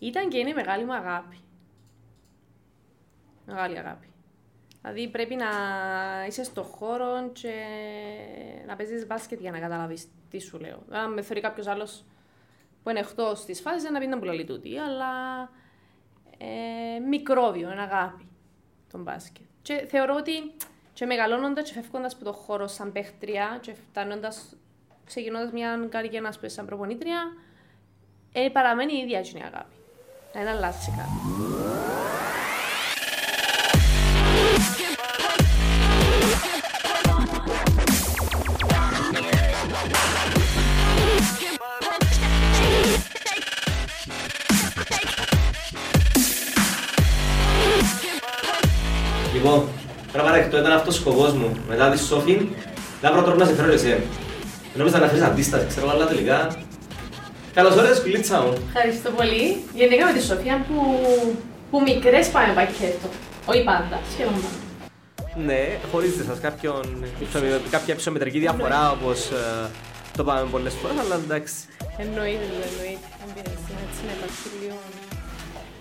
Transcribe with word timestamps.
Ήταν 0.00 0.28
και 0.28 0.38
είναι 0.38 0.52
μεγάλη 0.52 0.84
μου 0.84 0.94
αγάπη. 0.94 1.36
Μεγάλη 3.46 3.78
αγάπη. 3.78 4.08
Δηλαδή 4.80 5.08
πρέπει 5.08 5.34
να 5.34 5.48
είσαι 6.26 6.44
στο 6.44 6.62
χώρο 6.62 7.30
και 7.32 7.54
να 8.66 8.76
παίζεις 8.76 9.06
μπάσκετ 9.06 9.40
για 9.40 9.50
να 9.50 9.58
καταλάβεις 9.58 10.08
τι 10.30 10.38
σου 10.38 10.58
λέω. 10.58 10.82
Αν 10.90 11.12
με 11.12 11.22
θεωρεί 11.22 11.40
κάποιος 11.40 11.66
άλλος 11.66 12.04
που 12.82 12.90
είναι 12.90 12.98
εκτός 12.98 13.44
της 13.44 13.60
φάσης, 13.60 13.90
να 13.90 13.98
πει 13.98 14.06
να 14.06 14.18
πουλαλεί 14.18 14.44
τούτη, 14.44 14.78
αλλά 14.78 15.12
ε, 16.38 16.98
μικρόβιο, 16.98 17.72
είναι 17.72 17.82
αγάπη 17.82 18.28
τον 18.90 19.02
μπάσκετ. 19.02 19.44
Και 19.62 19.86
θεωρώ 19.88 20.14
ότι 20.14 20.32
και 20.92 21.06
μεγαλώνοντας 21.06 21.70
και 21.70 21.72
φεύγοντας 21.72 22.14
από 22.14 22.24
το 22.24 22.32
χώρο 22.32 22.66
σαν 22.66 22.92
παίχτρια 22.92 23.58
και 23.60 23.74
φτάνοντας, 23.74 24.56
ξεκινώντας 25.04 25.52
μια 25.52 25.86
καριέρα 25.90 26.30
να 26.42 26.48
σαν 26.48 26.66
προπονήτρια, 26.66 27.32
ε, 28.32 28.48
παραμένει 28.52 28.92
η 28.92 28.98
ίδια 28.98 29.20
η 29.20 29.42
αγάπη. 29.44 29.79
Δεν 30.32 30.48
αλλάζει 30.48 30.90
κάτι. 30.96 31.10
Λοιπόν, 49.32 49.68
πραγματικά 50.12 50.58
ήταν 50.58 50.72
αυτός 50.72 50.96
ο 50.96 51.00
σκοπός 51.00 51.32
μου. 51.32 51.56
Μετά 51.68 51.90
τη 51.90 51.98
Σόφιν, 51.98 52.48
δεν 53.00 53.12
πρώτο 53.12 53.34
να 53.34 53.44
σε 53.44 53.54
φέρω 53.54 53.72
εσένα. 53.72 54.00
Νόμιζα 54.74 54.98
να 54.98 55.06
φέρεις 55.06 55.22
αντίσταση, 55.22 55.66
ξέρω, 55.66 55.90
αλλά 55.90 56.06
τελικά... 56.06 56.56
Καλώς 57.54 57.74
ήρθες, 57.74 58.00
κουλίτσα 58.00 58.40
μου. 58.40 58.52
Ευχαριστώ 58.66 59.10
πολύ. 59.10 59.44
Γενικά 59.74 60.06
με 60.06 60.12
τη 60.12 60.22
Σοφία 60.22 60.64
που, 60.68 60.76
που 61.70 61.80
μικρές 61.80 62.28
πάμε 62.28 62.52
πακέτο. 62.54 63.08
Όχι 63.46 63.64
πάντα, 63.64 63.96
σχεδόν 64.12 64.32
πάντα. 64.32 64.58
Ναι, 65.46 65.62
χωρίζετε 65.92 66.24
σας 66.24 66.38
κάποιον, 66.40 67.04
κάποια 67.70 67.96
ψωμετρική 67.96 68.38
διαφορά 68.38 68.90
όπως 68.90 69.18
ε, 69.30 69.70
το 70.16 70.24
πάμε 70.24 70.48
πολλές 70.50 70.74
φορές, 70.74 70.96
αλλά 71.04 71.14
εντάξει. 71.24 71.54
Εννοείται, 71.98 72.46
εννοείται. 72.70 73.06
Αν 73.22 73.28
πειράζει, 73.34 73.72
έτσι 73.84 74.00
να 74.08 74.12
υπάρχει 74.18 74.46
λίγο... 74.62 74.78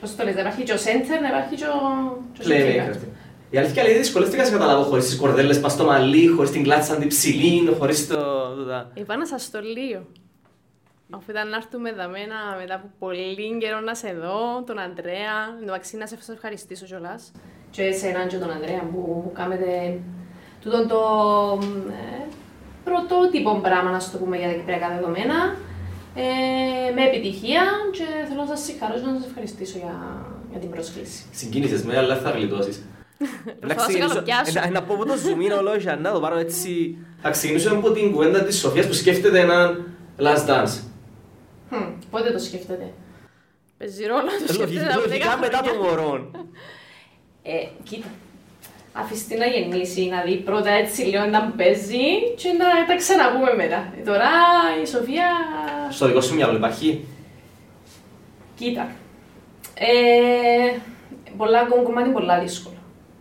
Πώς 0.01 0.15
το 0.15 0.23
λες, 0.23 0.35
να 0.35 0.41
υπάρχει 0.41 0.63
και 0.63 0.73
ο 0.73 0.77
σέντερ, 0.77 1.21
να 1.21 1.27
υπάρχει 1.33 1.55
και 1.55 1.67
ο... 1.75 1.77
Η 3.49 3.57
αλήθεια 3.57 3.83
λέει 3.83 3.97
δυσκολεύτηκα 3.97 4.43
να 4.43 4.49
καταλάβω 4.49 4.83
χωρίς 4.83 5.05
τις 5.05 5.15
κορδέλες 5.15 5.59
πας 5.59 5.71
στο 5.71 5.83
μαλλί, 5.85 6.27
χωρίς 6.27 6.51
την 6.51 6.63
κλάτσα 6.63 6.93
αντιψηλή, 6.93 7.75
χωρίς 7.79 8.07
το... 8.07 8.17
Είπα 8.93 9.17
να 9.17 9.25
σας 9.25 9.49
το 9.51 9.59
λέω. 9.61 10.01
Αφού 11.11 11.31
ήταν 11.31 11.49
να 11.49 11.55
έρθουμε 11.55 11.93
δαμένα 11.93 12.35
μετά 12.59 12.75
από 12.75 12.87
πολύ 12.99 13.57
καιρό 13.59 13.79
να 13.79 13.95
σε 13.95 14.13
δω, 14.13 14.63
τον 14.67 14.79
Αντρέα, 14.79 15.37
εντάξει 15.61 15.97
να 15.97 16.05
σε 16.07 16.17
ευχαριστήσω 16.31 16.85
κιόλας. 16.85 17.31
Και 17.69 17.83
εσέναν 17.83 18.27
και 18.27 18.37
τον 18.37 18.51
Αντρέα 18.51 18.83
που 18.91 19.31
κάνετε 19.33 19.99
τούτον 20.61 20.87
το 20.87 21.01
ε, 21.89 22.27
πρωτότυπο 22.83 23.59
πράγμα, 23.61 23.89
να 23.91 23.99
σου 23.99 24.11
το 24.11 24.17
πούμε 24.17 24.37
για 24.37 24.47
τα 24.47 24.53
κυπριακά 24.53 24.89
δεδομένα, 24.95 25.55
ε, 26.15 26.93
με 26.95 27.01
επιτυχία 27.05 27.63
και 27.91 28.05
θέλω 28.27 28.41
να 28.41 28.47
σας 28.47 28.63
συγχαρώ 28.65 28.93
και 28.93 29.05
να 29.05 29.13
σας 29.17 29.25
ευχαριστήσω 29.25 29.77
για, 29.77 29.95
για 30.51 30.59
την 30.59 30.69
πρόσκληση. 30.69 31.23
Συγκίνησες 31.31 31.83
με, 31.83 31.97
αλλά 31.97 32.15
θα 32.15 32.29
γλιτώσεις. 32.29 32.83
Να 34.71 34.81
πω 34.81 34.93
από 34.93 35.05
το 35.05 35.13
zoom 35.13 35.53
in 35.53 35.57
όλο 35.59 35.75
για 35.75 35.95
να 35.95 36.11
το 36.11 36.19
πάρω 36.19 36.37
έτσι. 36.37 36.97
Θα 37.21 37.29
ξεκινήσουμε 37.29 37.77
από 37.77 37.91
την 37.91 38.11
κουβέντα 38.11 38.43
της 38.43 38.59
Σοφίας 38.59 38.87
που 38.87 38.93
σκέφτεται 38.93 39.39
έναν 39.39 39.85
last 40.19 40.47
dance. 40.49 40.88
Πότε 42.11 42.31
το 42.31 42.39
σκέφτεται; 42.39 42.93
Παίζει 43.77 44.05
ρόλο 44.05 44.29
το 44.47 44.53
σκέφτεται 44.53 44.95
Λογικά 44.95 45.37
μετά 45.37 45.61
το 45.61 45.83
μωρό. 45.83 46.31
Ε, 47.43 47.67
κοίτα, 47.83 48.07
αφιστεί 48.93 49.37
να 49.37 49.45
γεννήσει, 49.45 50.05
να 50.05 50.21
δει 50.21 50.35
πρώτα 50.35 50.69
έτσι 50.69 51.01
λίγο 51.01 51.25
να 51.25 51.53
παίζει 51.57 52.33
και 52.35 52.51
να 52.51 52.85
τα 52.87 52.95
ξαναπούμε 52.95 53.53
μετά. 53.55 53.93
Ε, 53.99 54.01
τώρα 54.05 54.29
η 54.83 54.87
Σοφία... 54.87 55.25
Στο 55.89 56.07
δικό 56.07 56.21
σου 56.21 56.35
μυαλό 56.35 56.55
υπάρχει; 56.55 57.05
Κοίτα. 58.55 58.91
Ε, 59.73 60.77
πολλά 61.37 61.63
κομμάτι 61.65 62.09
πολλά 62.09 62.39
δύσκολο 62.39 62.79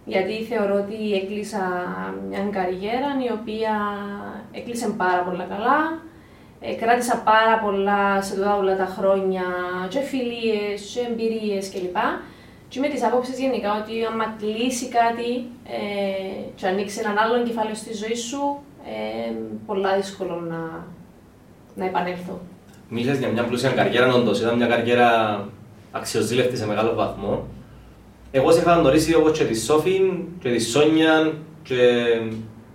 γιατί 0.08 0.44
θεωρώ 0.44 0.74
ότι 0.74 1.12
έκλεισα 1.14 1.62
μια 2.28 2.48
καριέρα 2.52 3.10
η 3.28 3.32
οποία 3.40 3.72
έκλεισε 4.52 4.94
πάρα 4.96 5.22
πολλά 5.22 5.44
καλά. 5.44 6.02
Ε, 6.60 6.72
κράτησα 6.72 7.22
πάρα 7.24 7.58
πολλά 7.64 8.22
σε 8.22 8.34
τότα 8.34 8.56
όλα 8.56 8.76
τα 8.76 8.94
χρόνια 8.98 9.42
και 9.88 10.00
φιλίες 10.00 10.80
και 10.94 11.00
εμπειρίες 11.10 11.70
κλπ. 11.70 11.96
Και 12.68 12.80
με 12.80 12.88
τις 12.88 13.04
άποψεις 13.04 13.38
γενικά 13.38 13.82
ότι 13.82 14.04
άμα 14.10 14.34
κλείσει 14.38 14.88
κάτι 14.88 15.30
ε, 15.66 16.50
και 16.54 16.66
ανοίξει 16.66 17.00
έναν 17.04 17.18
άλλο 17.18 17.42
κεφάλαιο 17.42 17.74
στη 17.74 17.94
ζωή 17.94 18.16
σου, 18.16 18.58
ε, 18.84 19.32
πολλά 19.66 19.96
δύσκολο 19.96 20.40
να, 20.48 20.86
να 21.74 21.84
επανέλθω. 21.84 22.40
Μίλησες 22.88 23.18
για 23.18 23.28
μια 23.28 23.44
πλούσια 23.44 23.70
καριέρα, 23.70 24.14
όντως. 24.14 24.40
Ήταν 24.40 24.56
μια 24.56 24.66
καριέρα 24.66 25.08
αξιοζήλευτη 25.92 26.56
σε 26.56 26.66
μεγάλο 26.66 26.94
βαθμό. 26.94 27.46
Εγώ 28.30 28.52
σε 28.52 28.60
είχα 28.60 28.74
γνωρίσει 28.74 29.14
όπως 29.14 29.38
και 29.38 29.44
της 29.44 29.64
Σόφιν 29.64 30.24
και 30.40 30.50
της 30.50 30.70
Σόνια 30.70 31.32
και 31.62 31.76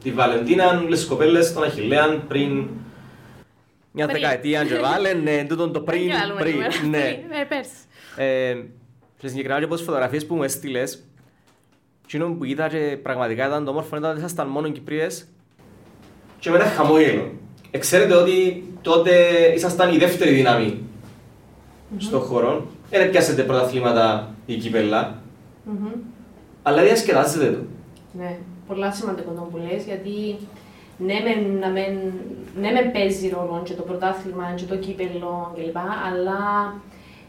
τη 0.03 0.11
Βαλεντίνα, 0.11 0.83
λες 0.87 1.05
κοπέλες 1.05 1.53
των 1.53 1.63
Αχιλέαν 1.63 2.23
πριν 2.27 2.67
μια 3.95 4.07
δεκαετία 4.07 4.65
και 4.65 4.75
βάλε, 4.75 5.13
ναι, 5.13 5.45
τούτον 5.49 5.73
το 5.73 5.81
πριν, 5.81 6.11
πριν, 6.39 6.89
ναι. 6.89 7.23
Ε, 7.41 7.43
πέρσι. 7.47 7.71
Ε, 8.15 8.55
και 9.17 9.27
συγκεκριμένα 9.27 9.59
και 9.59 9.65
από 9.65 9.75
τις 9.75 9.83
φωτογραφίες 9.83 10.25
που 10.25 10.35
μου 10.35 10.43
έστειλες, 10.43 11.03
εκείνο 12.03 12.33
που 12.33 12.43
είδα 12.43 12.69
και 12.69 12.97
πραγματικά 13.03 13.47
ήταν 13.47 13.65
το 13.65 13.71
όμορφο 13.71 13.95
ήταν 13.95 14.09
ότι 14.09 14.19
ήσασταν 14.19 14.47
μόνο 14.47 14.69
Κυπρίες 14.69 15.27
και 16.39 16.49
μετά 16.49 16.65
χαμόγελο. 16.65 17.31
Ξέρετε 17.79 18.13
ότι 18.13 18.63
τότε 18.81 19.11
ήσασταν 19.55 19.93
η 19.93 19.97
δεύτερη 19.97 20.31
δύναμη 20.31 20.83
στον 21.97 22.19
χώρο. 22.19 22.67
Δεν 22.89 23.09
πιάσετε 23.09 23.43
πρωταθλήματα 23.43 24.35
η 24.45 24.55
κύπελα. 24.55 25.21
Mm-hmm. 25.67 25.97
Αλλά 26.63 26.83
διασκεδάζεται 26.83 27.51
το. 27.51 27.59
Ναι, 28.17 28.37
πολλά 28.67 28.91
σημαντικό 28.91 29.31
το 29.31 29.41
που 29.41 29.57
λες, 29.57 29.83
γιατί 29.83 30.37
ναι 30.97 31.19
μεν, 31.23 31.57
να 31.59 31.67
μεν, 31.67 32.13
ναι 32.61 32.71
μεν 32.71 32.91
παίζει 32.91 33.29
ρόλο 33.29 33.61
και 33.65 33.73
το 33.73 33.81
πρωτάθλημα 33.81 34.53
και 34.55 34.65
το 34.65 34.75
κύπελο 34.75 35.51
κλπ. 35.55 35.77
Αλλά 35.77 36.73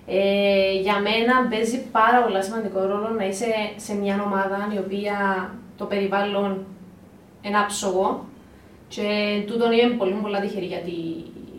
ε, 0.06 0.80
για 0.80 1.00
μένα 1.00 1.48
παίζει 1.50 1.82
πάρα 1.91 2.22
πολύ 2.22 2.42
σημαντικό 2.42 2.80
ρόλο 2.80 3.08
να 3.08 3.26
είσαι 3.26 3.47
σε 3.76 3.94
μια 3.94 4.22
ομάδα 4.26 4.69
η 4.75 4.78
οποία 4.78 5.50
το 5.76 5.84
περιβάλλον 5.84 6.66
είναι 7.42 7.58
άψογο 7.58 8.25
και 8.88 9.02
τούτον 9.47 9.72
είμαι 9.72 9.94
πολύ 9.94 10.12
πολλά 10.12 10.41
τυχερή 10.41 10.66
γιατί 10.66 10.96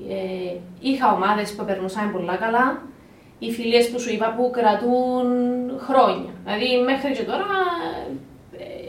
ε, 0.09 0.55
είχα 0.79 1.13
ομάδες 1.13 1.53
που 1.53 1.66
περνούσαν 1.66 2.11
πολλά 2.11 2.35
καλά 2.35 2.81
οι 3.39 3.51
φιλίες 3.51 3.89
που 3.89 3.99
σου 3.99 4.13
είπα 4.13 4.33
που 4.37 4.51
κρατούν 4.53 5.25
χρόνια. 5.77 6.31
Δηλαδή 6.43 6.83
μέχρι 6.85 7.11
και 7.11 7.23
τώρα 7.23 7.47
ε, 8.09 8.11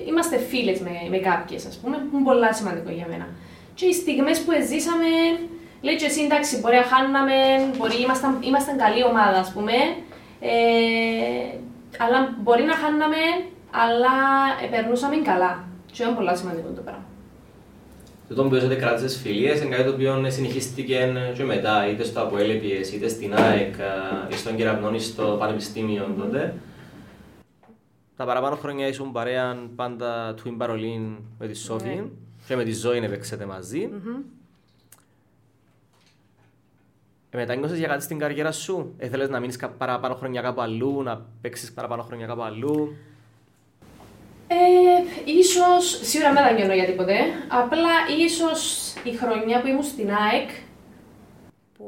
είμαστε 0.09 0.37
φίλες 0.39 0.79
με, 0.81 0.95
με 1.11 1.19
κάποιες, 1.19 1.67
ας 1.67 1.77
πούμε, 1.77 1.97
που 1.97 2.17
είναι 2.17 2.25
πολύ 2.29 2.55
σημαντικό 2.61 2.91
για 2.91 3.07
μένα. 3.11 3.27
Και 3.75 3.87
οι 3.87 3.93
στιγμές 3.93 4.39
που 4.41 4.51
ζήσαμε, 4.71 5.11
λέει 5.81 5.97
και 5.97 6.09
εσύ 6.11 6.21
εντάξει, 6.29 6.53
μπορεί 6.61 6.77
να 6.83 6.87
χάναμε, 6.93 7.37
μπορεί 7.77 7.97
ήμασταν, 8.07 8.33
ήμασταν 8.51 8.77
καλή 8.85 9.03
ομάδα, 9.11 9.39
ας 9.45 9.51
πούμε, 9.55 9.77
ε, 10.41 11.47
αλλά 12.05 12.19
μπορεί 12.43 12.65
να 12.71 12.77
χάναμε, 12.83 13.23
αλλά 13.85 14.17
περνούσαμε 14.71 15.17
καλά. 15.31 15.53
Και 15.93 16.03
είναι 16.03 16.15
πολύ 16.19 16.37
σημαντικό 16.37 16.69
το 16.79 16.83
πράγμα. 16.87 17.05
Το 18.35 18.43
οποίο 18.43 18.59
ότι 18.65 18.77
κράτησες 18.77 19.21
φιλίες 19.23 19.61
είναι 19.61 19.77
κάτι 19.77 19.89
το 19.89 19.95
οποίο 19.95 20.25
συνεχίστηκε 20.29 21.13
και 21.37 21.45
μετά, 21.45 21.89
είτε 21.91 22.05
στο 22.05 22.21
Αποέλεπιες, 22.21 22.93
είτε 22.93 23.09
στην 23.09 23.35
ΑΕΚ, 23.35 23.75
είτε 24.27 24.37
στον 24.37 24.57
Κεραυνόν, 24.57 24.95
είτε 24.95 25.03
στο 25.03 25.37
Πανεπιστήμιο 25.39 26.15
τότε. 26.19 26.55
Τα 28.17 28.25
παραπάνω 28.25 28.57
χρόνια 28.57 28.87
ήσουν 28.87 29.13
παρέα 29.13 29.57
πάντα 29.77 30.35
του 30.35 30.49
Ιμπαρολίν 30.49 31.17
με 31.39 31.47
τη 31.47 31.55
Σόφη 31.55 31.89
ναι. 31.89 32.05
και 32.47 32.57
με 32.57 32.65
τη 32.65 32.73
Ζωή 32.73 32.99
έπαιξετε 32.99 33.47
μαζί. 33.47 33.91
Ε, 37.31 37.37
μετά 37.37 37.55
νιώσες 37.55 37.79
για 37.79 37.89
κάτι 37.89 38.03
στην 38.03 38.19
καριέρα 38.19 38.53
σου, 38.53 38.95
ήθελες 39.01 39.29
να 39.29 39.41
μείνεις 39.41 39.59
παραπάνω 39.79 40.15
χρόνια 40.15 40.41
κάπου 40.41 40.61
αλλού, 40.61 41.03
να 41.03 41.27
παίξεις 41.41 41.73
παραπάνω 41.73 42.03
χρόνια 42.03 42.27
κάπου 42.27 42.43
αλλού; 42.43 42.97
Ε, 44.49 44.55
ίσως, 45.25 46.01
σίγουρα 46.03 46.33
δεν 46.33 46.55
νιώνω 46.55 46.75
για 46.75 46.85
τίποτε, 46.85 47.15
απλά 47.49 47.91
ίσως 48.25 48.93
η 49.05 49.13
χρονιά 49.13 49.61
που 49.61 49.67
ήμουν 49.67 49.83
στην 49.83 50.11
ΑΕΚ, 50.11 50.51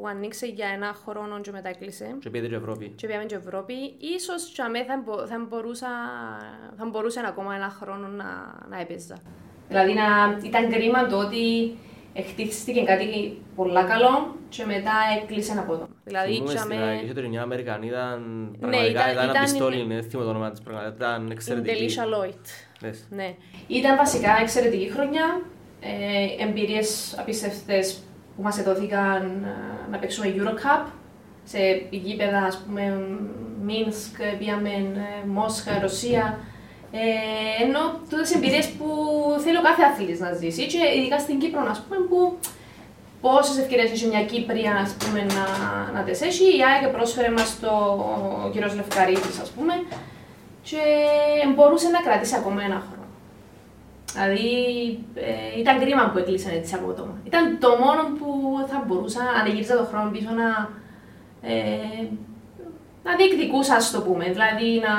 που 0.00 0.08
ανοίξε 0.08 0.46
για 0.46 0.66
ένα 0.74 0.94
χρόνο 1.06 1.40
και 1.40 1.50
μετά 1.50 1.68
έκλεισε. 1.68 2.16
Και 2.20 2.30
πήγε 2.30 2.46
και 2.48 2.54
Ευρώπη. 2.54 2.88
Και 2.96 3.06
πήγαμε 3.06 3.24
και 3.24 3.34
Ευρώπη. 3.34 3.74
Ίσως 4.16 4.52
και 4.54 4.62
αμέ 4.62 4.84
θα, 4.84 5.02
θα, 5.28 5.46
μπορούσα, 5.48 5.88
θα 6.78 6.84
μπορούσε 6.86 7.20
ακόμα 7.26 7.54
ένα 7.54 7.68
χρόνο 7.80 8.06
να, 8.08 8.24
να 8.68 8.80
έπαιζα. 8.80 9.16
Δηλαδή 9.68 9.92
να, 9.94 10.04
ήταν 10.44 10.70
κρίμα 10.70 11.06
το 11.06 11.16
ότι 11.18 11.76
χτίστηκε 12.28 12.82
κάτι 12.82 13.06
πολύ 13.56 13.72
καλό 13.72 14.36
και 14.48 14.64
μετά 14.64 14.92
έκλεισε 15.22 15.52
από 15.58 15.72
εδώ. 15.72 15.88
Δηλαδή, 16.04 16.32
Θυμούμαι 16.32 16.50
στην 16.56 16.70
είχαμε 16.70 16.86
ΑΕΚ, 16.90 17.02
είχε 17.02 17.12
το 17.12 17.28
μια 17.28 17.42
Αμερικανίδα, 17.42 18.16
Ναι, 18.16 18.58
πραγματικά 18.58 18.90
ήταν- 18.90 19.10
ήταν 19.12 19.22
ένα 19.22 19.30
ήταν 19.30 19.42
πιστόλι, 19.42 19.78
η- 19.80 19.86
δεν 19.86 20.02
θυμούμαι 20.02 20.24
το 20.30 20.36
όνομα 20.36 20.50
της, 20.50 20.60
πραγματικά 20.60 20.94
ήταν 21.06 21.22
την 21.22 21.30
εξαιρετική. 21.32 21.94
Delisha 21.96 22.04
Lloyd. 22.14 22.40
Λες. 22.82 23.06
Ναι. 23.10 23.34
Ήταν 23.66 23.96
βασικά 23.96 24.38
εξαιρετική 24.40 24.90
χρονιά. 24.90 25.40
Ε, 25.80 26.44
εμπειρίες 26.48 27.16
απίστευτες 27.18 28.02
που 28.38 28.44
μας 28.44 28.58
εδόθηκαν 28.58 29.22
ε, 29.44 29.90
να 29.90 29.98
παίξουμε 29.98 30.34
Eurocup 30.36 30.86
σε 31.44 31.58
γήπεδα, 31.90 32.38
ας 32.38 32.56
πούμε, 32.58 32.82
Μίνσκ, 33.62 34.14
πήγαμε 34.38 34.68
ε, 34.68 35.26
Μόσχα, 35.26 35.78
Ρωσία. 35.80 36.38
Ε, 36.92 37.64
ενώ 37.64 37.80
τούτες 38.10 38.34
εμπειρίες 38.34 38.68
που 38.68 38.86
θέλει 39.44 39.56
ο 39.56 39.62
κάθε 39.62 39.82
αθλητής 39.82 40.20
να 40.20 40.32
ζήσει 40.32 40.66
και 40.66 40.78
ειδικά 40.96 41.18
στην 41.18 41.38
Κύπρο, 41.38 41.66
ας 41.70 41.80
πούμε, 41.80 42.06
που 42.08 42.38
πόσες 43.20 43.58
ευκαιρίες 43.58 43.90
έχει 43.90 44.06
μια 44.06 44.24
Κύπρια, 44.24 44.74
ας 44.84 44.92
πούμε, 44.98 45.20
να, 45.36 45.44
να 45.92 46.00
τις 46.04 46.20
έχει. 46.20 46.44
Η 46.44 46.60
ΑΕΚ 46.68 46.92
πρόσφερε 46.92 47.30
μας 47.30 47.60
το 47.60 47.70
ο 48.46 48.50
κύριος 48.52 48.74
Λευκαρίτης, 48.74 49.38
ας 49.40 49.50
πούμε, 49.50 49.74
και 50.62 50.82
μπορούσε 51.54 51.88
να 51.88 52.00
κρατήσει 52.00 52.34
ακόμα 52.36 52.62
ένα 52.62 52.82
χρόνο. 52.86 52.97
Δηλαδή 54.12 54.48
ε, 55.14 55.58
ήταν 55.60 55.80
κρίμα 55.80 56.10
που 56.10 56.18
έκλεισαν 56.18 56.52
έτσι 56.54 56.74
απότομα. 56.74 57.14
Ήταν 57.24 57.58
το 57.58 57.68
μόνο 57.68 58.02
που 58.18 58.56
θα 58.68 58.84
μπορούσα, 58.86 59.20
αν 59.22 59.46
γύριζα 59.52 59.76
το 59.76 59.84
χρόνο 59.84 60.10
πίσω, 60.10 60.30
να, 60.30 60.70
ε, 61.48 62.08
να 63.04 63.16
διεκδικούσα, 63.16 63.74
ας 63.74 63.90
το 63.90 64.00
πούμε. 64.00 64.24
Δηλαδή 64.24 64.80
να... 64.80 64.94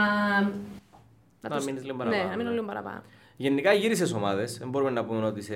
Να 1.42 1.50
τους- 1.56 1.66
μείνεις 1.66 1.84
λίγο 1.84 1.98
Ναι, 1.98 2.04
παραπάνω, 2.04 2.30
να 2.30 2.36
μείνω 2.36 2.50
ναι. 2.50 2.56
λίγο 2.56 2.66
παραπάνω. 2.68 3.02
Γενικά 3.36 3.74
γύρισες 3.74 4.14
ομάδες, 4.14 4.58
δεν 4.58 4.70
μπορούμε 4.70 4.92
να 4.92 5.06
πούμε 5.06 5.26
ότι 5.26 5.42
σε... 5.42 5.54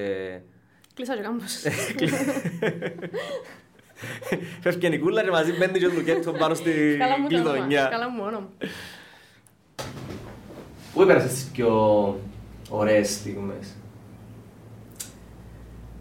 Κλείσα 0.93 1.15
και 1.15 1.21
κάμπος. 1.21 1.53
Φεύγει 4.61 4.85
η 4.87 4.89
Νικούλα 4.89 5.23
και 5.23 5.29
μαζί 5.31 5.51
μπαίνει 5.51 5.79
και 5.79 5.85
ο 5.85 5.91
Λουκέτο 5.93 6.31
πάνω 6.31 6.53
στη 6.53 6.71
Καλά 6.99 7.19
μου 7.19 7.27
το 7.29 7.35
όνομα. 7.35 7.51
κλειδονιά. 7.51 7.87
Καλά 7.91 8.09
μου 8.09 8.23
όνομα. 8.25 8.49
Πού 10.93 11.01
έπαιρασες 11.01 11.31
τις 11.31 11.43
πιο 11.53 11.69
ωραίες 12.77 13.09
στιγμές. 13.13 13.73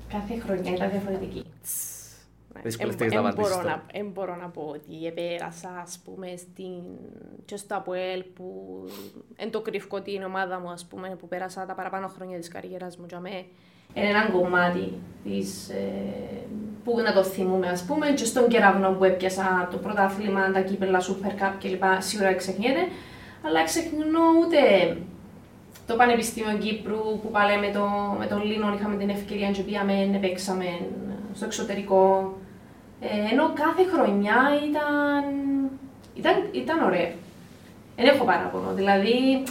Κάθε 0.09 0.39
χρονιά 0.41 0.73
ήταν 0.75 0.91
διαφορετική. 0.91 1.45
Δύσκολες 2.63 2.95
Εμ- 2.95 3.01
στιγμές 3.03 3.13
να 3.15 3.19
εμ 3.21 3.27
απαντήσεις 3.27 3.51
μπορώ 3.53 3.63
τώρα. 3.63 3.77
να- 3.77 3.99
Εν 4.01 4.07
μπορώ 4.13 4.37
να 4.37 4.49
πω 4.49 4.63
ότι 4.75 5.07
επέρασα, 5.07 5.69
ας 5.83 5.99
πούμε, 6.05 6.27
στην... 6.37 6.83
και 7.45 7.57
στο 7.57 7.77
ΑΠΟΕΛ 7.77 8.23
που 8.35 8.45
εν 9.37 9.51
το 9.51 9.61
κρυφκό 9.61 10.01
την 10.01 10.23
ομάδα 10.23 10.61
μου, 10.61 10.71
ας 10.71 10.85
πούμε, 10.85 11.17
που 11.21 11.29
πέρασα 11.29 11.67
τα 11.67 11.75
παραπάνω 11.75 12.09
χρόνια 12.09 12.39
της 12.39 12.49
καριέρας 12.49 12.97
μου 12.97 13.05
για 13.09 13.21
μέ. 13.21 13.45
Είναι 13.95 14.09
ένα 14.09 14.31
κομμάτι 14.31 14.93
της, 15.25 15.69
ε, 15.69 16.47
που 16.85 17.01
να 17.01 17.13
το 17.13 17.25
θυμούμε, 17.25 17.69
ας 17.69 17.85
πούμε, 17.85 18.11
και 18.13 18.25
στον 18.25 18.49
κεραυνό 18.49 18.91
που 18.93 19.05
έπιασα 19.05 19.69
το 19.71 19.77
πρωτάθλημα, 19.77 20.51
τα 20.53 20.61
κύπελα, 20.61 21.01
Super 21.01 21.29
Cup 21.43 21.53
κλπ. 21.61 21.83
Σίγουρα 21.99 22.35
ξεχνιέται, 22.35 22.81
αλλά 23.47 23.65
ξεχνώ 23.65 24.21
ούτε 24.41 24.59
το 25.87 25.95
Πανεπιστήμιο 25.97 26.59
Κύπρου 26.59 27.19
που 27.23 27.31
πάλι 27.31 27.59
με, 27.59 27.71
το, 27.73 27.85
με 28.19 28.27
τον 28.27 28.45
Λίνο 28.45 28.75
είχαμε 28.75 28.97
την 28.97 29.09
ευκαιρία 29.09 29.51
και 29.51 29.63
πήγαμε, 29.63 30.19
παίξαμε 30.21 30.65
στο 31.35 31.45
εξωτερικό. 31.45 32.35
Ε, 33.01 33.33
ενώ 33.33 33.53
κάθε 33.55 33.83
χρονιά 33.93 34.41
ήταν, 34.69 35.25
ήταν, 36.15 36.35
ήταν 36.53 36.83
ωραία. 36.83 37.11
Δεν 37.97 38.07
έχω 38.07 38.25
παράπονο. 38.25 38.73
Δηλαδή, 38.75 39.43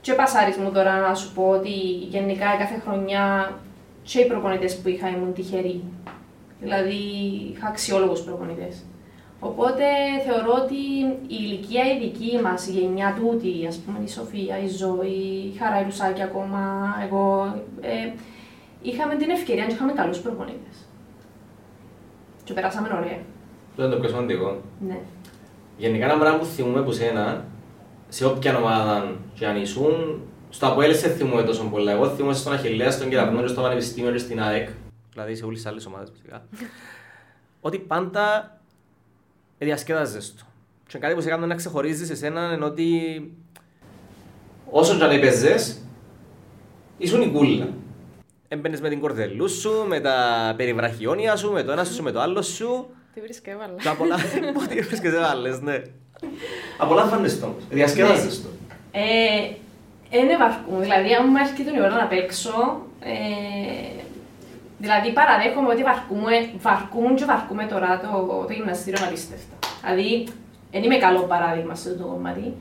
και 0.00 0.12
πασάρις 0.12 0.56
μου 0.56 0.72
τώρα 0.72 1.00
να 1.00 1.14
σου 1.14 1.32
πω 1.32 1.48
ότι 1.48 1.74
γενικά 2.10 2.56
κάθε 2.58 2.82
χρονιά 2.86 3.52
και 4.02 4.20
οι 4.20 4.26
προπονητές 4.26 4.76
που 4.76 4.88
είχα 4.88 5.08
ήμουν 5.08 5.32
τυχεροί. 5.32 5.82
Δηλαδή, 6.60 7.00
είχα 7.52 7.68
αξιόλογους 7.68 8.20
προπονητές. 8.20 8.84
Οπότε 9.44 9.84
θεωρώ 10.26 10.52
ότι 10.64 10.80
η 11.26 11.36
ηλικία 11.40 11.84
η 11.92 11.98
δική 11.98 12.40
μας, 12.42 12.66
η 12.66 12.70
γενιά 12.70 13.16
τούτη, 13.20 13.66
ας 13.66 13.76
πούμε 13.76 13.98
η 14.04 14.08
Σοφία, 14.08 14.58
η 14.58 14.68
Ζωή, 14.68 15.52
η 15.52 15.56
Χαρά 15.58 15.80
η 15.80 15.84
Λουσάκη 15.84 16.22
ακόμα, 16.22 16.60
εγώ, 17.04 17.54
ε, 17.80 18.12
είχαμε 18.82 19.14
την 19.14 19.30
ευκαιρία 19.30 19.64
και 19.66 19.72
είχαμε 19.72 19.92
καλούς 19.92 20.18
προπονητές. 20.18 20.76
Και 22.44 22.52
περάσαμε 22.52 22.88
ωραία. 22.88 23.18
Αυτό 23.70 23.84
είναι 23.84 23.94
το 23.94 24.00
πιο 24.00 24.08
σημαντικό. 24.08 24.60
Ναι. 24.86 24.98
Γενικά 25.78 26.04
ένα 26.04 26.18
πράγμα 26.18 26.38
που 26.38 26.44
θυμούμε 26.44 26.78
από 26.78 26.92
σένα, 26.92 27.44
σε 28.08 28.26
όποια 28.26 28.56
ομάδα 28.56 29.16
και 29.34 29.46
αν 29.46 29.56
ήσουν, 29.60 30.20
στο 30.50 30.66
Αποέλ 30.66 30.94
σε 30.94 31.08
θυμούμε 31.08 31.42
τόσο 31.42 31.64
πολλά. 31.64 31.92
Εγώ 31.92 32.08
θυμούμαι 32.08 32.34
στον 32.34 32.52
Αχιλέα, 32.52 32.90
στον 32.90 33.08
Κεραυνό, 33.08 33.40
και 33.40 33.46
στο 33.46 33.60
Πανεπιστήμιο 33.60 34.12
και 34.12 34.18
στην 34.18 34.42
ΑΕΚ, 34.42 34.68
δηλαδή 35.12 35.34
σε 35.34 35.44
όλες 35.44 35.56
τις 35.58 35.66
άλλες 35.66 35.86
ομάδες 35.86 36.10
φυσικά, 36.12 36.44
ότι 37.66 37.78
πάντα 37.78 38.56
διασκέδαζες 39.64 40.34
το. 40.34 40.44
Και 40.86 40.98
κάτι 40.98 41.14
που 41.14 41.20
σε 41.20 41.28
έκανε 41.28 41.46
να 41.46 41.54
ξεχωρίζεις 41.54 42.10
εσένα 42.10 42.52
είναι 42.54 42.64
ότι 42.64 42.90
όσο 44.70 44.96
και 44.96 45.04
αν 45.04 45.10
έπαιζες, 45.10 45.78
ήσουν 46.98 47.22
η 47.22 47.30
κούλα. 47.30 47.68
Έμπαινες 48.48 48.80
με 48.80 48.88
την 48.88 49.00
κορδελού 49.00 49.48
σου, 49.48 49.84
με 49.88 50.00
τα 50.00 50.14
περιβραχιόνια 50.56 51.36
σου, 51.36 51.52
με 51.52 51.62
το 51.62 51.72
ένα 51.72 51.84
σου, 51.84 52.02
με 52.02 52.10
το 52.10 52.20
άλλο 52.20 52.42
σου. 52.42 52.86
Τι 53.14 53.20
βρίσκα, 53.20 53.50
έβαλα. 53.50 53.74
Και 53.82 53.88
απολα... 53.88 54.14
Ό,τι 54.64 54.80
βρίσκεσαι 54.80 55.18
βάλες, 55.18 55.60
ναι. 55.60 55.82
Απολάμβανες 56.78 57.40
το 57.40 57.46
όμως, 57.46 57.62
διασκέδαζες 57.70 58.42
το. 58.42 58.48
Ε, 58.92 59.00
είναι 60.10 60.36
βαρκούν. 60.36 60.80
Δηλαδή, 60.80 61.14
αν 61.14 61.26
μου 61.28 61.36
έρχεται 61.36 61.76
η 61.76 61.80
ώρα 61.80 61.94
να 61.94 62.06
παίξω, 62.06 62.86
ε, 63.00 64.01
δηλαδή 64.84 65.12
παραδέχομαι 65.12 65.68
ότι 65.74 65.82
βαρκούμε, 65.82 66.34
βαρκούν 66.66 67.14
και 67.18 67.24
βαρκούμε 67.24 67.64
τώρα 67.72 67.90
το, 68.00 68.08
το 68.46 68.52
γυμναστήριο 68.52 69.04
απίστευτα. 69.06 69.54
Δηλαδή, 69.82 70.28
δεν 70.72 70.82
είμαι 70.82 70.96
καλό 70.96 71.22
παράδειγμα 71.32 71.74
σε 71.74 71.88
αυτό 71.88 72.02
το 72.02 72.08
κομμάτι. 72.10 72.54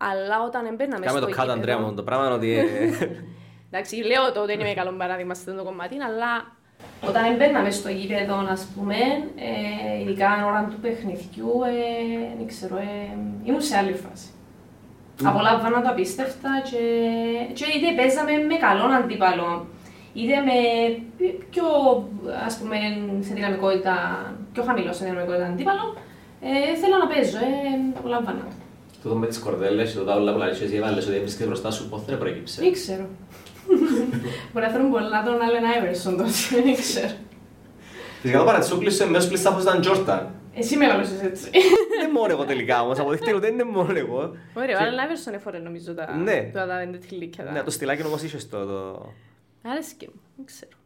Αλλά 0.00 0.36
όταν 0.48 0.66
έμπαιναμε 0.66 1.06
Κάμε 1.06 1.18
στο 1.18 1.28
το 1.28 1.34
κάτω, 1.36 1.52
Αντρέα 1.52 1.78
μου, 1.78 1.94
το 1.94 2.02
πράγμα 2.02 2.24
είναι 2.24 2.34
ότι... 2.34 2.50
ε, 2.58 2.64
Εντάξει, 3.70 3.96
λέω 3.96 4.32
το 4.32 4.40
ότι 4.42 4.50
δεν 4.52 4.60
είμαι 4.60 4.74
καλό 4.74 4.92
παράδειγμα 4.92 5.34
σε 5.34 5.42
αυτό 5.44 5.62
το 5.62 5.68
κομμάτι, 5.68 5.96
αλλά 6.08 6.32
όταν 7.08 7.24
έμπαιναμε 7.24 7.70
στο 7.70 7.88
γήπεδο, 7.88 8.46
ας 8.50 8.66
πούμε, 8.74 8.96
ε, 9.48 10.00
ειδικά 10.00 10.28
εν 10.38 10.44
ώρα 10.44 10.68
του 10.70 10.80
παιχνιδιού, 10.80 11.52
ε, 11.66 12.36
δεν 12.38 12.46
ξέρω, 12.46 12.76
ε, 12.76 13.18
ήμουν 13.44 13.60
σε 13.60 13.76
άλλη 13.76 13.94
φάση. 14.04 14.28
Απολάμβανα 15.24 15.82
το 15.82 15.88
απίστευτα 15.88 16.50
και, 16.70 16.82
και 17.52 17.64
είτε 17.74 17.88
παίζαμε 17.96 18.32
με 18.50 18.56
καλόν 18.66 18.92
αντίπαλο, 18.92 19.66
είτε 20.16 20.36
με 20.48 20.56
πιο, 21.50 21.64
ας 22.46 22.54
πούμε, 22.58 22.76
σε 23.26 23.34
δυναμικότητα, 23.34 23.94
πιο 24.52 24.62
χαμηλό 24.62 24.92
σε 24.92 25.04
δυναμικότητα 25.04 25.46
αντίπαλο, 25.46 25.96
ε, 26.40 26.76
θέλω 26.80 26.96
να 27.02 27.06
παίζω, 27.06 27.36
ε, 27.36 27.98
απολάμβανα 27.98 28.38
το. 28.40 28.54
Το 29.02 29.08
δω 29.08 29.14
με 29.14 29.26
τις 29.26 29.38
κορδέλες 29.38 29.92
και 29.92 29.98
το 29.98 30.04
τάβλα 30.04 30.32
που 30.32 30.38
λαλείς 30.38 30.60
εσύ 30.60 30.76
έβαλες 30.76 31.06
ότι 31.08 31.18
βρίσκεται 31.18 31.46
μπροστά 31.48 31.70
σου, 31.70 31.88
πότε 31.88 32.02
δεν 32.06 32.18
προέκυψε. 32.18 32.60
Δεν 32.62 32.72
ξέρω. 32.72 33.06
Μπορεί 34.52 34.66
να 34.66 34.72
θέλουν 34.72 34.90
πολλά 34.90 35.22
τον 35.24 35.34
Allen 35.34 35.66
Iverson 35.76 36.16
τότε, 36.16 36.62
δεν 36.64 36.74
ξέρω. 36.74 37.12
Φυσικά 38.20 38.38
το 38.38 38.44
παρατσούκλησε 38.44 39.08
μέσω 39.08 39.28
πλήσταφος 39.28 39.62
ήταν 39.62 39.80
Τζόρταν. 39.80 40.30
Εσύ 40.54 40.76
μεγάλωσες 40.76 41.22
έτσι. 41.22 41.50
Δεν 41.50 41.60
είναι 42.00 42.12
μόνο 42.12 42.32
εγώ 42.32 42.44
τελικά 42.44 42.82
όμως, 42.82 42.98
αποδείχτηκε 42.98 43.32
ότι 43.34 43.40
δεν 43.40 43.52
είναι 43.52 43.64
μόνο 43.64 43.92
εγώ. 43.98 44.36
Ωραία, 44.54 44.76
ο 44.76 44.78
Και- 44.78 44.84
Allen 44.84 45.30
Iverson 45.30 45.34
εφόρε 45.34 45.58
νομίζω 45.58 45.94
τα 45.94 46.16
Ναι. 46.24 46.50
τα 46.52 46.66
δάνεια 46.66 46.98
τη 46.98 47.14
λύκια. 47.14 47.44
Ναι, 47.52 47.62
το 47.62 47.70
στυλάκι 47.70 48.02
όμως 48.06 48.22
είσαι 48.22 48.38
στο... 48.38 48.64
το- 48.66 49.12
Άρεσκε 49.70 50.06
μου, 50.12 50.20
δεν 50.36 50.46
ξέρω. 50.46 50.76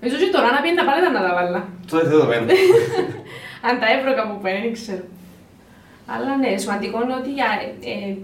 Νομίζω 0.00 0.16
ότι 0.20 0.30
τώρα 0.32 0.52
να 0.52 0.60
πει 0.60 0.72
να 0.72 0.84
πάλι 0.84 1.02
να 1.02 1.12
τα 1.12 1.34
βάλα. 1.34 1.68
Τότε 1.90 2.08
δεν 2.08 2.18
το 2.18 2.26
παίρνω. 2.26 2.46
Αν 3.68 3.74
τα 3.80 3.86
έβρωκα 3.94 4.22
από 4.22 4.40
πέρα, 4.42 4.60
δεν 4.60 4.72
ξέρω. 4.72 5.04
Αλλά 6.06 6.36
ναι, 6.36 6.56
σημαντικό 6.56 7.02
είναι 7.02 7.14
ότι 7.14 7.30
ε, 7.30 7.90
ε, 7.90 8.16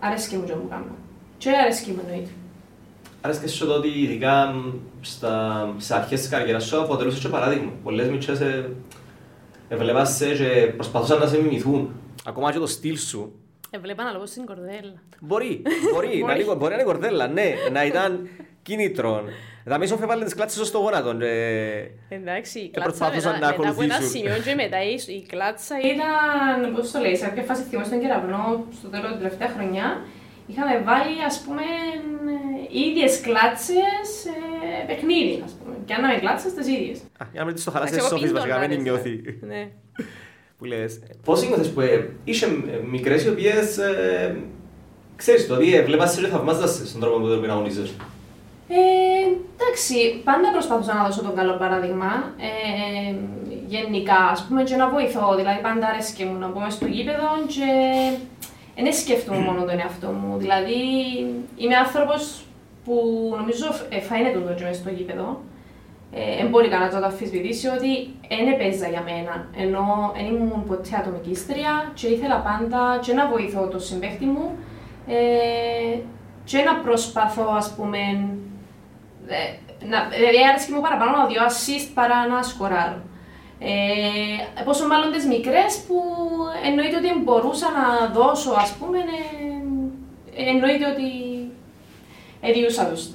αρέσκει 0.00 0.36
μου 0.36 0.46
το 0.46 0.54
που 0.54 0.68
κάνω. 0.68 0.94
Και 1.38 1.50
αρέσκει 1.50 1.90
μου 1.90 2.00
εννοείται. 2.04 2.30
Άρεσε 3.20 3.40
και 3.40 3.48
σου 3.48 3.66
το 3.66 3.72
ότι 3.72 3.88
ειδικά 3.88 4.46
μ, 4.46 4.74
στα, 5.00 5.74
σε 5.76 5.94
αρχές 5.94 6.20
της 6.20 6.28
καριέρας 6.28 6.64
σου 6.64 6.80
αποτελούσε 6.80 7.20
και 7.20 7.28
παράδειγμα. 7.28 7.72
Πολλές 7.84 8.08
μητσές 8.08 8.40
ε, 8.40 8.70
έβλεπας 9.68 10.16
σε 10.16 10.34
και 10.34 10.72
προσπαθούσαν 10.76 11.18
να 11.18 11.26
σε 11.26 11.40
μιμηθούν. 11.42 11.90
Ακόμα 12.24 12.52
και 12.52 12.58
το 12.58 12.66
στυλ 12.66 12.98
σου. 12.98 13.32
Έβλεπα 13.70 14.02
να 14.04 14.12
λόγω 14.12 14.26
στην 14.26 14.44
κορδέλα. 14.46 15.02
Μπορεί, 15.20 15.62
μπορεί, 15.92 16.24
να, 16.26 16.34
είναι, 16.34 16.44
μπορεί 16.54 16.68
να 16.68 16.74
είναι 16.74 16.82
κορδέλα, 16.82 17.26
ναι, 17.28 17.54
να 17.72 17.84
ήταν 17.84 18.28
κίνητρο. 18.62 19.24
Θα 19.64 19.78
μη 19.78 19.86
έβαλε 20.02 20.24
τις 20.24 20.34
κλάτσες 20.34 20.66
στο 20.66 20.78
γόνατο. 20.78 21.14
και- 21.16 21.88
Εντάξει, 22.08 22.58
η 22.58 22.64
Ε, 22.64 22.68
κλάτσα 22.68 22.88
προσπαθούσαν 22.88 23.32
μετά, 23.32 23.46
να 23.46 23.56
μετά 23.56 23.70
από 23.70 23.82
ένα 23.82 23.94
ακολουθήσουν. 23.94 24.08
σημείο 24.10 24.36
και 24.44 24.54
μετά 24.54 24.78
η, 24.84 24.94
η 25.18 25.26
κλάτσα 25.32 25.74
ήταν, 25.92 26.74
πώς 26.74 26.90
το 26.90 26.98
λέει, 26.98 27.16
σε 27.16 27.24
κάποια 27.26 27.42
φάση 27.42 27.62
θυμώ 27.62 27.84
στον 27.84 28.00
κεραυνό, 28.00 28.64
στο 28.78 28.88
τέλος 28.88 29.08
της 29.10 29.16
τελευταία 29.22 29.48
χρονιά, 29.48 29.86
είχαμε 30.46 30.74
βάλει, 30.88 31.14
ας 31.30 31.36
πούμε, 31.44 31.62
ε, 32.72 32.78
ίδιες 32.86 33.20
κλάτσες 33.20 33.96
σε 34.20 34.32
παιχνίδι, 34.86 35.42
ας 35.44 35.52
πούμε. 35.58 35.74
Και 35.86 35.94
άναμε 35.94 36.14
κλάτσες 36.18 36.52
τις 36.54 36.66
ίδιες. 36.76 36.98
Α, 36.98 37.24
Για 37.32 37.40
να 37.40 37.44
μην 37.46 37.54
της 37.54 37.64
το 37.64 37.70
χαλάσεις 37.70 37.96
Εντάξει, 37.96 38.10
τις 38.10 38.22
εγώ 38.22 38.28
σόφις 38.28 38.32
βασικά, 38.38 38.54
πίντον 38.60 38.78
μην 38.78 38.88
άρεσα. 38.88 39.08
νιώθει. 39.08 39.14
Ναι. 40.58 40.68
Που 40.68 40.76
λες. 40.76 40.98
Πώς 41.24 41.48
νιώθες 41.48 41.70
που 41.70 41.80
ε, 41.80 42.10
είσαι 42.24 42.46
ε, 42.46 42.86
μικρές 42.90 43.24
οι 43.24 43.28
οποίες, 43.28 43.78
ε, 43.78 44.36
ξέρεις 45.16 45.46
το, 45.46 45.54
ότι 45.54 45.74
ε, 45.74 45.82
βλέπας 45.82 46.12
σε 46.12 46.20
και 46.20 46.26
θαυμάζας 46.26 46.74
σε 46.74 46.86
στον 46.86 47.00
τρόπο 47.00 47.18
που 47.18 47.26
το 47.26 47.52
αγωνίζεσαι. 47.52 47.92
Ε, 48.68 48.76
εντάξει, 49.56 50.20
πάντα 50.24 50.50
προσπαθούσα 50.52 50.94
να 50.94 51.04
δώσω 51.04 51.22
τον 51.22 51.34
καλό 51.34 51.56
παράδειγμα. 51.56 52.34
Ε, 52.38 53.14
γενικά, 53.66 54.16
ας 54.16 54.44
πούμε, 54.44 54.62
και 54.62 54.76
να 54.76 54.88
βοηθώ. 54.88 55.34
Δηλαδή, 55.36 55.60
πάντα 55.60 55.86
αρέσκει 55.86 56.24
μου 56.24 56.38
να 56.38 56.48
πω 56.48 56.70
στο 56.70 56.86
γήπεδο 56.86 57.28
και 57.46 57.68
δεν 58.82 58.92
σκέφτομαι 58.92 59.38
μόνο 59.38 59.64
τον 59.64 59.78
εαυτό 59.78 60.08
μου. 60.08 60.38
Δηλαδή, 60.38 60.80
είμαι 61.56 61.76
άνθρωπος 61.76 62.42
που 62.84 62.94
νομίζω 63.36 63.66
ε, 63.88 64.00
φαίνεται 64.00 64.38
το 64.38 64.64
μέσα 64.64 64.80
στο 64.80 64.90
γήπεδο. 64.90 65.40
Δεν 66.10 66.46
ε, 66.46 66.48
μπορεί 66.48 66.68
κανένα 66.68 66.92
να 66.92 67.00
το 67.00 67.06
αμφισβητήσει 67.06 67.66
ότι 67.66 68.14
δεν 68.28 68.46
έπαιζα 68.52 68.88
για 68.88 69.02
μένα. 69.02 69.48
Ενώ 69.56 70.12
δεν 70.16 70.26
ήμουν 70.26 70.64
ποτέ 70.66 70.96
ατομικίστρια 70.98 71.92
και 71.94 72.06
ήθελα 72.06 72.36
πάντα 72.36 72.98
και 73.02 73.12
να 73.12 73.28
βοηθώ 73.28 73.66
τον 73.66 73.80
συμπέχτη 73.80 74.24
μου 74.24 74.58
ε, 75.06 75.98
και 76.44 76.58
να 76.58 76.74
προσπαθώ, 76.74 77.46
ας 77.56 77.74
πούμε, 77.76 77.98
ε, 79.26 79.36
να, 79.86 80.08
δηλαδή 80.08 80.38
άρεσε 80.48 80.72
μου 80.72 80.80
παραπάνω 80.80 81.10
να 81.10 81.26
δω 81.26 81.34
assist 81.48 81.88
παρά 81.94 82.26
να 82.26 82.42
σκοράρω. 82.42 83.00
Ε, 83.60 84.62
πόσο 84.64 84.86
μάλλον 84.86 85.12
τις 85.12 85.26
μικρές 85.26 85.84
που 85.86 86.02
εννοείται 86.64 86.96
ότι 86.96 87.20
μπορούσα 87.22 87.66
να 87.70 88.06
δώσω, 88.20 88.52
ας 88.52 88.72
πούμε, 88.72 88.98
ε, 90.34 90.50
εννοείται 90.50 90.86
ότι 90.86 91.10
εδιούσα 92.40 92.84
τους. 92.84 93.08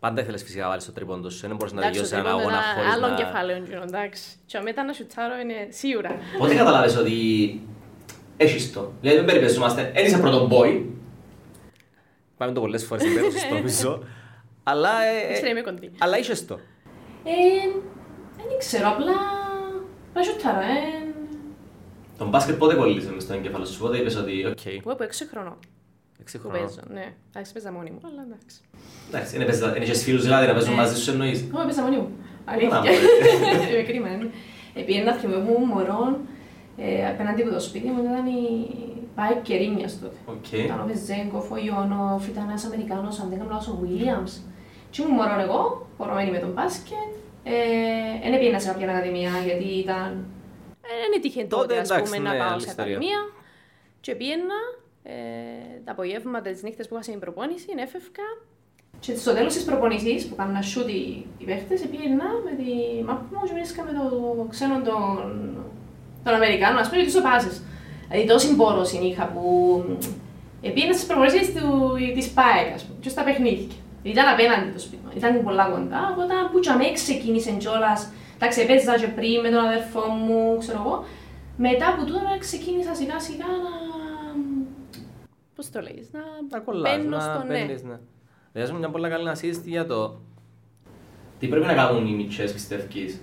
Πάντα 0.00 0.20
ήθελες 0.20 0.42
φυσικά 0.42 0.62
να 0.62 0.68
βάλεις 0.68 0.84
το 0.84 0.92
τρίποντο 0.92 1.30
σου, 1.30 1.46
δεν 1.46 1.56
μπορείς 1.56 1.72
να 1.72 1.80
δικαιώσεις 1.86 2.12
έναν 2.12 2.26
αγώνα 2.26 2.62
χωρίς 2.74 2.92
άλλο 2.92 3.08
να... 3.08 3.14
κεφάλαιο, 3.14 3.64
εντάξει. 3.82 4.22
Και 4.46 4.60
μετά 4.60 4.84
να 4.84 4.92
σουτάρω 4.92 5.38
είναι 5.38 5.54
σίγουρα. 5.68 6.16
Πότε 6.38 6.54
καταλάβες 6.54 6.96
ότι 6.96 7.12
έχεις 8.36 8.72
το. 8.72 8.92
Δηλαδή 9.00 9.16
δεν 9.18 9.26
περιπέζομαστε, 9.26 9.90
δεν 9.94 10.04
είσαι 10.04 10.18
πρώτο 10.18 10.48
boy. 10.50 10.82
Πάμε 12.36 12.52
το 12.52 12.60
πολλές 12.60 12.84
φορές, 12.84 13.04
δεν 13.04 13.24
νομίζω. 13.56 14.02
Αλλά, 14.62 15.02
ε, 15.04 15.62
αλλά 15.98 16.18
είσαι 16.18 16.44
το. 16.44 16.54
Ε, 17.24 17.32
δεν 18.36 18.58
ξέρω, 18.58 18.88
απλά 18.88 19.12
να 20.14 20.22
σουτάρα, 20.22 20.60
ε. 20.60 21.12
Τον 22.18 22.28
μπάσκετ 22.28 22.56
πότε 22.58 22.74
κόλλησε 22.74 23.12
μες 23.12 23.22
στο 23.22 23.32
εγκέφαλο 23.32 23.64
σου, 23.64 23.78
πότε 23.78 23.98
είπες 23.98 24.16
ότι 24.16 24.46
οκ. 24.46 24.82
Που 24.82 24.90
από 24.90 25.02
έξι 25.02 25.26
χρονών. 25.26 25.58
Έξι 26.20 26.38
χρονών. 26.38 26.60
Παίζω, 26.60 26.80
ναι. 26.88 27.14
Εντάξει, 27.30 27.52
παίζα 27.52 27.72
μόνη 27.72 27.90
μου, 27.90 28.00
αλλά 28.02 28.22
εντάξει. 28.26 28.60
Εντάξει, 29.08 29.36
είναι 29.36 29.82
είχες 29.82 30.02
φίλους 30.02 30.22
δηλαδή 30.22 30.46
να 30.46 30.52
παίζουν 30.52 30.74
μαζί 30.74 31.02
σου 31.02 31.10
εννοείς. 31.10 31.40
Εγώ 31.54 31.62
παίζα 31.64 31.82
μόνη 31.82 31.96
μου. 31.96 32.10
Αλήθεια. 32.44 32.82
Είναι 33.70 33.82
κρίμα, 33.88 34.08
ναι. 34.08 34.28
Επειδή 34.74 34.98
ενθυμούμαι 34.98 35.66
μωρό, 35.66 36.18
απέναντι 37.12 37.42
από 37.42 37.50
το 37.50 37.60
σπίτι 37.60 37.88
μου 37.88 38.02
ήταν 38.02 38.26
η 38.26 38.68
ΠΑΕΕΚ 39.14 39.34
Κερύνειας 39.42 39.98
τότε. 40.00 40.56
Ήταν 40.56 40.80
ο 40.80 40.86
Βεζέγκοφ, 40.86 41.50
ο 41.50 41.56
Ιόνοφ, 41.56 42.28
ήταν 42.28 42.44
ένας 42.48 42.64
Αμερικάνος, 42.64 43.20
αν 43.20 43.28
δεν 43.28 43.38
κάνω 43.38 43.50
λάθος, 43.50 43.68
ο 43.68 43.78
Βίλιαμς. 43.80 44.32
Τι 44.90 45.02
ήμουν 45.02 45.14
μωρό 45.14 45.40
εγώ, 45.40 45.86
πορωμένη 45.96 46.30
με 46.30 46.38
τον 46.38 46.50
μπάσκετ. 46.50 47.10
Δεν 48.22 48.38
πήγαινα 48.38 48.58
σε 48.60 48.68
κάποια 48.68 48.88
ακαδημία 48.90 49.30
γιατί 49.44 49.64
ήταν... 49.64 50.26
Δεν 50.80 51.12
έτυχε 51.16 51.44
τότε, 51.44 51.78
ας 51.78 51.88
πούμε, 52.02 52.18
να 52.18 52.32
ναι, 52.32 52.38
πάω 52.38 52.58
σε 52.58 52.70
ακαδημία. 52.70 53.18
Και 54.00 54.14
πήγαινα 54.14 54.58
ε, 55.10 55.80
τα 55.84 55.92
απογεύματα, 55.92 56.50
τις 56.50 56.62
νύχτες 56.62 56.88
που 56.88 56.94
είχα 56.94 57.02
στην 57.02 57.18
προπόνηση, 57.18 57.68
έφευκα. 57.76 58.26
Και 59.00 59.16
στο 59.16 59.32
τέλος 59.32 59.54
της 59.54 59.64
προπονήσης, 59.64 60.26
που 60.26 60.34
κάνουν 60.36 60.54
να 60.54 60.62
σούτ 60.62 60.88
οι, 60.88 61.26
οι 61.38 61.44
παίχτες, 61.44 61.80
πήγαινα 61.80 62.28
με 62.44 62.52
τη 62.60 63.02
μάπη 63.04 63.24
μου 63.34 63.44
και 63.46 63.52
βρίσκα 63.52 63.82
με 63.82 63.92
το 63.98 64.06
ξένο 64.50 64.76
τον, 64.88 65.14
τον 66.24 66.34
Αμερικάνο, 66.34 66.78
ας 66.78 66.88
πούμε, 66.88 67.02
και 67.02 67.10
τους 67.10 67.20
πάσες. 67.20 67.62
Δηλαδή 68.08 68.26
τόση 68.28 68.54
μπόρωση 68.54 68.96
είχα 68.96 69.24
που 69.34 69.44
πήγαινα 70.60 70.92
στις 70.92 71.06
προπονήσεις 71.06 71.46
της 72.16 72.26
ΠΑΕΚ, 72.36 72.68
ας 72.74 72.82
πούμε, 72.84 72.98
και 73.00 73.08
στα 73.08 73.22
παιχνίδια. 73.22 73.76
Ήταν 74.02 74.26
απέναντι 74.34 74.70
το 74.76 74.80
σπίτι 74.84 75.02
μου, 75.04 75.10
ήταν 75.16 75.42
πολλά 75.42 75.64
κοντά, 75.74 76.00
οπότε 76.12 76.34
που 76.50 76.58
και 76.58 76.70
αμέ 76.70 76.92
ξεκίνησε 76.92 77.50
κιόλας, 77.50 78.00
εντάξει, 78.36 78.60
έπαιζα 78.60 78.98
και 78.98 79.06
πριν 79.06 79.40
με 79.44 79.48
τον 79.54 79.62
αδερφό 79.68 80.04
μου, 80.24 80.56
ξέρω 80.62 80.78
εγώ. 80.84 81.04
Μετά 81.56 81.86
από 81.92 82.00
τούτο 82.04 82.20
ξεκίνησα 82.38 82.94
σιγά 82.94 83.18
σιγά 83.26 83.50
να... 83.64 83.72
Πώς 85.60 85.70
το 85.70 85.80
λέγεις, 85.80 86.08
να, 86.12 86.20
να 86.50 86.58
κολλάς, 86.58 87.04
να 87.04 87.20
στο 87.20 87.42
ναι. 87.46 87.54
Παίρνεις, 87.54 87.82
ναι. 87.82 87.98
Δηλαδή, 88.52 88.72
μια 88.72 88.90
πολύ 88.90 89.08
καλή 89.08 89.28
ασίστη 89.28 89.70
για 89.70 89.86
το 89.86 90.20
τι 91.38 91.46
πρέπει 91.46 91.66
να 91.66 91.74
κάνουν 91.74 92.06
οι 92.06 92.12
μητσές 92.12 92.52
πιστεύεις. 92.52 93.20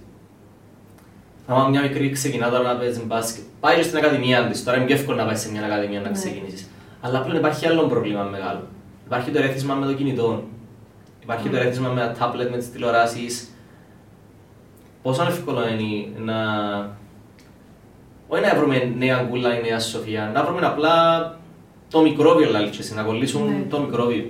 Αν 1.47 1.69
μια 1.69 1.81
μικρή 1.81 2.09
ξεκινά 2.09 2.49
τώρα 2.49 2.73
να 2.73 2.79
παίζει 2.79 3.01
μπάσκετ, 3.05 3.43
πάει 3.59 3.83
στην 3.83 3.97
ακαδημία 3.97 4.47
της, 4.47 4.63
τώρα 4.63 4.77
είναι 4.77 4.85
πιο 4.85 4.95
εύκολο 4.95 5.17
να 5.17 5.25
πάει 5.25 5.35
σε 5.35 5.51
μια 5.51 5.65
ακαδημία 5.65 6.01
να 6.01 6.07
ναι. 6.07 6.13
ξεκινήσεις. 6.13 6.69
Αλλά 7.01 7.21
πλέον 7.21 7.37
υπάρχει 7.37 7.67
άλλο 7.67 7.87
πρόβλημα 7.87 8.23
μεγάλο. 8.23 8.67
Υπάρχει 9.05 9.31
το 9.31 9.37
ερέθισμα 9.37 9.73
με 9.75 9.85
το 9.85 9.93
κινητό. 9.93 10.43
Υπάρχει 11.23 11.49
το 11.49 11.55
ερέθισμα 11.55 11.89
με 11.89 12.01
τα 12.01 12.11
τάμπλετ, 12.11 12.49
με 12.49 12.57
τις 12.57 12.71
τηλεοράσεις. 12.71 13.53
Πόσο 15.01 15.23
εύκολο 15.23 15.67
είναι 15.67 16.17
να... 16.17 16.35
Όχι 18.27 18.41
να 18.41 18.55
βρούμε 18.55 18.93
νέα 18.97 19.23
γκούλα 19.23 19.59
ή 19.59 19.61
νέα 19.61 19.79
σοφία, 19.79 20.31
να 20.33 20.43
βρούμε 20.43 20.65
απλά 20.65 21.36
το 21.89 22.01
μικρόβιο, 22.01 22.49
λαλίτσες, 22.49 22.91
να 22.91 23.03
κολλήσουν 23.03 23.45
ναι. 23.47 23.65
το 23.69 23.79
μικρόβιο. 23.79 24.29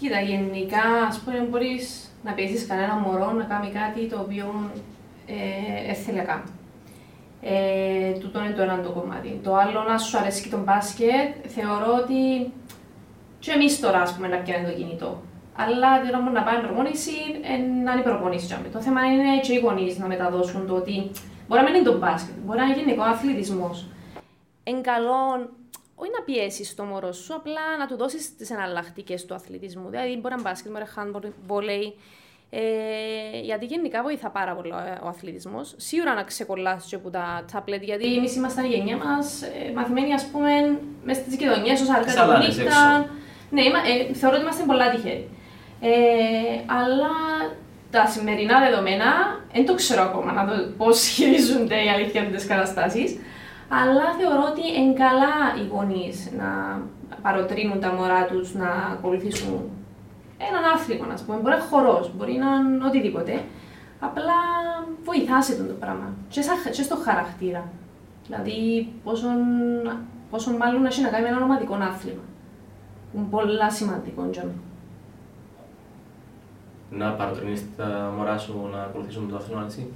Κοίτα, 0.00 0.20
γενικά, 0.20 0.82
ας 1.08 1.18
πούμε, 1.18 1.46
μπορείς 1.50 2.10
να 2.24 2.32
πιέσεις 2.32 2.66
κανένα 2.66 2.94
μωρό 2.94 3.32
να 3.32 3.44
κάνει 3.44 3.70
κάτι 3.70 4.06
το 4.06 4.20
οποίο 4.20 4.70
ε, 5.26 5.94
θέλει 5.94 6.16
να 6.16 6.22
κάνει. 6.22 6.42
Ε, 7.40 8.12
τούτο 8.18 8.44
είναι 8.44 8.54
το 8.54 8.62
ένα 8.62 8.80
το 8.80 8.90
κομμάτι. 8.90 9.40
Το 9.42 9.54
άλλο, 9.54 9.82
να 9.82 9.98
σου 9.98 10.18
αρέσει 10.18 10.42
και 10.42 10.48
το 10.48 10.58
μπάσκετ, 10.58 11.30
θεωρώ 11.46 11.90
ότι 12.02 12.52
και 13.38 13.50
εμείς 13.50 13.80
τώρα, 13.80 14.00
ας 14.00 14.14
πούμε, 14.14 14.28
να 14.28 14.36
πιάνει 14.36 14.66
το 14.66 14.72
κινητό 14.72 15.22
αλλά 15.56 16.00
την 16.00 16.14
ώρα 16.14 16.30
να 16.30 16.42
πάει 16.42 16.60
προπόνηση, 16.60 17.16
ε, 17.42 17.56
να 17.84 17.92
είναι 17.92 18.02
προπόνηση. 18.02 18.58
Το 18.72 18.80
θέμα 18.80 19.00
είναι 19.04 19.40
και 19.42 19.52
οι 19.52 19.58
γονείς 19.58 19.98
να 19.98 20.06
μεταδώσουν 20.06 20.66
το 20.66 20.74
ότι 20.74 21.10
μπορεί 21.46 21.60
να 21.60 21.66
μην 21.70 21.74
είναι 21.74 21.90
το 21.90 21.98
μπάσκετ, 21.98 22.34
μπορεί 22.44 22.58
να 22.58 22.64
είναι 22.64 22.76
γενικό 22.76 23.02
αθλητισμός. 23.02 23.86
Εν 24.62 24.82
καλό, 24.82 25.48
όχι 25.96 26.10
να 26.18 26.24
πιέσεις 26.24 26.74
το 26.74 26.84
μωρό 26.84 27.12
σου, 27.12 27.34
απλά 27.34 27.76
να 27.78 27.86
του 27.86 27.96
δώσεις 27.96 28.36
τις 28.36 28.50
εναλλακτικές 28.50 29.24
του 29.24 29.34
αθλητισμού. 29.34 29.88
Δηλαδή, 29.88 30.16
μπορεί 30.16 30.34
να 30.34 30.42
μπάσκετ, 30.42 30.72
μπορεί 30.72 30.84
να 30.94 31.02
handball, 31.02 31.32
βολέι. 31.46 31.94
Ε, 32.50 33.40
γιατί 33.42 33.64
γενικά 33.64 34.02
βοηθά 34.02 34.30
πάρα 34.30 34.54
πολύ 34.54 34.72
ο 35.02 35.08
αθλητισμός. 35.08 35.74
Σίγουρα 35.76 36.14
να 36.14 36.22
ξεκολλάσει 36.22 36.88
και 36.88 36.94
από 36.94 37.10
τα 37.10 37.44
τάπλετ, 37.52 37.82
γιατί 37.82 38.16
εμείς 38.16 38.36
ήμασταν 38.36 38.64
η 38.64 38.68
γενιά 38.68 38.96
μας 38.96 39.42
ε, 39.42 39.72
μαθημένοι, 39.74 40.12
ας 40.12 40.26
πούμε, 40.26 40.78
μέσα 41.04 41.20
στις 41.20 41.34
γειτονιέ, 41.34 41.72
ως 41.72 41.88
αργά 41.88 42.38
νύχτα. 42.38 43.08
Ναι, 43.50 43.62
ε, 43.62 44.14
θεωρώ 44.14 44.34
ότι 44.34 44.44
είμαστε 44.44 44.64
πολλά 44.66 44.90
τυχεροί. 44.90 45.28
Ε, 45.80 45.90
αλλά 46.66 47.14
τα 47.90 48.06
σημερινά 48.06 48.60
δεδομένα 48.60 49.40
δεν 49.52 49.66
το 49.66 49.74
ξέρω 49.74 50.02
ακόμα 50.02 50.32
να 50.32 50.44
δω 50.44 50.54
πώς 50.76 51.06
χειρίζονται 51.08 51.84
οι 51.84 51.88
αληθιές 51.88 52.46
καταστάσεις. 52.46 53.18
Αλλά 53.68 54.04
θεωρώ 54.18 54.42
ότι 54.50 54.80
είναι 54.80 54.92
καλά 54.92 55.34
οι 55.58 55.66
γονείς 55.72 56.30
να 56.38 56.80
παροτρύνουν 57.22 57.80
τα 57.80 57.92
μωρά 57.92 58.26
τους 58.26 58.54
να 58.54 58.68
ακολουθήσουν 58.92 59.70
έναν 60.38 60.72
άθλημα, 60.74 61.06
α 61.06 61.18
πούμε. 61.26 61.36
Μπορεί 61.36 61.48
να 61.48 61.54
είναι 61.54 61.64
χορός, 61.70 62.10
μπορεί 62.16 62.32
να 62.32 62.46
είναι 62.54 62.84
οτιδήποτε. 62.86 63.44
Απλά 64.00 64.38
βοηθά 65.04 65.42
σε 65.42 65.54
το 65.56 65.72
πράγμα. 65.80 66.12
Και, 66.28 66.40
και 66.70 66.82
στο 66.82 66.96
χαρακτήρα. 66.96 67.68
Δηλαδή, 68.26 68.88
πόσο, 69.04 69.28
πόσο 70.30 70.50
μάλλον 70.50 70.86
έχει 70.86 71.02
να 71.02 71.08
κάνει 71.08 71.22
με 71.22 71.28
ένα 71.28 71.42
ομαδικό 71.42 71.74
άθλημα. 71.74 72.22
Είναι 73.14 73.26
πολύ 73.30 73.70
σημαντικό 73.70 74.28
για 74.32 74.42
μένα 74.42 74.64
να 76.90 77.12
παροτρύνεις 77.12 77.64
τα 77.76 78.12
μωρά 78.16 78.38
σου 78.38 78.68
να 78.72 78.82
ακολουθήσουν 78.82 79.28
το 79.28 79.36
αθλήμα 79.36 79.62
έτσι. 79.64 79.92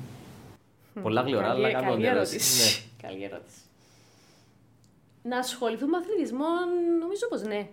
Πολλά 1.03 1.21
γλυόρα, 1.21 1.51
αλλά 1.51 1.73
κάνω 1.73 1.91
Καλή 1.91 2.07
ερώτηση. 2.07 2.90
Ναι. 3.03 3.09
Καλή 3.09 3.25
ερώτηση. 3.25 3.61
Να 5.23 5.39
ασχοληθούμε 5.39 5.91
με 5.91 5.97
αθλητισμό, 5.97 6.47
νομίζω 7.01 7.29
πως 7.29 7.43
ναι. 7.43 7.69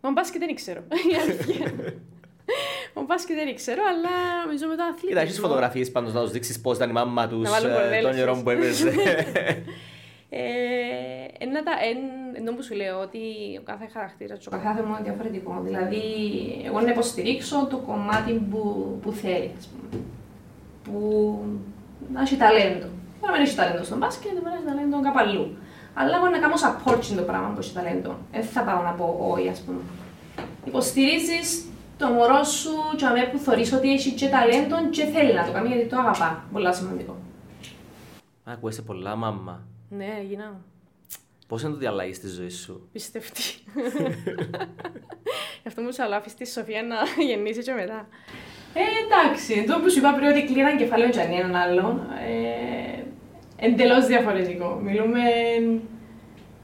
Μα 0.00 0.10
μπάσκετ 0.10 0.40
δεν 0.40 0.54
ξέρω. 0.54 0.80
Η 1.12 1.14
αλήθεια. 1.22 1.72
Μα 2.94 3.02
μπάσκετ 3.02 3.36
δεν 3.36 3.54
ξέρω, 3.54 3.82
αλλά 3.88 4.44
νομίζω 4.44 4.66
με 4.66 4.76
το 4.76 4.82
αθλητισμό. 4.82 5.08
Κοίτα, 5.08 5.20
έχεις 5.20 5.38
φωτογραφίες 5.38 5.90
πάντως 5.90 6.12
να 6.12 6.20
τους 6.20 6.30
δείξεις 6.30 6.60
πώς 6.60 6.76
ήταν 6.76 6.88
η 6.88 6.92
μάμα 6.92 7.28
τους 7.28 7.48
ε, 7.48 8.00
τον 8.00 8.14
καιρό 8.14 8.40
που 8.42 8.50
έπαιζε. 8.50 8.92
Ένα 11.38 11.62
τα, 11.62 11.72
ενώ 12.32 12.52
που 12.52 12.62
σου 12.62 12.74
λέω 12.74 13.00
ότι 13.00 13.18
ο 13.58 13.62
κάθε 13.64 13.88
χαρακτήρας, 13.92 14.46
ο 14.46 14.50
κάθε 14.50 14.68
άτομο 14.68 14.88
είναι 14.88 15.04
διαφορετικό. 15.04 15.60
Δηλαδή, 15.64 16.02
εγώ 16.64 16.80
να 16.80 16.90
υποστηρίξω 16.90 17.66
το 17.70 17.76
κομμάτι 17.76 18.32
που, 18.32 18.98
που 19.02 19.12
θέλει, 19.12 19.50
ας 19.58 19.66
πούμε. 19.66 20.02
Που 20.84 21.38
να 22.12 22.20
έχει 22.20 22.36
ταλέντο. 22.36 22.86
Μπορεί 23.24 23.36
να 23.36 23.42
μην 23.42 23.48
έχει 23.48 23.56
ταλέντο 23.56 23.84
στον 23.84 23.98
μπάσκετ, 23.98 24.32
μπορεί 24.32 24.44
να 24.44 24.54
έχει 24.54 24.64
ταλέντο 24.64 25.00
κάπου 25.02 25.18
αλλού. 25.18 25.56
Αλλά 25.94 26.16
εγώ 26.16 26.28
να 26.28 26.38
κάνω 26.38 26.54
support 26.64 27.04
το 27.16 27.22
πράγμα 27.22 27.48
που 27.48 27.58
έχει 27.60 27.72
ταλέντο. 27.72 28.18
Δεν 28.32 28.44
θα 28.44 28.62
πάω 28.62 28.82
να 28.82 28.90
πω 28.90 29.06
όχι, 29.32 29.48
ας 29.48 29.60
πούμε. 29.60 29.80
Υποστηρίζεις 30.64 31.64
το 31.98 32.06
μωρό 32.08 32.42
σου 32.42 32.70
και 32.96 33.06
αμέ 33.06 33.22
που 33.32 33.38
θεωρείς 33.38 33.72
ότι 33.72 33.92
έχει 33.92 34.10
και 34.12 34.28
ταλέντο 34.28 34.76
και 34.90 35.04
θέλει 35.04 35.32
να 35.34 35.44
το 35.46 35.52
κάνει 35.52 35.68
γιατί 35.68 35.86
το 35.88 35.98
αγαπά. 35.98 36.44
Πολύ 36.52 36.74
σημαντικό. 36.74 37.16
Ακούεσαι 38.44 38.82
πολλά 38.82 39.16
μάμα. 39.16 39.62
Ναι, 39.88 40.08
έγινα. 40.20 40.60
Πώς 41.48 41.62
είναι 41.62 41.70
το 41.70 41.78
διαλάγεις 41.78 42.16
στη 42.16 42.28
ζωή 42.28 42.50
σου; 42.50 42.88
Πιστευτή. 42.92 43.42
αυτό 45.66 45.82
μου 45.82 45.92
σου 45.92 46.02
αλάφει 46.02 46.30
στη 46.30 46.46
Σοφία 46.46 46.82
να 46.82 46.96
γεννήσει 47.24 47.62
και 47.62 47.72
μετά. 47.72 48.08
Ε, 48.74 48.80
εντάξει, 49.04 49.64
το 49.68 49.80
που 49.80 49.90
σου 49.90 49.98
είπα 49.98 50.12
πριν 50.12 50.28
ότι 50.28 50.44
κλείναν 50.44 50.76
κεφάλαιο 50.76 51.10
και 51.10 51.20
έναν 51.20 51.54
άλλον, 51.54 52.00
ε, 52.28 52.83
εντελώς 53.56 54.06
διαφορετικό. 54.06 54.80
Μιλούμε 54.82 55.20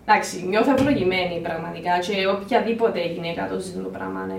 Εντάξει, 0.04 0.47
νιώθω 0.47 0.73
ευλογημένη 0.73 1.40
πραγματικά 1.40 1.99
και 1.99 2.26
οποιαδήποτε 2.26 3.06
γυναίκα 3.06 3.49
το 3.49 3.59
ζει 3.59 3.73
το 3.73 3.88
πράγμα. 3.88 4.25
Ναι. 4.25 4.35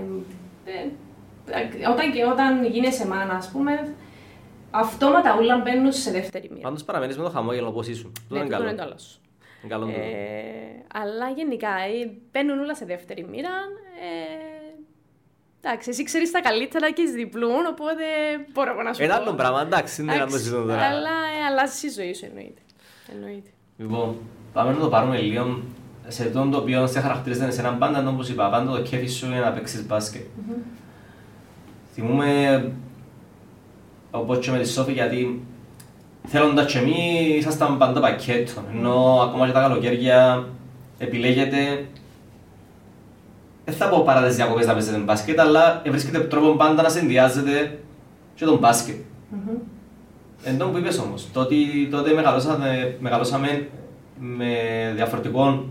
Ε, 0.64 1.88
όταν, 1.90 2.12
και 2.12 2.24
όταν 2.24 2.64
γίνεσαι 2.64 3.06
μάνα, 3.06 3.34
ας 3.34 3.50
πούμε, 3.50 3.94
αυτόματα 4.70 5.34
όλα 5.34 5.56
μπαίνουν 5.58 5.92
σε 5.92 6.10
δεύτερη 6.10 6.48
μοίρα. 6.50 6.62
Πάντως 6.62 6.84
παραμένεις 6.84 7.16
με 7.16 7.22
το 7.24 7.30
χαμόγελο 7.30 7.68
όπως 7.68 7.88
ήσουν. 7.88 8.12
Ναι, 8.28 8.38
είναι 8.38 8.48
καλό. 8.48 8.64
Είναι 8.64 8.74
καλός. 8.74 9.20
καλό 9.68 9.88
ε, 9.88 9.92
αλλά 10.94 11.30
γενικά 11.36 11.68
ε, 11.68 12.10
μπαίνουν 12.32 12.58
όλα 12.58 12.74
σε 12.74 12.84
δεύτερη 12.84 13.24
μοίρα. 13.30 13.50
Ε, 14.00 14.51
εντάξει, 15.64 15.90
εσύ 15.90 16.02
ξέρεις 16.02 16.30
τα 16.30 16.40
καλύτερα 16.40 16.90
και 16.90 17.02
διπλούν, 17.14 17.66
οπότε 17.70 18.04
μπορώ 18.52 18.82
να 18.82 18.92
σου 18.92 19.02
Ένα 19.02 19.14
άλλο 19.14 19.32
πράγμα, 19.32 19.60
εντάξει, 19.60 20.02
είναι 20.02 20.14
ένα 20.14 20.26
το 20.26 20.50
τώρα. 20.50 20.82
Αλλά 20.82 21.14
ε, 21.38 21.44
αλλάζει 21.50 21.86
η 21.86 21.90
ζωή 21.90 22.14
σου 22.14 22.24
εννοείται. 22.24 22.60
εννοείται. 23.12 23.50
Λοιπόν, 23.76 24.16
πάμε 24.52 24.72
να 24.72 24.78
το 24.78 24.88
πάρουμε 24.88 25.18
λίγο 25.18 25.62
σε 26.08 26.22
αυτό 26.22 26.48
το 26.48 26.58
οποίο 26.58 26.86
σε 26.86 27.00
χαρακτηρίζεται 27.00 27.50
σε 27.50 27.60
έναν 27.60 27.78
πάντα, 27.78 28.08
όπως 28.08 28.28
είπα, 28.28 28.48
πάντα 28.48 28.72
το 28.72 28.82
κέφι 28.82 29.06
σου 29.06 29.26
είναι 29.26 29.38
να 29.38 29.50
παίξεις 29.50 29.86
μπάσκετ. 29.86 30.22
Mm-hmm. 30.22 30.62
Θυμούμε, 31.94 32.72
όπως 34.10 34.38
και 34.38 34.50
με 34.50 34.58
τη 34.58 34.68
Σόφη, 34.68 34.92
γιατί 34.92 35.42
θέλοντας 36.26 36.72
και 36.72 36.78
εμείς 36.78 37.36
ήσασταν 37.38 37.78
πάντα 37.78 38.00
πακέτο, 38.00 38.52
ενώ 38.74 39.20
ακόμα 39.22 39.46
και 39.46 39.52
τα 39.52 39.60
καλοκαίρια 39.60 40.48
επιλέγετε 40.98 41.86
δεν 43.64 43.74
θα 43.74 43.88
πω 43.88 44.02
παρά 44.02 44.26
τις 44.26 44.36
διακοπές 44.36 44.66
να 44.66 44.72
παίζετε 44.72 44.98
μπάσκετ, 44.98 45.40
αλλά 45.40 45.82
βρίσκεται 45.86 46.20
τρόπο 46.20 46.56
πάντα 46.56 46.82
να 46.82 46.88
συνδυάζετε 46.88 47.78
και 48.34 48.44
τον 48.44 48.58
μπάσκετ. 48.58 48.96
Mm-hmm. 48.96 49.58
Εν 50.44 50.58
τω 50.58 50.66
που 50.68 50.78
είπες 50.78 50.98
όμως, 50.98 51.28
τότε, 51.32 51.54
τότε 51.90 52.12
μεγαλώσαμε, 52.12 52.96
μεγαλώσαμε 53.00 53.68
με 54.18 54.54
διαφορετικό 54.94 55.64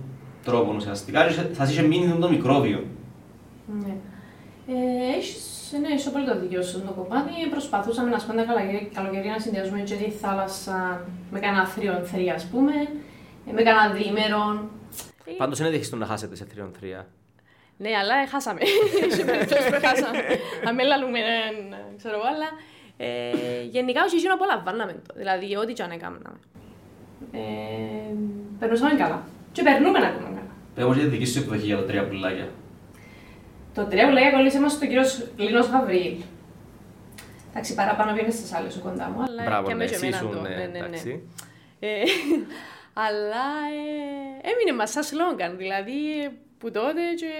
τρόπο 0.43 0.73
ουσιαστικά 0.75 1.27
και 1.27 1.33
θα 1.53 1.63
είχε 1.63 1.81
μείνει 1.81 2.17
το 2.19 2.29
μικρόβιο. 2.29 2.83
Ναι. 3.79 3.95
Ε, 4.67 5.17
έχεις, 5.17 5.73
ναι, 5.81 5.93
είσαι 5.93 6.09
πολύ 6.09 6.25
το 6.25 6.39
δίκιο 6.39 6.61
σου 6.61 6.81
το 6.81 6.91
κομμάτι. 6.91 7.31
Προσπαθούσαμε 7.49 8.09
να 8.09 8.19
σπάμε 8.19 8.43
τα 8.43 8.53
καλοκαιρία 8.93 9.31
να 9.31 9.39
συνδυάζουμε 9.39 9.79
και 9.79 9.95
τη 9.95 10.09
θάλασσα 10.09 11.05
με 11.31 11.39
κανένα 11.39 11.65
θρύον 11.67 12.03
θρία, 12.03 12.33
ας 12.33 12.45
πούμε, 12.45 12.71
ε, 13.47 13.51
με 13.51 13.61
κανένα 13.61 13.93
διήμερο. 13.93 14.69
Πάντως 15.37 15.59
είναι 15.59 15.69
δείχνει 15.69 15.99
να 15.99 16.05
χάσετε 16.05 16.35
σε 16.35 16.45
θρύον 16.45 16.71
θρία. 16.79 17.07
Ναι, 17.83 17.91
αλλά 18.01 18.27
χάσαμε. 18.27 18.59
Σε 19.17 19.23
περιπτώσει 19.23 19.69
που 19.71 19.79
χάσαμε. 19.85 20.19
Αμέλα 20.67 20.95
ξέρω 21.97 22.15
εγώ, 22.19 22.27
αλλά 22.33 22.49
ε, 22.97 23.63
γενικά 23.63 24.03
όχι 24.03 24.15
εκείνο 24.15 24.33
απολαμβάναμε 24.33 24.91
το. 25.07 25.13
Δηλαδή, 25.15 25.55
ό,τι 25.55 25.73
και 25.73 25.83
αν 25.83 25.91
έκαναμε. 25.91 26.39
Ε, 27.31 27.39
περνούσαμε 28.59 28.93
καλά. 28.95 29.23
Και 29.51 29.61
περνούμε 29.63 29.99
να 29.99 30.07
ακόμα 30.07 30.29
καλά. 30.29 30.53
Πες 30.75 30.97
για 30.97 31.03
τη 31.03 31.09
δική 31.09 31.25
σου 31.25 31.39
εκδοχή 31.39 31.65
για 31.65 31.77
τα 31.77 31.83
τρία 31.83 32.07
πουλάκια. 32.07 32.47
Το 33.73 33.85
τρία 33.85 34.07
πουλάκια 34.07 34.31
κολλήσε 34.31 34.59
μας 34.59 34.71
στον 34.71 34.87
κύριο 34.87 35.03
Λίνος 35.37 35.67
Γαβρίλ. 35.67 36.15
Εντάξει, 37.49 37.75
παραπάνω 37.75 38.13
βγαίνεις 38.13 38.33
στις 38.33 38.53
άλλες 38.53 38.73
σου 38.73 38.81
κοντά 38.81 39.09
μου, 39.09 39.21
αλλά 39.21 39.43
Μπράβο, 39.43 39.67
και 39.67 39.73
ναι, 39.73 39.83
εσύ 39.83 40.11
σου, 40.11 40.29
ναι, 40.41 40.49
ναι, 40.49 40.65
ναι, 40.65 40.79
ναι. 40.79 40.97
Ε, 41.79 42.03
αλλά 43.05 43.45
ε, 43.77 44.49
έμεινε 44.51 44.77
μας 44.77 44.91
σαν 44.91 45.03
σλόγγαν, 45.03 45.57
δηλαδή 45.57 45.93
που 46.61 46.71
τότε 46.71 47.01
και, 47.17 47.31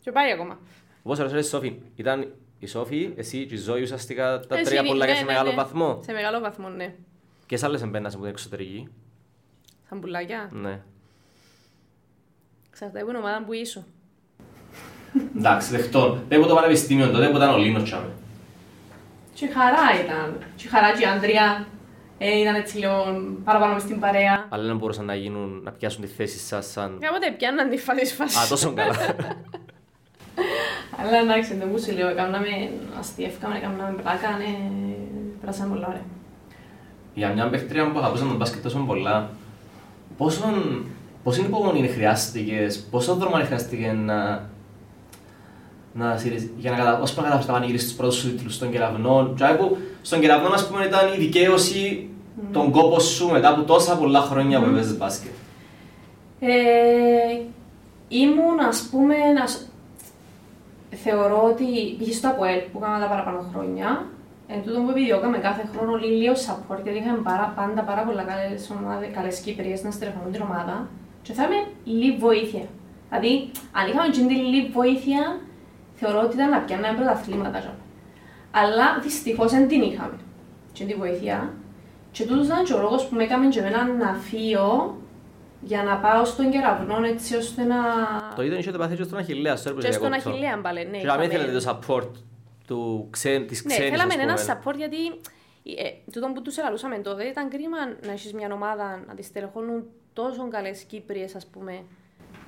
και 0.00 0.12
πάει 0.12 0.32
ακόμα. 0.32 0.58
Όπως 1.02 1.18
ρωτήσατε 1.18 1.42
Σόφη, 1.42 1.78
ήταν 1.96 2.32
η 2.58 2.66
Σόφη, 2.66 3.12
εσύ 3.16 3.46
και 3.46 3.54
η 3.54 3.56
Ζωή 3.56 3.82
ουσιαστικά 3.82 4.40
τα 4.40 4.56
τρία 4.60 4.84
πουλάκια 4.84 5.12
ναι, 5.12 5.18
σε 5.18 5.24
ναι, 5.24 5.32
μεγάλο 5.32 5.50
ναι. 5.50 5.56
βαθμό. 5.56 6.00
Σε 6.04 6.12
μεγάλο 6.12 6.40
βαθμό, 6.40 6.68
ναι. 6.68 6.94
Και 7.46 7.56
σε 7.56 7.66
άλλες 7.66 7.82
εμπένας 7.82 8.12
από 8.14 8.22
την 8.22 8.32
εξωτερική. 8.32 8.88
Σαν 9.88 10.00
πουλάκια. 10.00 10.50
Ναι. 10.52 10.80
Ξαρτάται 12.70 13.00
από 13.00 13.08
την 13.10 13.16
ομάδα 13.16 13.44
που 13.44 13.52
ήσουν. 13.52 13.84
Εντάξει, 15.36 15.70
δεχτώ. 15.76 16.22
Πέμπω 16.28 16.46
το 16.46 16.54
πανεπιστήμιο 16.54 17.10
τότε 17.10 17.28
που 17.28 17.36
ήταν 17.36 17.54
ο 17.54 17.56
Λίνος 17.56 17.82
τσάμε. 17.82 18.12
Και 19.34 19.46
χαρά 19.46 20.04
ήταν. 20.04 20.38
Και 20.56 20.68
χαρά 20.68 20.92
και 20.92 21.02
η 21.02 21.06
Άντρια. 21.06 21.66
Ε, 22.18 22.38
ήταν 22.38 22.54
έτσι 22.54 22.78
λίγο 22.78 23.22
παραπάνω 23.44 23.72
μες 23.72 23.82
στην 23.82 24.00
παρέα. 24.00 24.46
Αλλά 24.48 24.62
δεν 24.62 24.76
μπορούσαν 24.76 25.04
να 25.04 25.14
γίνουν, 25.14 25.60
να 25.64 25.70
πιάσουν 25.70 26.02
τη 26.02 26.06
θέση 26.06 26.38
σας 26.38 26.66
σαν... 26.66 26.98
Κάποτε 27.00 27.30
πιάνναν 27.30 27.70
τη 27.70 27.76
φάση 27.76 28.14
φάση. 28.14 28.38
Α, 28.38 28.48
τόσο 28.48 28.72
καλά. 28.72 28.96
Αλλά 31.00 31.16
εντάξει, 31.18 31.54
δεν 31.54 31.68
μου 31.70 31.78
σου 31.78 31.92
λέω, 31.92 32.08
έκαναμε 32.08 32.70
αστιεύκαμε, 32.98 33.56
έκαναμε 33.56 34.02
πλάκα, 34.02 34.28
ναι, 34.38 34.56
περάσαμε 35.40 35.74
πολλά 35.74 35.86
ωραία. 35.88 36.04
Για 37.14 37.32
μια 37.32 37.48
παίχτρια 37.48 37.90
που 37.90 37.98
αγαπούσαν 37.98 38.28
τον 38.28 38.36
μπάσκετ 38.36 38.62
τόσο 38.62 38.78
πολλά, 38.78 39.30
πόσο, 40.16 40.44
πόσο 41.22 41.42
υπομονή 41.42 41.88
χρειάστηκες, 41.88 42.80
πόσο 42.90 43.14
δρόμο 43.14 43.34
χρειάστηκε 43.34 43.92
να, 43.92 44.48
να 45.94 46.20
για 46.56 46.70
να 46.70 46.76
κατα... 46.76 47.00
ώσπου 47.00 47.20
να 47.20 47.26
καταφέρεις 47.26 47.48
να 47.48 47.54
πανηγυρίσεις 47.54 47.88
τους 47.88 47.96
πρώτους 47.96 48.16
σου 48.16 48.30
τίτλους 48.30 48.54
στον 48.54 48.70
κεραυνό. 48.70 49.34
Και 49.36 49.44
που 49.58 49.76
στον 50.02 50.20
κεραυνό, 50.20 50.48
ας 50.48 50.68
πούμε, 50.68 50.84
ήταν 50.84 51.12
η 51.14 51.16
δικαίωση 51.18 52.08
mm. 52.10 52.42
τον 52.52 52.70
κόπο 52.70 53.00
σου 53.00 53.28
μετά 53.30 53.48
από 53.48 53.62
τόσα 53.62 53.96
πολλά 53.96 54.20
χρόνια 54.20 54.58
mm. 54.58 54.62
που 54.62 54.68
έπαιζες 54.68 54.96
μπάσκετ. 54.96 55.32
Ε, 56.40 56.50
ήμουν, 58.08 58.60
ας 58.68 58.88
πούμε, 58.90 59.14
να... 59.14 59.44
θεωρώ 60.96 61.42
ότι 61.44 61.94
πήγε 61.98 62.12
στο 62.12 62.28
ΑΠΟΕΛ 62.28 62.58
που 62.72 62.78
έκανα 62.78 63.00
τα 63.00 63.06
παραπάνω 63.06 63.44
χρόνια 63.52 64.06
Εν 64.46 64.62
τούτο 64.62 64.80
που 64.80 64.90
επιδιώκαμε 64.90 65.38
κάθε 65.38 65.68
χρόνο 65.72 65.94
λίγο 65.96 66.34
support, 66.46 66.80
γιατί 66.82 66.98
είχαμε 66.98 67.22
πάρα, 67.22 67.52
πάντα 67.56 67.82
πάρα 67.82 68.02
πολλά 68.02 68.22
καλές, 68.22 68.70
ομάδες, 68.70 69.08
καλές 69.14 69.38
Κύπριες 69.40 69.82
να 69.82 69.90
στρεφούν 69.90 70.32
την 70.32 70.42
ομάδα 70.42 70.88
και 71.22 71.32
θέλαμε 71.32 71.58
λίγη 71.84 72.16
βοήθεια. 72.16 72.64
Δηλαδή, 73.08 73.50
αν 73.78 73.84
είχαμε 73.88 74.08
την 74.12 74.28
λίγη 74.28 74.70
βοήθεια, 74.72 75.20
θεωρώ 75.94 76.20
ότι 76.20 76.34
ήταν 76.34 76.50
να 76.50 76.58
πιάνουμε 76.58 76.92
πρωταθλήματα. 76.96 77.76
Αλλά 78.50 78.98
δυστυχώς 79.02 79.50
δεν 79.50 79.68
την 79.68 79.82
είχαμε, 79.82 80.18
και 80.72 80.84
τη 80.84 80.94
βοήθεια. 80.94 81.52
Και 82.10 82.26
τούτος 82.26 82.46
ήταν 82.46 82.64
και 82.64 82.72
ο 82.72 82.80
λόγος 82.80 83.06
που 83.06 83.14
με 83.16 83.22
έκαμε 83.22 83.48
και 83.48 83.58
εμένα 83.58 83.84
να 83.84 84.14
φύγω 84.14 84.96
για 85.60 85.82
να 85.82 85.96
πάω 85.96 86.24
στον 86.24 86.50
κεραυνό 86.50 87.04
έτσι 87.04 87.36
ώστε 87.36 87.62
να... 87.62 87.76
Το 88.36 88.42
ίδιο 88.42 88.58
είχε 88.58 88.70
το 88.70 88.78
πάθει 88.78 88.96
και 88.96 89.02
στον 89.02 89.18
Αχιλέα, 89.18 89.56
στο 89.56 89.72
Και 89.74 89.92
στον 89.92 90.12
Αχιλέα, 90.12 90.56
μπαλέ, 90.56 90.82
ναι. 90.82 90.98
Και 90.98 91.06
να 91.06 91.18
μην 91.18 91.30
θέλετε 91.30 91.58
το 91.58 91.64
support 91.70 92.10
του 92.66 93.08
ξέ, 93.10 93.38
της 93.38 93.64
ναι, 93.64 93.74
ξένης, 93.74 93.90
θέλαμε 93.90 94.14
ένα 94.22 94.36
support 94.36 94.76
γιατί 94.76 94.96
ε, 95.64 96.10
τούτο 96.12 96.32
που 96.34 96.42
τους 96.42 96.56
ελαλούσαμε 96.56 96.98
τότε 96.98 97.24
ήταν 97.24 97.48
κρίμα 97.48 97.76
να 98.06 98.12
έχεις 98.12 98.32
μια 98.32 98.48
ομάδα 98.52 99.04
να 99.06 99.14
τις 99.14 99.26
στελεχώνουν 99.26 99.84
τόσο 100.12 100.48
καλές 100.48 100.82
Κύπριες 100.82 101.34
ας 101.34 101.46
πούμε 101.46 101.82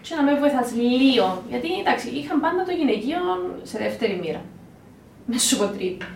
και 0.08 0.14
να 0.14 0.22
με 0.22 0.34
βοηθάς 0.34 0.72
λίγο, 0.74 1.42
γιατί 1.48 1.68
εντάξει 1.80 2.08
είχαν 2.08 2.40
πάντα 2.40 2.62
το 2.64 2.72
γυναικείο 2.72 3.20
σε 3.62 3.78
δεύτερη 3.78 4.18
μοίρα, 4.22 4.42
με 5.30 5.38
σου 5.38 5.56
πω 5.58 5.66
τρίτη. 5.66 6.06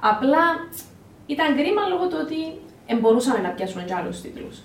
Απλά 0.00 0.44
ήταν 1.26 1.56
κρίμα 1.56 1.82
λόγω 1.92 2.06
του 2.08 2.18
ότι 2.24 2.38
μπορούσαμε 3.00 3.40
να 3.40 3.48
πιάσουμε 3.48 3.82
και 3.82 3.94
άλλους 3.94 4.20
τίτλους. 4.20 4.56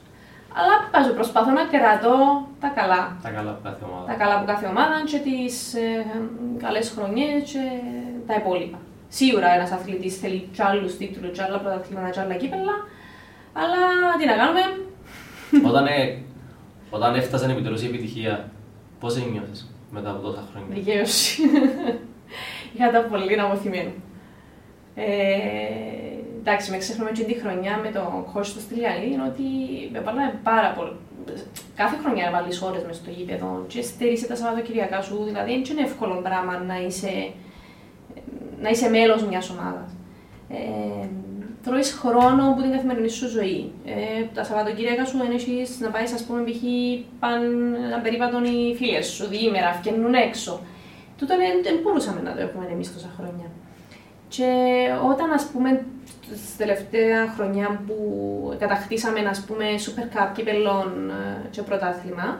Αλλά 0.53 0.73
πάζω, 0.91 1.13
προσπαθώ 1.13 1.51
να 1.51 1.63
κρατώ 1.73 2.47
τα 2.59 2.67
καλά. 2.67 3.17
Τα 3.23 3.29
καλά 3.29 3.51
που 3.51 3.63
κάθε 3.63 3.83
ομάδα. 3.89 4.05
Τα 4.05 4.13
καλά 4.13 4.39
που 4.39 4.45
κάθε 4.45 4.65
ομάδα 4.67 4.95
και 5.05 5.17
τις 5.17 5.73
ε, 5.73 6.05
καλές 6.63 6.93
χρονιές 6.95 7.51
και 7.51 7.63
τα 8.27 8.33
υπόλοιπα. 8.35 8.77
Σίγουρα 9.07 9.53
ένας 9.53 9.71
αθλητής 9.71 10.17
θέλει 10.17 10.49
κι 10.53 10.61
άλλους 10.61 10.97
τίτλους, 10.97 11.31
κι 11.31 11.41
άλλα 11.41 11.57
πρωταθλήματα, 11.59 12.09
κι 12.09 12.19
άλλα 12.19 12.35
κύπελα. 12.35 12.75
Αλλά 13.53 13.79
τι 14.19 14.25
να 14.25 14.35
κάνουμε; 14.35 14.61
όταν, 15.69 15.85
ε, 15.85 16.21
όταν 16.89 17.15
έφτασε 17.15 17.45
επιτέλου 17.45 17.81
η 17.81 17.85
επιτυχία, 17.85 18.51
πώς 19.01 19.15
ένιωσε 19.15 19.65
μετά 19.91 20.09
από 20.09 20.21
τόσα 20.21 20.43
χρόνια; 20.51 20.75
Δικαίωση. 20.75 21.41
Είχα 22.73 22.91
τα 22.91 22.99
πολύ 22.99 23.35
να 23.35 23.43
αποθυμένο. 23.43 23.91
Ε, 24.95 25.05
εντάξει, 26.39 26.71
με 26.71 26.77
ξεχνούμε 26.77 27.11
και 27.11 27.23
τη 27.23 27.33
χρονιά 27.33 27.77
με 27.83 27.89
τον 27.89 28.25
Κώστο 28.33 28.59
στη 28.59 28.73
Λιαλή, 28.73 29.13
είναι 29.13 29.23
ότι 29.23 29.43
με 29.91 29.99
βάλαμε 29.99 30.39
πάρα 30.43 30.71
πολύ. 30.71 30.95
Κάθε 31.75 31.97
χρονιά 32.03 32.31
βάλεις 32.31 32.61
ώρες 32.61 32.83
μες 32.83 32.95
στο 32.95 33.09
γήπεδο 33.09 33.65
και 33.67 33.81
στήρισε 33.81 34.27
τα 34.27 34.35
Σαββατοκυριακά 34.35 35.01
σου. 35.01 35.23
Δηλαδή, 35.23 35.51
δεν 35.51 35.77
είναι 35.77 35.81
εύκολο 35.81 36.21
πράγμα 36.23 36.57
να 36.57 36.81
είσαι 36.81 37.31
να 38.61 38.69
είσαι 38.69 38.89
μέλος 38.89 39.23
μιας 39.23 39.49
ομάδας. 39.49 39.95
Ε, 40.49 41.07
τρώει 41.63 41.84
χρόνο 41.84 42.50
από 42.52 42.62
την 42.62 42.71
καθημερινή 42.71 43.10
σου 43.10 43.28
ζωή. 43.28 43.71
Ε, 43.86 44.24
τα 44.34 44.43
Σαββατοκύριακα 44.43 45.06
σου 45.06 45.17
δεν 45.17 45.30
να 45.80 45.89
πάεις, 45.89 46.13
ας 46.13 46.24
πούμε, 46.24 46.41
π.χ. 46.41 46.63
παν 47.19 47.41
να 47.89 48.00
περίπατον 48.00 48.43
οι 48.43 48.76
φίλες 48.78 49.08
σου, 49.08 49.28
διήμερα, 49.28 49.74
φτιάχνουν 49.74 50.13
έξω. 50.13 50.60
Τούτο 51.17 51.36
δεν 51.63 51.80
μπορούσαμε 51.84 52.21
να 52.21 52.34
το 52.34 52.41
έχουμε 52.41 52.67
εμείς 52.71 52.93
τόσα 52.93 53.10
χρόνια. 53.17 53.45
Και 54.28 54.50
όταν, 55.12 55.32
ας 55.32 55.43
πούμε, 55.43 55.86
στη 56.36 56.58
τελευταία 56.58 57.28
χρονιά 57.28 57.82
που 57.88 57.95
κατακτήσαμε, 58.60 59.19
ας 59.19 59.41
πούμε, 59.41 59.65
Super 59.86 60.17
Cup 60.17 60.30
κυπελών 60.34 61.10
ε, 61.10 61.47
και 61.50 61.62
πρωτάθλημα, 61.62 62.39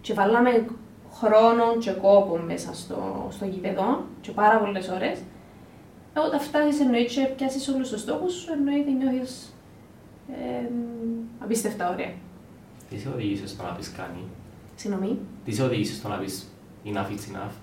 και 0.00 0.14
βάλαμε 0.14 0.66
χρόνο 1.12 1.76
και 1.78 1.90
κόπο 1.90 2.40
μέσα 2.46 2.74
στο, 2.74 3.28
στο 3.30 3.44
γήπεδο 3.44 4.04
και 4.20 4.30
πάρα 4.30 4.58
πολλές 4.58 4.88
ώρες. 4.88 5.18
Όταν 6.14 6.40
φτάσεις 6.40 6.80
εννοείται 6.80 7.12
και 7.12 7.26
πιάσεις 7.36 7.68
όλους 7.68 7.88
τους 7.88 8.00
στόχους 8.00 8.32
σου, 8.32 8.52
εννοείται 8.52 8.90
νιώθεις 8.90 9.54
ε, 10.32 10.68
απίστευτα 11.38 11.90
ωραία. 11.90 12.12
Τι 12.90 12.98
σε 12.98 13.08
οδήγησε 13.08 13.46
στο 13.46 13.62
να 13.62 13.70
πεις 13.70 13.92
κάνει. 13.92 14.22
Συγγνώμη. 14.74 15.18
Τι 15.44 15.52
σε 15.52 15.62
οδήγησε 15.62 15.94
στο 15.94 16.08
να 16.08 16.16
πεις 16.16 16.52
enough 16.84 17.10
it's 17.10 17.34
enough. 17.34 17.54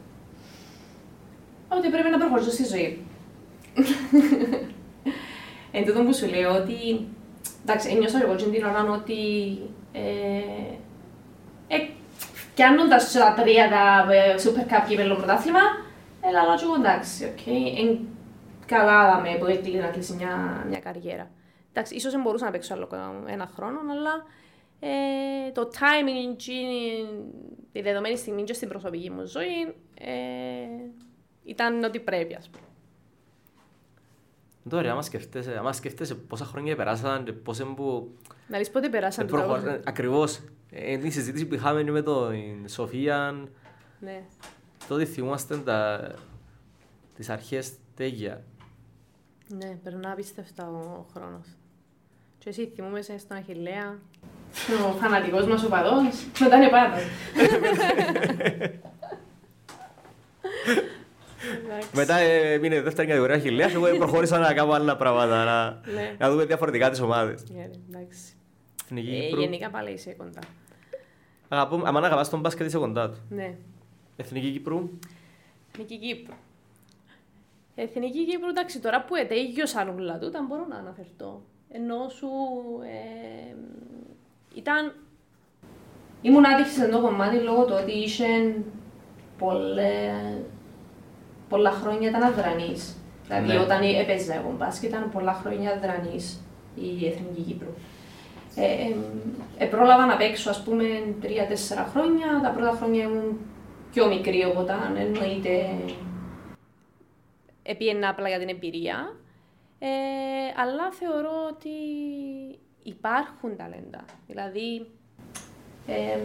Ότι 1.69 1.89
πρέπει 1.89 2.10
να 2.10 2.17
προχωρήσω 2.17 2.51
στη 2.51 2.65
ζωή. 2.65 3.03
Εν 5.71 5.86
τούτο 5.86 6.03
που 6.03 6.13
σου 6.13 6.27
λέω 6.27 6.55
ότι. 6.55 7.08
Εντάξει, 7.62 7.89
ένιωσα 7.89 8.23
εγώ 8.23 8.36
την 8.36 8.63
ώρα 8.63 8.91
ότι. 8.91 9.13
Ε, 9.91 10.01
ε, 11.67 11.88
Πιάνοντα 12.55 12.97
τα 12.97 13.43
τρία 13.43 13.69
τα 13.69 14.13
ε, 14.13 14.36
Super 14.43 14.71
Cup 14.71 14.88
κύπελο 14.88 15.15
πρωτάθλημα, 15.15 15.60
έλα 16.21 16.47
να 16.47 16.55
τσούγω 16.55 16.75
εντάξει, 16.75 17.23
OK. 17.23 17.39
Okay. 17.45 17.97
Καλά 18.65 19.19
με 19.19 19.38
που 19.39 19.45
έκλεινε 19.45 19.82
να 19.82 19.88
κλείσει 19.88 20.13
μια, 20.13 20.65
μια 20.67 20.80
καριέρα. 20.80 21.32
Εντάξει, 21.69 21.95
ίσως 21.95 22.12
δεν 22.12 22.21
μπορούσα 22.21 22.45
να 22.45 22.51
παίξω 22.51 22.73
άλλο 22.73 22.89
ένα 23.28 23.51
χρόνο, 23.56 23.80
αλλά 23.91 24.25
ε, 24.80 25.51
το 25.51 25.69
timing 25.73 26.36
τη 27.71 27.82
δεδομένη 27.82 28.17
στιγμή 28.17 28.43
και 28.43 28.54
στην 28.54 28.67
προσωπική 28.67 29.10
μου 29.10 29.25
ζωή 29.25 29.75
ε, 29.99 30.08
ήταν 31.43 31.84
ό,τι 31.84 31.99
πρέπει, 31.99 32.36
ας 32.36 32.49
πούμε. 32.49 32.65
Τώρα, 34.69 34.91
άμα 34.91 35.01
σκεφτέσαι, 35.01 35.58
άμα 35.58 35.73
σκεφτέσαι 35.73 36.15
πόσα 36.15 36.45
χρόνια 36.45 36.75
περάσαν 36.75 37.23
και 37.23 37.34
πώς 37.34 37.63
που... 37.75 38.15
Να 38.47 38.58
δεις 38.58 38.69
πότε 38.69 38.89
περάσαν 38.89 39.28
τώρα. 39.28 39.82
Ακριβώς. 39.84 40.41
Είναι 40.71 41.08
η 41.08 41.12
συζήτηση 41.12 41.45
που 41.45 41.54
είχαμε 41.54 41.84
με 41.84 42.01
την 42.01 42.67
Σοφία. 42.67 43.47
Ναι. 43.99 44.23
Τότε 44.88 45.06
θυμόμαστε 45.06 45.58
τα... 45.58 46.12
τις 47.15 47.30
αρχές 47.30 47.73
τέγια. 47.95 48.43
Ναι, 49.47 49.77
περνά 49.84 50.12
απίστευτα 50.12 50.67
ο 50.69 51.05
χρόνος. 51.13 51.47
Και 52.38 52.49
εσύ 52.49 52.71
θυμούμαι 52.75 53.01
στον 53.01 53.38
Αχιλέα, 53.38 53.99
ο 54.89 54.91
φανατικός 54.91 55.45
μας 55.45 55.63
ο 55.63 55.69
παδός, 55.69 56.25
μετά 56.39 56.55
είναι 56.55 56.69
πάντα. 56.69 56.97
Μετά 61.93 62.15
μείνε 62.62 62.81
δεύτερη 62.81 63.08
κατηγορία 63.08 63.39
χιλιάς, 63.39 63.73
εγώ 63.73 63.97
προχώρησα 63.97 64.38
να 64.38 64.53
κάνω 64.53 64.71
άλλα 64.71 64.95
πράγματα, 64.97 65.43
να, 65.43 65.81
Ναι. 65.93 66.15
να 66.19 66.29
δούμε 66.31 66.45
διαφορετικά 66.45 66.89
τις 66.89 66.99
ομάδες. 66.99 67.43
Ναι, 67.55 67.69
εντάξει. 67.89 68.19
Εθνική 68.86 69.10
Ε, 69.15 69.19
Κύπρου. 69.19 69.39
Γενικά 69.41 69.69
πάλι 69.69 69.91
είσαι 69.91 70.13
κοντά. 70.17 70.39
Αγαπώ, 71.49 71.81
άμα 71.86 71.99
να 71.99 72.05
αγαπάς 72.05 72.29
τον 72.29 72.39
μπάσκετ 72.39 72.67
είσαι 72.67 72.77
κοντά 72.77 73.10
του. 73.10 73.17
Ναι. 73.29 73.55
Εθνική 74.15 74.51
Κύπρου. 74.51 74.89
Εθνική 75.71 75.97
Κύπρου. 75.99 76.34
Εθνική 77.75 78.25
Κύπρου, 78.25 78.49
εντάξει, 78.49 78.79
τώρα 78.79 79.03
που 79.03 79.15
ετέγιωσαν 79.15 79.89
όλα 79.99 80.17
τούτα, 80.17 80.45
μπορώ 80.47 80.65
να 80.69 80.75
αναφερθώ. 80.75 81.41
Ενώ 81.71 82.09
σου 82.09 82.27
ε, 82.83 83.55
ήταν... 84.55 84.93
Ήμουν 86.21 86.45
άτυχη 86.45 86.69
σε 86.69 86.83
αυτό 86.83 86.95
το 86.95 87.01
κομμάτι 87.01 87.38
λόγω 87.38 87.65
του 87.65 87.75
ότι 87.81 87.91
είχε 87.91 88.25
πολλέ, 89.38 90.13
πολλά 91.49 91.71
χρόνια 91.71 92.09
ήταν 92.09 92.23
αδρανής. 92.23 92.95
Δηλαδή 93.27 93.47
Ναι. 93.47 93.59
όταν 93.59 93.81
έπαιζα 93.81 94.33
εγώ 94.35 94.55
μπάσκετ 94.57 94.89
ήταν 94.89 95.09
πολλά 95.11 95.33
χρόνια 95.33 95.71
αδρανής 95.71 96.41
η 96.75 97.07
Εθνική 97.07 97.41
Κύπρου. 97.41 97.73
Ε, 98.55 98.63
ε, 98.63 98.95
ε, 99.57 99.65
πρόλαβα 99.65 100.05
να 100.05 100.15
παίξω 100.17 100.49
ας 100.49 100.63
πούμε 100.63 100.83
τρία-τέσσερα 101.21 101.89
χρόνια. 101.91 102.39
Τα 102.43 102.49
πρώτα 102.49 102.71
χρόνια 102.71 103.03
ήμουν 103.03 103.39
πιο 103.91 104.07
μικρή 104.07 104.43
οπότε 104.43 104.73
εννοείται 104.97 105.69
επίαινα 107.65 108.10
απλά 108.10 108.28
για 108.28 108.39
την 108.39 108.49
εμπειρία. 108.49 109.15
Ε, 109.80 109.88
αλλά 110.62 110.91
θεωρώ 110.91 111.47
ότι 111.49 111.69
υπάρχουν 112.84 113.56
ταλέντα. 113.58 114.06
Δηλαδή 114.28 114.86
ε, 115.88 116.17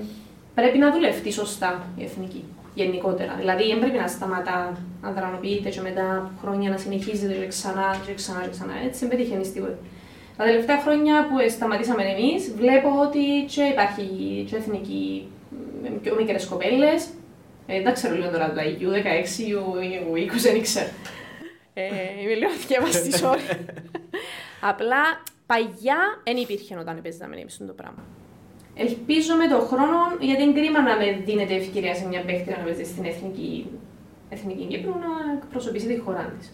πρέπει 0.54 0.78
να 0.78 0.92
δουλευτεί 0.92 1.32
σωστά 1.32 1.86
η 1.96 2.02
εθνική 2.02 2.44
γενικότερα. 2.74 3.34
Δηλαδή 3.38 3.64
δεν 3.68 3.78
πρέπει 3.78 3.98
να 3.98 4.06
σταματά 4.06 4.78
να 5.02 5.10
δρανοποιείται 5.10 5.68
και 5.68 5.80
μετά 5.80 6.16
από 6.16 6.30
χρόνια 6.42 6.70
να 6.70 6.76
συνεχίζεται 6.76 7.34
και 7.34 7.46
ξανά 7.46 8.00
και 8.06 8.14
ξανά 8.14 8.40
και 8.40 8.50
ξανά. 8.50 8.72
Έτσι 8.86 8.98
δεν 9.00 9.08
πετυχαίνει 9.08 9.50
τίποτα. 9.50 9.78
Τα 10.36 10.44
τελευταία 10.44 10.80
χρόνια 10.80 11.26
που 11.26 11.50
σταματήσαμε 11.50 12.02
εμείς, 12.02 12.54
βλέπω 12.54 12.88
ότι 13.00 13.24
και 13.54 13.62
υπάρχει 13.62 14.04
και 14.50 14.56
εθνική 14.56 15.28
με 15.82 15.88
πιο 15.88 16.14
μικρές 16.14 16.46
κοπέλες. 16.46 17.08
Ε, 17.66 17.82
δεν 17.82 17.92
ξέρω 17.92 18.14
λίγο 18.14 18.30
τώρα 18.30 18.52
το 18.52 18.60
IQ 18.60 18.82
16 18.82 19.38
ή 19.38 19.52
20, 20.32 20.52
δεν 20.52 20.62
ξέρω. 20.62 20.86
Ε, 21.82 22.22
είμαι 22.22 22.34
λίγο 22.34 22.50
θυκεύαστη 22.50 23.12
στη 23.12 23.26
όρη. 23.26 23.40
Απλά 24.60 25.02
παγιά 25.46 26.00
δεν 26.24 26.36
υπήρχε 26.36 26.76
όταν 26.78 27.00
παίζαμε 27.02 27.34
εμεί 27.36 27.50
το 27.66 27.72
πράγμα. 27.80 28.02
Ελπίζω 28.74 29.34
με 29.36 29.46
τον 29.48 29.60
χρόνο, 29.66 29.96
γιατί 30.20 30.42
είναι 30.42 30.52
κρίμα 30.60 30.80
να 30.82 30.96
με 30.96 31.06
δίνεται 31.24 31.54
ευκαιρία 31.54 31.94
σε 31.94 32.06
μια 32.08 32.22
παίχτη 32.26 32.50
να 32.50 32.56
παίζει 32.64 32.84
στην 32.84 33.04
εθνική, 33.04 33.66
εθνική 34.28 34.64
Κύπρου 34.64 34.90
να 34.90 35.12
εκπροσωπήσει 35.42 35.86
τη 35.86 35.98
χώρα 35.98 36.34
της. 36.38 36.52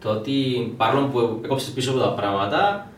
Το 0.00 0.08
ότι 0.10 0.34
παρόλο 0.76 1.06
που 1.06 1.40
έκοψες 1.44 1.70
πίσω 1.72 1.90
από 1.90 2.00
τα 2.00 2.12
πράγματα, 2.12 2.90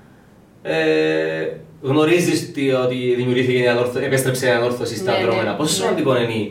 ε, 0.63 1.49
γνωρίζεις 1.83 2.53
τι, 2.53 2.71
ότι 2.73 3.15
δημιουργήθηκε 3.15 3.59
η 3.59 3.69
ανόρθωση, 3.69 4.05
επέστρεψε 4.05 4.47
η 4.47 4.51
ανόρθωση 4.51 4.97
στα 4.97 5.13
Ναι, 5.13 5.19
ναι. 5.19 5.25
δρόμενα. 5.25 5.55
Πόσο 5.57 5.81
Ναι. 5.83 5.87
σημαντικό 5.87 6.17
είναι 6.21 6.51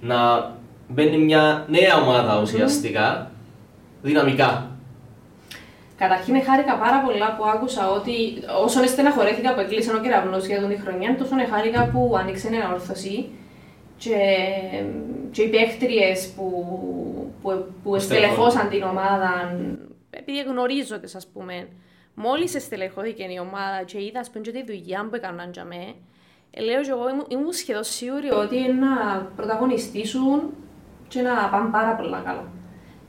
να 0.00 0.50
μπαίνει 0.88 1.18
μια 1.18 1.66
νέα 1.68 2.00
ομάδα 2.02 2.40
ουσιαστικά, 2.42 3.30
δυναμικά. 4.06 4.70
Καταρχήν 5.96 6.42
χάρηκα 6.42 6.74
πάρα 6.76 7.02
πολλά 7.04 7.36
που 7.36 7.44
άκουσα 7.44 7.90
ότι 7.90 8.12
όσο 8.64 8.86
στεναχωρέθηκα 8.86 9.54
που 9.54 9.60
έκλεισαν 9.60 9.96
ο 9.96 10.00
κεραυνός 10.00 10.46
για 10.46 10.60
τον 10.60 10.68
τη 10.68 10.76
χρονιά, 10.76 11.16
τόσο 11.16 11.34
χάρηκα 11.50 11.90
που 11.92 12.16
άνοιξε 12.18 12.46
ένα 12.46 12.72
όρθωση 12.72 13.28
και, 13.96 14.18
και 15.30 15.42
οι 15.42 15.48
παίχτριες 15.48 16.32
που, 16.36 16.46
που, 17.42 17.66
που 17.82 17.94
εστελεχώσαν 17.94 18.68
την 18.68 18.82
ομάδα, 18.82 19.58
επειδή 20.10 20.42
γνωρίζονται 20.42 21.08
ας 21.16 21.26
πούμε, 21.26 21.68
μόλις 22.14 22.54
εστελεχώθηκε 22.54 23.22
η 23.22 23.38
ομάδα 23.40 23.82
και 23.84 24.02
είδα 24.04 24.20
ας 24.20 24.30
πούμε 24.30 24.44
και 24.44 24.50
τη 24.50 24.64
δουλειά 24.64 25.06
που 25.08 25.14
έκαναν 25.14 25.50
για 25.52 25.64
μέ, 25.64 25.94
ε, 26.50 26.62
λέω 26.62 26.82
και 26.82 26.90
εγώ 26.90 27.08
ήμουν, 27.08 27.26
ήμουν 27.28 27.52
σχεδόν 27.52 27.84
σίγουρη 27.84 28.30
ότι 28.30 28.56
να 28.56 29.22
πρωταγωνιστήσουν 29.36 30.42
και 31.08 31.20
να 31.20 31.48
πάνε 31.50 31.70
πάρα 31.70 31.94
πολλά 31.94 32.22
καλά. 32.24 32.44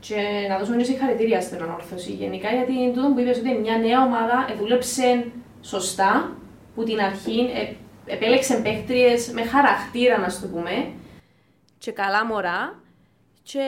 Και 0.00 0.46
να 0.48 0.58
δώσουμε 0.58 0.76
και 0.76 0.84
συγχαρητήρια 0.84 1.40
στην 1.40 1.62
ανόρθωση 1.62 2.12
γενικά, 2.12 2.48
γιατί 2.50 2.72
είναι 2.72 2.92
τούτο 2.92 3.12
που 3.12 3.20
είπες 3.20 3.38
ότι 3.38 3.54
μια 3.54 3.76
νέα 3.78 4.02
ομάδα 4.04 4.46
ε, 4.50 4.54
δούλεψε 4.54 5.24
σωστά, 5.62 6.36
που 6.74 6.84
την 6.84 7.00
αρχή 7.00 7.40
ε, 7.40 7.72
επέλεξε 8.12 8.60
παίχτριες 8.60 9.30
με 9.30 9.42
χαρακτήρα, 9.42 10.18
να 10.18 10.28
σου 10.28 10.40
το 10.40 10.46
πούμε, 10.46 10.92
και 11.78 11.92
καλά 11.92 12.26
μωρά, 12.26 12.78
και 13.42 13.64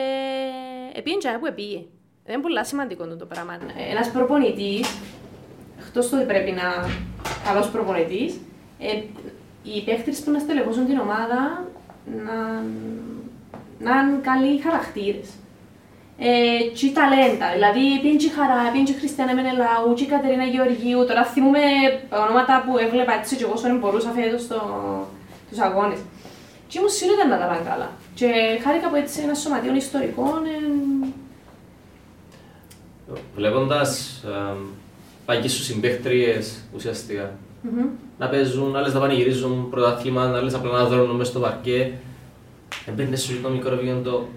επήγαινε 0.93 1.21
και 1.21 1.37
που 1.39 1.45
επήγε. 1.45 1.85
Δεν 2.25 2.33
είναι 2.33 2.41
πολύ 2.41 2.65
σημαντικό 2.65 3.15
το 3.15 3.25
πράγμα. 3.25 3.53
Ε, 3.53 3.91
Ένας 3.91 4.11
προπονητής, 4.11 4.97
εκτός 5.79 6.07
του 6.09 6.17
ότι 6.17 6.25
πρέπει 6.25 6.51
να 6.51 6.89
καλός 7.45 7.69
προπονητής, 7.69 8.39
ε, 8.79 9.01
οι 9.63 9.83
παίχτες 9.85 10.19
που 10.21 10.31
να 10.31 10.39
στελεχώσουν 10.39 10.85
την 10.85 10.99
ομάδα 10.99 11.65
να, 12.25 12.35
να 13.79 14.01
είναι 14.01 14.19
καλοί 14.21 14.61
χαρακτήρες. 14.61 15.29
Ε, 16.23 16.63
και 16.75 16.85
η 16.89 16.91
ταλέντα, 16.97 17.47
δηλαδή 17.55 17.83
πήγαινε 18.01 18.19
και 18.21 18.29
η 18.31 18.35
Χαρά, 18.37 18.59
πήγαινε 18.71 18.87
και 18.89 18.95
η 18.97 18.99
Χριστιανά 19.01 19.33
Μενελάου, 19.37 19.89
και 19.97 20.05
η 20.07 20.11
Κατερίνα 20.13 20.47
Γεωργίου, 20.53 21.01
τώρα 21.09 21.23
θυμούμε 21.33 21.63
ονόματα 22.23 22.53
που 22.65 22.71
έβλεπα 22.85 23.13
έτσι 23.19 23.35
και 23.37 23.43
εγώ 23.45 23.53
όσο 23.57 23.67
δεν 23.69 23.77
μπορούσα 23.79 24.11
φέτος 24.17 24.41
στο, 24.47 24.59
τους 25.49 25.59
αγώνες. 25.65 25.99
Και 26.67 26.75
ήμουν 26.77 26.93
σίγουρη 26.97 27.19
ότι 27.19 27.29
δεν 27.29 27.39
τα 27.39 27.47
πάνε 27.51 27.63
καλά. 27.71 27.89
Και 28.19 28.29
χάρηκα 28.63 28.87
που 28.89 28.97
έτσι 29.03 29.17
ένα 29.25 29.35
σωματείο 29.41 29.73
ιστορικών 29.85 30.39
ε, 30.53 30.59
Βλέποντας 33.35 33.89
ε, 34.25 34.55
παγιές 35.25 35.53
σου 35.53 35.63
συμπαίχτριες 35.63 36.63
ουσιαστικά, 36.75 37.31
να 38.17 38.27
παίζουν, 38.29 38.75
άλλες 38.75 38.93
να 38.93 38.99
πανηγυρίζουν 38.99 39.69
πρωτάθλημα, 39.69 40.23
άλλες 40.37 40.53
απλά 40.53 40.71
να 40.71 40.85
δρώνουν 40.85 41.15
μέσα 41.15 41.31
στο 41.31 41.39
παρκέ, 41.39 41.91
εμπαίνεις 42.85 43.23
σου 43.23 43.41
το 43.41 43.49
μικρό 43.49 43.75
βίντεο 43.75 44.01
το... 44.01 44.27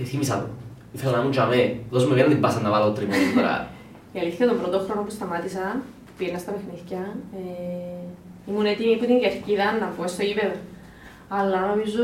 Επιθύμησα 0.00 0.38
το. 0.38 0.46
Ήθελα 0.92 1.12
να 1.12 1.18
ήμουν 1.18 1.30
τζαμέ. 1.30 1.76
Δώσ' 1.90 2.06
μου 2.06 2.14
μια 2.14 2.24
την 2.24 2.40
πάσα 2.40 2.60
να 2.60 2.70
βάλω 2.70 2.92
τριμμένο 2.92 3.34
τώρα. 3.34 3.68
Η 4.12 4.18
αλήθεια 4.18 4.46
τον 4.46 4.58
πρώτο 4.60 4.78
χρόνο 4.78 5.02
που 5.02 5.10
σταμάτησα, 5.10 5.80
που 6.06 6.12
πήγαινα 6.18 6.38
στα 6.38 6.52
παιχνίδια, 6.52 7.16
ε, 7.36 8.50
ήμουν 8.50 8.66
έτοιμη 8.66 8.96
που 8.96 9.04
την 9.04 9.20
κερκίδα 9.20 9.72
να 9.80 9.86
πω 9.86 10.06
στο 10.08 10.22
γήπεδο. 10.22 10.54
Αλλά 11.28 11.66
νομίζω 11.66 12.02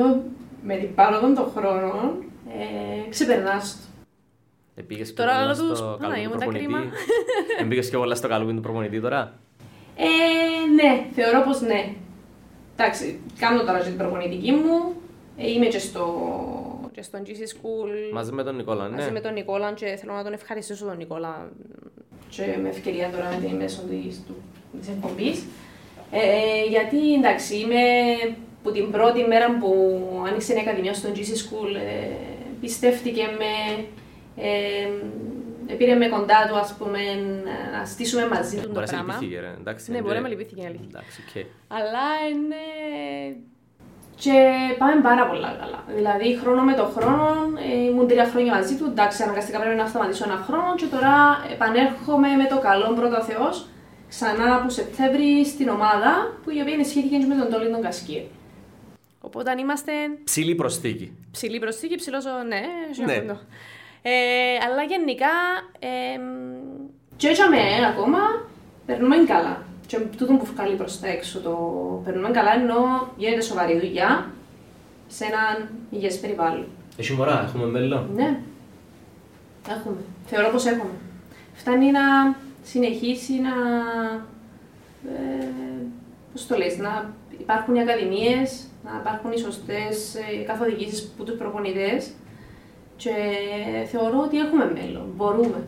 με 0.63 0.77
την 0.77 0.95
πάροδο 0.95 1.35
των 1.35 1.47
χρόνων 1.57 2.11
ε, 2.59 3.09
ξεπερνάς 3.09 3.73
το. 3.73 3.87
Επήγες 4.75 5.13
πιο 5.13 5.25
Τώρα 5.25 5.37
πολλά 5.37 5.45
άλλο 5.45 5.69
τους, 5.69 5.79
στο 5.79 5.97
Παναγία 6.01 6.23
καλούμπι 6.23 6.27
μου, 6.27 6.33
του 6.33 6.39
τα 6.39 6.45
προπονητή. 6.45 6.65
κρίμα. 6.65 6.81
Εμπήγες 7.63 7.89
πιο 7.89 7.99
πολλά 7.99 8.15
στο 8.15 8.29
καλούμπι 8.29 8.55
του 8.55 8.61
προπονητή 8.61 9.01
τώρα. 9.01 9.33
Ε, 9.97 10.07
ναι, 10.75 11.07
θεωρώ 11.15 11.45
πως 11.45 11.61
ναι. 11.61 11.95
εντάξει, 12.77 13.21
κάνω 13.39 13.61
τώρα 13.65 13.79
και 13.79 13.89
την 13.89 13.97
προπονητική 13.97 14.51
μου. 14.53 14.95
Ε, 15.37 15.51
είμαι 15.51 15.67
και 15.67 15.79
στο, 15.79 16.05
και 16.95 17.03
στο 17.03 17.19
GC 17.27 17.31
School. 17.31 18.13
Μαζί 18.13 18.33
με 18.33 18.43
τον 18.43 18.57
Νικόλα, 18.57 18.89
ναι. 18.89 18.97
Μαζί 18.97 19.11
με 19.11 19.21
τον 19.21 19.33
Νικόλα 19.33 19.73
και 19.73 19.87
θέλω 19.87 20.13
να 20.13 20.23
τον 20.23 20.33
ευχαριστήσω 20.33 20.85
τον 20.85 20.97
Νικόλα 20.97 21.51
και 22.29 22.59
με 22.63 22.69
ευκαιρία 22.69 23.11
τώρα 23.11 23.39
με 23.41 23.47
τη 23.49 23.55
μέσω 23.55 23.81
της, 23.91 24.23
του, 24.27 24.35
της 24.79 24.89
εκπομπής. 24.89 25.45
Ε, 26.11 26.65
γιατί 26.69 27.15
εντάξει, 27.15 27.57
είμαι 27.57 27.83
που 28.63 28.73
την 28.73 28.91
πρώτη 28.91 29.25
μέρα 29.25 29.59
που 29.59 30.01
άνοιξε 30.27 30.55
η 30.55 30.59
Ακαδημία 30.59 30.95
στο 30.95 31.09
GC 31.15 31.19
School, 31.19 31.75
ε, 31.75 32.15
εμπιστεύτηκε 32.61 33.23
με, 33.39 33.85
ε, 34.43 35.75
πήρε 35.77 35.95
με 35.95 36.09
κοντά 36.09 36.49
του, 36.49 36.57
ας 36.57 36.75
πούμε, 36.79 36.99
να 37.79 37.85
στήσουμε 37.85 38.27
μαζί 38.29 38.57
του 38.57 38.63
το 38.63 38.69
Μπορεί 38.69 38.81
να 38.81 38.87
σε 38.87 38.93
πράγμα. 38.93 39.13
λυπήθηκε, 39.15 39.41
ρε. 39.41 39.55
Εντάξει, 39.61 39.91
Ναι, 39.91 39.97
είναι- 39.97 40.07
μπορεί 40.07 40.17
να 40.17 40.23
με 40.23 40.29
λυπήθηκε 40.29 40.61
η 40.63 40.67
αλήθεια. 40.67 40.87
Εντάξει, 40.89 41.21
οκ. 41.29 41.45
Αλλά 41.69 42.07
είναι... 42.31 42.63
Και 44.17 44.33
πάμε 44.79 45.01
πάρα 45.03 45.27
πολλά 45.27 45.57
καλά. 45.61 45.85
Δηλαδή, 45.97 46.39
χρόνο 46.43 46.63
με 46.63 46.75
το 46.75 46.85
χρόνο, 46.97 47.27
ε, 47.73 47.85
ήμουν 47.85 48.09
τρία 48.09 48.25
χρόνια 48.25 48.55
μαζί 48.55 48.77
του. 48.77 48.85
Εντάξει, 48.85 49.23
αναγκαστικά 49.23 49.59
πρέπει 49.61 49.77
να 49.77 49.87
σταματήσω 49.87 50.25
ένα 50.27 50.45
χρόνο 50.47 50.75
και 50.77 50.87
τώρα 50.87 51.15
επανέρχομαι 51.53 52.29
με 52.29 52.47
το 52.47 52.59
καλό 52.59 52.93
πρώτο 52.95 53.23
Θεός 53.23 53.67
ξανά 54.09 54.55
από 54.57 54.69
Σεπτέμβρη 54.69 55.45
στην 55.47 55.69
ομάδα 55.69 56.33
που 56.45 56.51
η 56.51 56.61
οποία 56.61 56.73
ενισχύθηκε 56.73 57.17
και 57.17 57.27
με 57.27 57.35
τον 57.35 57.51
Τόλιν 57.51 57.73
τον 57.73 57.83
Κασκίρ. 57.83 58.23
Οπότε 59.21 59.51
αν 59.51 59.59
είμαστε 59.59 59.93
Ψηλή 60.25 60.55
προσθήκη. 60.55 61.17
ψηλή 61.31 61.59
προσθήκη, 61.59 61.95
ψηλός 61.95 62.25
ναι, 62.25 62.61
Ναι. 63.05 63.15
ναι. 63.15 63.33
Ε, 64.03 64.13
αλλά 64.67 64.83
γενικά 64.83 65.27
ε, 65.79 65.89
και 67.17 67.29
έτσι 67.29 67.43
με 67.51 67.87
ακόμα 67.87 68.19
περνούμε 68.87 69.17
καλά. 69.17 69.63
Και 69.95 70.17
τούτο 70.17 70.33
που 70.33 70.45
βγάλει 70.45 70.77
προς 70.77 71.01
τα 71.01 71.09
έξω 71.09 71.41
το 71.41 71.55
περνούμε 72.05 72.31
καλά 72.31 72.53
ενώ 72.53 73.09
γίνεται 73.17 73.41
σοβαρή 73.41 73.79
δουλειά 73.79 74.31
σε 75.07 75.25
έναν 75.25 75.69
υγιές 75.91 76.21
περιβάλλον. 76.21 76.67
Έχει 76.97 77.13
μωρά, 77.13 77.43
έχουμε 77.43 77.67
μέλλον; 77.67 78.11
Ναι, 78.15 78.41
έχουμε. 79.69 79.97
Θεωρώ 80.27 80.51
πως 80.51 80.67
έχουμε. 80.67 80.91
Φτάνει 81.55 81.91
να 81.91 82.01
συνεχίσει 82.63 83.33
να... 83.33 83.51
Ε, 85.11 85.47
πώς 86.33 86.47
το 86.47 86.57
λες, 86.57 86.79
να 86.79 87.13
υπάρχουν 87.39 87.75
οι 87.75 87.81
ακαδημίες, 87.81 88.65
να 88.85 88.91
υπάρχουν 89.01 89.33
οι 89.33 89.39
σωστές 89.39 90.15
ε, 90.15 90.43
καθοδηγήσεις 90.47 91.09
που 91.17 91.25
τους 91.25 91.37
προπονητές 91.37 92.11
και 92.97 93.13
θεωρώ 93.91 94.21
ότι 94.21 94.39
έχουμε 94.39 94.71
μέλλον, 94.75 95.13
μπορούμε. 95.17 95.67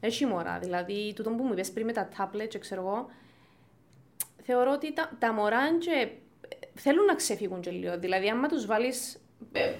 Έχει 0.00 0.26
μωρά, 0.26 0.58
δηλαδή 0.58 1.12
τούτο 1.16 1.30
που 1.30 1.42
μου 1.42 1.52
είπες 1.52 1.70
πριν 1.70 1.86
με 1.86 1.92
τα 1.92 2.08
τάπλετ 2.16 2.48
και 2.48 2.58
ξέρω 2.58 2.80
εγώ, 2.80 3.06
θεωρώ 4.42 4.72
ότι 4.72 4.92
τα, 4.92 5.10
τα 5.18 5.32
μωρά 5.32 5.60
και 5.78 6.08
θέλουν 6.74 7.04
να 7.04 7.14
ξεφύγουν 7.14 7.60
και 7.60 7.70
λίγο. 7.70 7.98
Δηλαδή, 7.98 8.28
άμα 8.28 8.48
τους 8.48 8.66
βάλεις... 8.66 9.20
ε, 9.52 9.70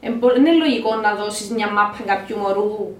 ε, 0.00 0.10
μπο- 0.10 0.34
είναι 0.36 0.52
λογικό 0.52 0.94
να 0.94 1.14
δώσεις 1.14 1.50
μια 1.50 1.70
μάπα 1.70 1.98
κάποιου 2.06 2.36
μωρού, 2.36 2.94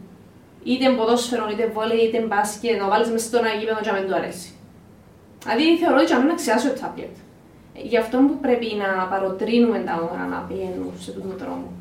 είτε 0.64 0.90
ποδόσφαιρο, 0.90 1.48
είτε 1.50 1.66
βόλεϊ, 1.66 1.98
είτε 1.98 2.20
μπάσκετ, 2.20 2.80
να 2.80 2.88
βάλεις 2.88 3.08
μέσα 3.10 3.26
στο 3.26 3.38
ένα 3.38 3.48
γήπεδο 3.48 3.80
και 3.80 3.90
να 3.90 3.98
μην 3.98 4.08
του 4.08 4.14
αρέσει. 4.14 4.52
Δηλαδή, 5.42 5.76
θεωρώ 5.78 5.96
ότι 5.96 6.06
για 6.06 6.16
μένα 6.16 6.28
να 6.28 6.34
ξεχάσω 6.34 6.68
το 6.72 6.80
τάπλετ. 6.80 7.16
Ε, 7.76 7.80
Γι' 7.82 7.96
αυτό 7.96 8.18
που 8.18 8.38
πρέπει 8.40 8.66
να 8.74 9.06
παροτρύνουμε 9.06 9.78
τα 9.78 9.92
μωρά 9.92 10.26
να 10.26 10.38
πηγαίνουν 10.48 10.92
σε 10.98 11.10
αυτόν 11.10 11.28
τον 11.28 11.38
δρόμο. 11.38 11.72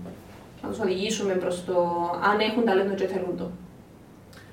Να 0.62 0.70
τους 0.70 0.80
οδηγήσουμε 0.80 1.34
προς 1.34 1.66
το 1.66 1.76
αν 2.32 2.40
έχουν 2.40 2.66
ταλέντο 2.66 2.94
και 2.94 3.08
θέλουν 3.08 3.38
το. 3.38 3.50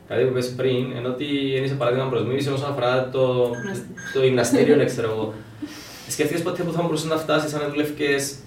Κάτι 0.08 0.22
που 0.24 0.28
είπες 0.28 0.54
πριν, 0.54 0.92
ενώ 0.96 1.08
ότι 1.08 1.24
είναι 1.56 1.66
σε 1.66 1.74
παράδειγμα 1.74 2.08
προς 2.08 2.24
μίμηση 2.24 2.48
όσον 2.48 2.70
αφορά 2.70 3.08
το, 3.08 3.50
το 4.14 4.24
γυμναστήριο, 4.24 4.76
ναι, 4.76 4.84
ξέρω 4.84 5.10
εγώ. 5.10 5.34
Σκέφτηκες 6.08 6.42
ποτέ 6.42 6.62
που 6.62 6.72
θα 6.72 6.82
μπορούσε 6.82 7.06
να 7.06 7.16
φτάσεις 7.16 7.54
αν 7.54 7.70
δουλεύκες 7.70 8.38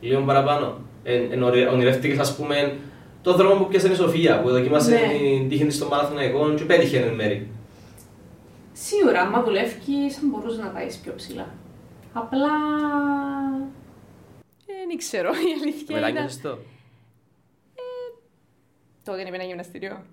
λίγο 0.00 0.20
παραπάνω; 0.20 0.78
Εν, 1.02 1.32
εν, 1.32 1.42
ονειρε- 1.42 1.68
ονειρεύτηκες, 1.72 2.18
ας 2.18 2.36
πούμε, 2.36 2.76
το 3.22 3.34
δρόμο 3.34 3.54
που 3.64 3.68
πιάσε 3.68 3.92
η 3.92 3.94
Σοφία, 3.94 4.40
που 4.40 4.50
δοκίμασε 4.50 4.90
Ναι. 4.90 4.98
την 5.18 5.48
τύχη 5.48 5.64
της 5.64 5.74
στο 5.74 5.86
Μαραθωναϊκό 5.88 6.54
και 6.54 6.64
πέτυχε 6.64 6.98
εν 6.98 7.14
μέρη. 7.14 7.48
Σίγουρα, 8.72 9.20
άμα 9.20 9.42
δουλεύει, 9.42 9.70
θα 10.10 10.20
μπορούσες 10.22 10.58
να 10.58 10.66
πάεις 10.66 10.96
πιο 10.96 11.12
ψηλά. 11.16 11.46
Απλά. 12.12 12.48
Ε, 14.66 14.72
δεν 14.88 14.96
ξέρω, 14.98 15.28
η 15.30 15.52
αλήθεια 15.62 15.98
είναι. 16.08 16.28
Μετάνιωσες 19.04 19.04
το. 19.04 19.10
Τότε 19.10 19.20
είναι 19.20 19.36
ένα 19.36 19.44
γυμναστήριο. 19.44 20.04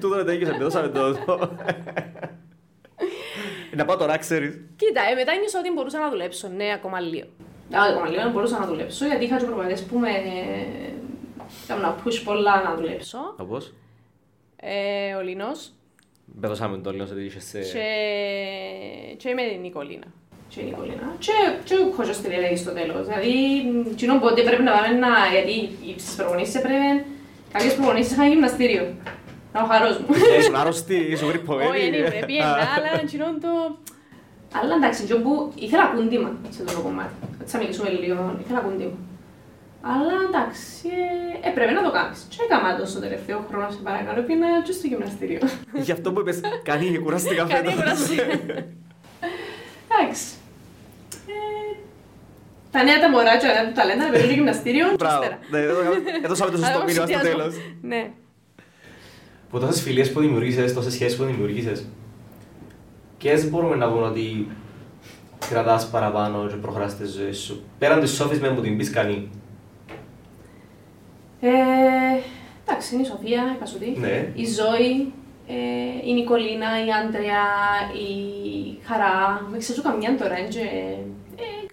Τούτο 0.00 0.08
δεν 0.08 0.26
τέγισε, 0.26 0.50
με 0.50 0.64
δώσαμε 0.64 0.88
το. 0.88 1.18
Να 3.76 3.84
πάω 3.84 3.96
τώρα, 3.96 4.18
ξέρεις. 4.18 4.60
Κοίτα, 4.76 5.00
ε, 5.10 5.14
μετά 5.14 5.34
νιώσα 5.34 5.58
ότι 5.58 5.70
μπορούσα 5.72 5.98
να 5.98 6.10
δουλέψω. 6.10 6.48
Ναι, 6.48 6.72
ακόμα 6.72 7.00
λίγο. 7.00 7.26
Α, 7.76 7.80
ακόμα 7.90 8.08
λίγο 8.08 8.30
μπορούσα 8.30 8.58
να 8.58 8.66
δουλέψω, 8.66 9.06
γιατί 9.06 9.24
είχα 9.24 9.38
και 9.38 9.44
προπονητές 9.44 9.82
που 9.82 9.98
με 9.98 10.08
έκαναν 11.64 11.82
να 11.82 11.96
push 12.04 12.20
πολλά 12.24 12.62
να 12.62 12.74
δουλέψω. 12.74 13.18
Όπως. 13.36 13.72
Ε, 14.56 15.14
ο 15.14 15.20
Λίνος 15.20 15.72
Με 16.24 16.48
δώσαμε 16.48 16.78
το 16.78 16.90
λίγο, 16.90 17.04
ότι 17.04 17.24
είχες... 17.24 17.54
ε, 17.54 17.60
και, 17.60 17.84
και 19.16 19.34
με 19.34 19.42
την 19.42 19.60
Νικολίνα. 19.60 20.06
Και 20.48 20.60
η 20.60 20.64
Νικολίνα. 20.64 21.16
Και, 21.18 21.32
και 21.64 21.74
ο 21.74 21.96
Κόζος 21.96 22.18
τη 22.18 22.34
έλεγε 22.34 22.56
στο 22.56 22.72
τέλος. 22.72 23.06
Δηλαδή, 23.06 23.32
κοινό 23.94 24.18
που 24.18 24.26
ότι 24.30 24.42
πρέπει 24.42 24.62
να 24.62 24.72
πάμε 24.72 24.88
να... 24.88 25.08
Γιατί 25.32 25.70
στις 25.98 26.14
προπονήσεις 26.14 26.54
έπρεπε... 26.54 27.04
Κάποιες 27.52 27.74
προπονήσεις 27.74 28.12
είχαν 28.12 28.28
γυμναστήριο. 28.28 28.94
Να 29.52 29.62
ο 29.62 29.66
χαρός 29.66 29.98
μου. 29.98 30.06
ε, 30.34 30.38
Ήσουν 30.38 30.54
άρρωστη, 30.56 30.94
ήσουν 30.94 31.28
γρυπωμένη. 31.28 31.70
Όχι, 31.70 31.90
δεν 31.90 31.94
είμαι, 32.00 32.22
πήγαινα, 32.26 32.48
αλλά 32.76 33.00
εκείνο 33.02 33.24
το... 33.40 33.48
Αλλά 34.60 34.74
εντάξει, 34.74 35.04
και 35.04 35.12
όπου 35.12 35.52
ήθελα 35.54 35.84
κούντιμα 35.94 36.36
σε 36.48 36.62
αυτό 36.62 36.74
το 36.76 36.80
κομμάτι. 36.80 37.12
Έτσι 37.40 37.52
θα 37.56 37.58
μιλήσουμε 37.62 37.88
λίγο, 37.90 38.36
ήθελα 38.44 38.58
κούντιμα. 38.60 38.96
Αλλά 39.82 40.14
εντάξει, 40.28 40.88
ε, 41.42 41.48
έπρεπε 41.48 41.70
να 41.72 41.82
το 41.82 41.90
κάνεις. 41.90 42.26
Και 42.28 42.36
έκανα 42.44 42.76
το 42.78 42.86
στο 42.86 43.00
τελευταίο 43.00 43.44
χρόνο, 43.48 43.70
σε 43.70 43.78
παρακαλώ, 43.84 44.22
πήγαινα 44.22 44.62
και 44.62 44.72
στο 44.72 44.86
γυμναστήριο. 44.86 45.38
Γι' 45.86 45.92
αυτό 45.92 46.12
που 46.12 46.20
είπες, 46.20 46.40
κάνει 46.68 46.98
κουραστικά 46.98 47.44
Κάνει 47.44 47.68
φέτος. 47.68 47.74
κουραστικά. 47.74 48.24
Εντάξει. 49.90 50.24
Ε, 52.72 52.78
Τα 52.78 52.82
νέα 52.84 52.98
τα 53.00 53.10
μωρά 53.10 53.36
και 53.38 53.46
τα 53.46 53.52
νέα 53.52 53.66
του 53.68 53.72
ταλέντα, 53.74 54.04
να 54.04 54.10
παίρνουν 54.10 54.30
γυμναστήριο 54.34 54.88
και 54.88 54.94
Μπράβο. 54.98 55.22
ύστερα. 55.22 55.38
Ναι, 55.50 55.58
έδωσα- 55.58 55.90
Έδωσαμε 56.24 56.50
το 56.50 56.56
σωστό 56.56 56.74
Αλλά 56.76 56.84
μήνυμα 56.84 57.06
στο 57.06 57.12
συνδυασμό. 57.14 57.38
τέλος. 57.38 57.54
Ναι. 57.82 58.10
Από 59.48 59.58
τόσες 59.58 59.82
φιλίες 59.82 60.12
που 60.12 60.20
δημιουργήσες, 60.20 60.72
τόσες 60.74 60.92
σχέσεις 60.92 61.16
που 61.18 61.24
δημιουργήσες, 61.24 61.86
ποιες 63.18 63.50
μπορούμε 63.50 63.76
να 63.76 63.88
πούμε 63.90 64.06
ότι 64.06 64.48
κρατάς 65.50 65.88
παραπάνω 65.90 66.46
και 66.46 66.54
προχωράς 66.54 66.96
τη 66.96 67.06
ζωή 67.06 67.32
σου. 67.32 67.62
Πέραν 67.78 68.00
της 68.00 68.10
Σόφης 68.14 68.40
με 68.40 68.48
που 68.54 68.60
την 68.60 68.76
πεις 68.76 68.90
κανεί. 68.90 69.30
Ε, 71.40 71.48
εντάξει, 72.66 72.94
είναι 72.94 73.02
η 73.02 73.06
Σοφία, 73.06 73.42
η 73.54 73.58
Πασουδή, 73.58 73.96
Ναι. 73.98 74.28
η 74.34 74.44
Ζώη, 74.46 75.12
ε, 75.48 76.08
η 76.08 76.12
Νικολίνα, 76.12 76.68
η 76.86 76.88
Άντρια, 77.04 77.42
η 78.06 78.08
Χαρά. 78.84 79.46
Με 79.50 79.58
ξέρω 79.58 79.82
καμιά 79.82 80.16
τώρα, 80.16 80.38
είναι 80.38 80.48
και... 80.48 80.58
Ε, 80.60 80.96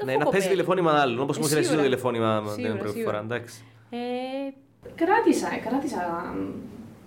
Ναι, 0.06 0.16
να 0.16 0.26
παίζει 0.26 0.48
τηλεφώνημα 0.48 0.92
άλλων, 1.02 1.20
όπως 1.20 1.36
Ε, 1.36 1.40
μου 1.40 1.46
έστειλες 1.46 1.66
εσύ 1.66 1.76
το 1.76 1.82
σίγουρα. 1.82 1.84
τηλεφώνημα 1.84 2.42
την 2.42 2.52
Σίγουρα, 2.64 2.74
πρώτη 2.78 2.98
σίγουρα. 2.98 3.12
φορά, 3.12 3.24
εντάξει. 3.24 3.64
Ε, 3.90 3.98
κράτησα, 4.96 5.48
ε, 5.54 5.58
κράτησα 5.70 6.02
μ, 6.38 6.40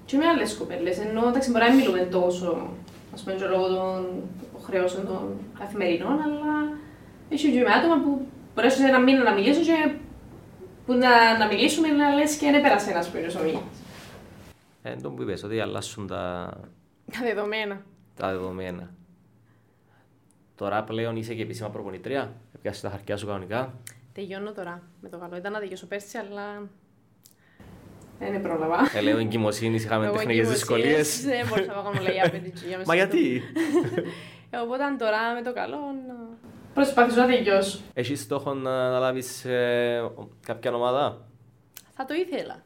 και 0.04 0.16
με 0.16 0.26
άλλες 0.26 0.54
κοπέλες, 0.56 0.98
ενώ 0.98 1.28
εντάξει 1.28 1.50
μπορεί 1.50 1.64
να 1.64 1.70
μην 1.70 1.78
μιλούμε 1.80 2.00
τόσο, 2.18 2.68
ας 3.14 3.22
πούμε 3.22 3.36
και 3.36 3.44
λόγω 3.44 3.66
των 3.68 4.06
υποχρεώσεων 4.48 5.06
των 5.06 5.22
καθημερινών, 5.58 6.12
αλλά 6.26 6.52
έχει 7.28 7.52
και 7.52 7.60
με 7.60 7.72
άτομα 7.78 7.96
που 8.02 8.26
μπορέσω 8.54 8.76
σε 8.76 8.86
ένα 8.86 9.00
μήνα 9.00 9.22
να 9.22 9.32
μιλήσω 9.34 9.60
και 9.60 9.92
που 10.86 10.92
να, 10.94 11.38
να 11.38 11.46
μιλήσουμε 11.46 11.88
να 11.88 12.14
λες 12.14 12.36
και 12.36 12.50
δεν 12.50 12.62
πέρασε 12.62 12.90
ένας 12.90 13.08
πήρος 13.10 13.34
ο 13.34 13.42
μήνας. 13.44 13.62
Ε, 14.82 14.94
το 15.02 15.10
που 15.10 15.22
είπες, 15.22 15.42
ότι 15.42 15.60
αλλάσουν 15.60 16.06
τα, 16.06 16.50
Τα 17.12 17.18
δεδομένα. 17.22 17.82
τα 18.16 18.28
δεδομένα. 18.30 18.90
Τώρα 20.56 20.82
πλέον 20.82 21.16
είσαι 21.16 21.34
και 21.34 21.42
επίσημα 21.42 21.68
προπονητρία; 21.68 22.32
Πιάσεις 22.62 22.80
τα 22.82 22.90
χαρτιά 22.90 23.16
σου 23.16 23.26
κανονικά. 23.26 23.74
Τελειώνω 24.12 24.52
τώρα 24.52 24.82
με 25.00 25.08
το 25.08 25.18
καλό. 25.18 25.36
Ήταν 25.36 25.52
να 25.52 25.58
τελειώσω 25.58 25.86
πέρσι, 25.86 26.18
αλλά 26.18 26.68
δεν 28.18 28.42
πρόλαβα. 28.42 28.78
Ε, 28.94 29.00
λέω 29.00 29.18
εγκυμοσύνης, 29.18 29.84
είχαμε 29.84 30.06
Εγώ 30.06 30.16
τεχνικές 30.16 30.38
εγκυμοσύνες, 30.38 30.58
δυσκολίες. 30.58 31.24
Δεν 31.24 31.46
μπορούσα 31.48 31.66
να 31.66 31.72
πάω 31.72 31.82
ακόμα 31.90 32.10
για 32.10 32.30
παιδιά 32.30 32.52
για 32.68 32.76
Μα 32.78 32.82
μέσα 32.86 32.94
γιατί; 32.94 33.42
Ε, 34.50 34.56
Οπότε 34.56 34.82
τώρα 34.98 35.34
με 35.34 35.42
το 35.42 35.52
καλό 35.52 35.76
να 35.76 36.14
προσπαθήσω 36.74 37.20
να 37.20 37.26
τελειώσω. 37.26 37.80
Έχεις 37.94 38.20
στόχο 38.20 38.54
να 38.54 38.86
αναλάβεις 38.86 39.44
ε, 39.44 40.10
κάποια 40.46 40.74
ομάδα, 40.74 41.26
Θα 41.94 42.04
το 42.04 42.14
ήθελα. 42.14 42.62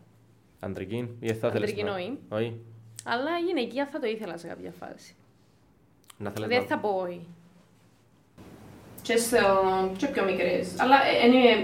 αντρική 0.60 0.96
ή 1.20 1.26
δεν 1.26 1.36
θα 1.36 1.50
θέλεις 1.50 1.70
Αντρική 1.70 1.82
να- 1.88 1.94
όχι. 1.94 2.18
Όχι. 2.28 2.60
Αλλά 3.04 3.30
γυναικεία 3.46 3.86
θα 3.92 3.98
το 3.98 4.06
ήθελα 4.06 4.36
σε 4.38 4.46
κάποια 4.46 4.72
φάση. 4.80 5.14
Να 6.18 6.30
θέλεις 6.30 6.48
Δεν 6.48 6.58
να... 6.60 6.66
θα 6.66 6.78
πω 6.78 6.88
όχι. 6.88 7.26
Και, 9.06 9.16
στο, 9.16 9.38
και 9.96 10.06
πιο 10.06 10.24
μικρές. 10.24 10.66
Αλλά 10.82 10.96
ε, 11.10 11.14
anyway, 11.26 11.56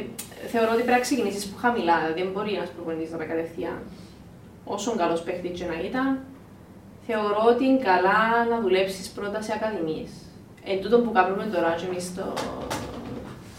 θεωρώ 0.53 0.71
ότι 0.75 0.83
πρέπει 0.83 0.99
να 0.99 1.07
ξεκινήσεις 1.09 1.47
που 1.47 1.57
χαμηλά. 1.65 1.97
Δηλαδή, 2.01 2.23
δεν 2.23 2.31
μπορεί 2.33 2.53
ένας 2.53 2.71
προπονητής 2.75 3.11
να 3.11 3.17
πάει 3.19 3.27
κατευθείαν. 3.27 3.79
Όσο 4.65 4.97
καλός 4.97 5.23
παίχτης 5.23 5.59
και 5.59 5.67
να 5.67 5.77
ήταν, 5.89 6.07
θεωρώ 7.07 7.43
ότι 7.53 7.65
είναι 7.65 7.83
καλά 7.83 8.21
να 8.51 8.61
δουλέψεις 8.61 9.09
πρώτα 9.09 9.41
σε 9.43 9.53
ακαδημίες. 9.53 10.11
εν 10.65 10.81
τούτο 10.83 11.01
που 11.01 11.13
κάνουμε 11.13 11.45
τώρα 11.55 11.75
και 11.79 11.87
εμείς 11.87 12.05
στο, 12.05 12.33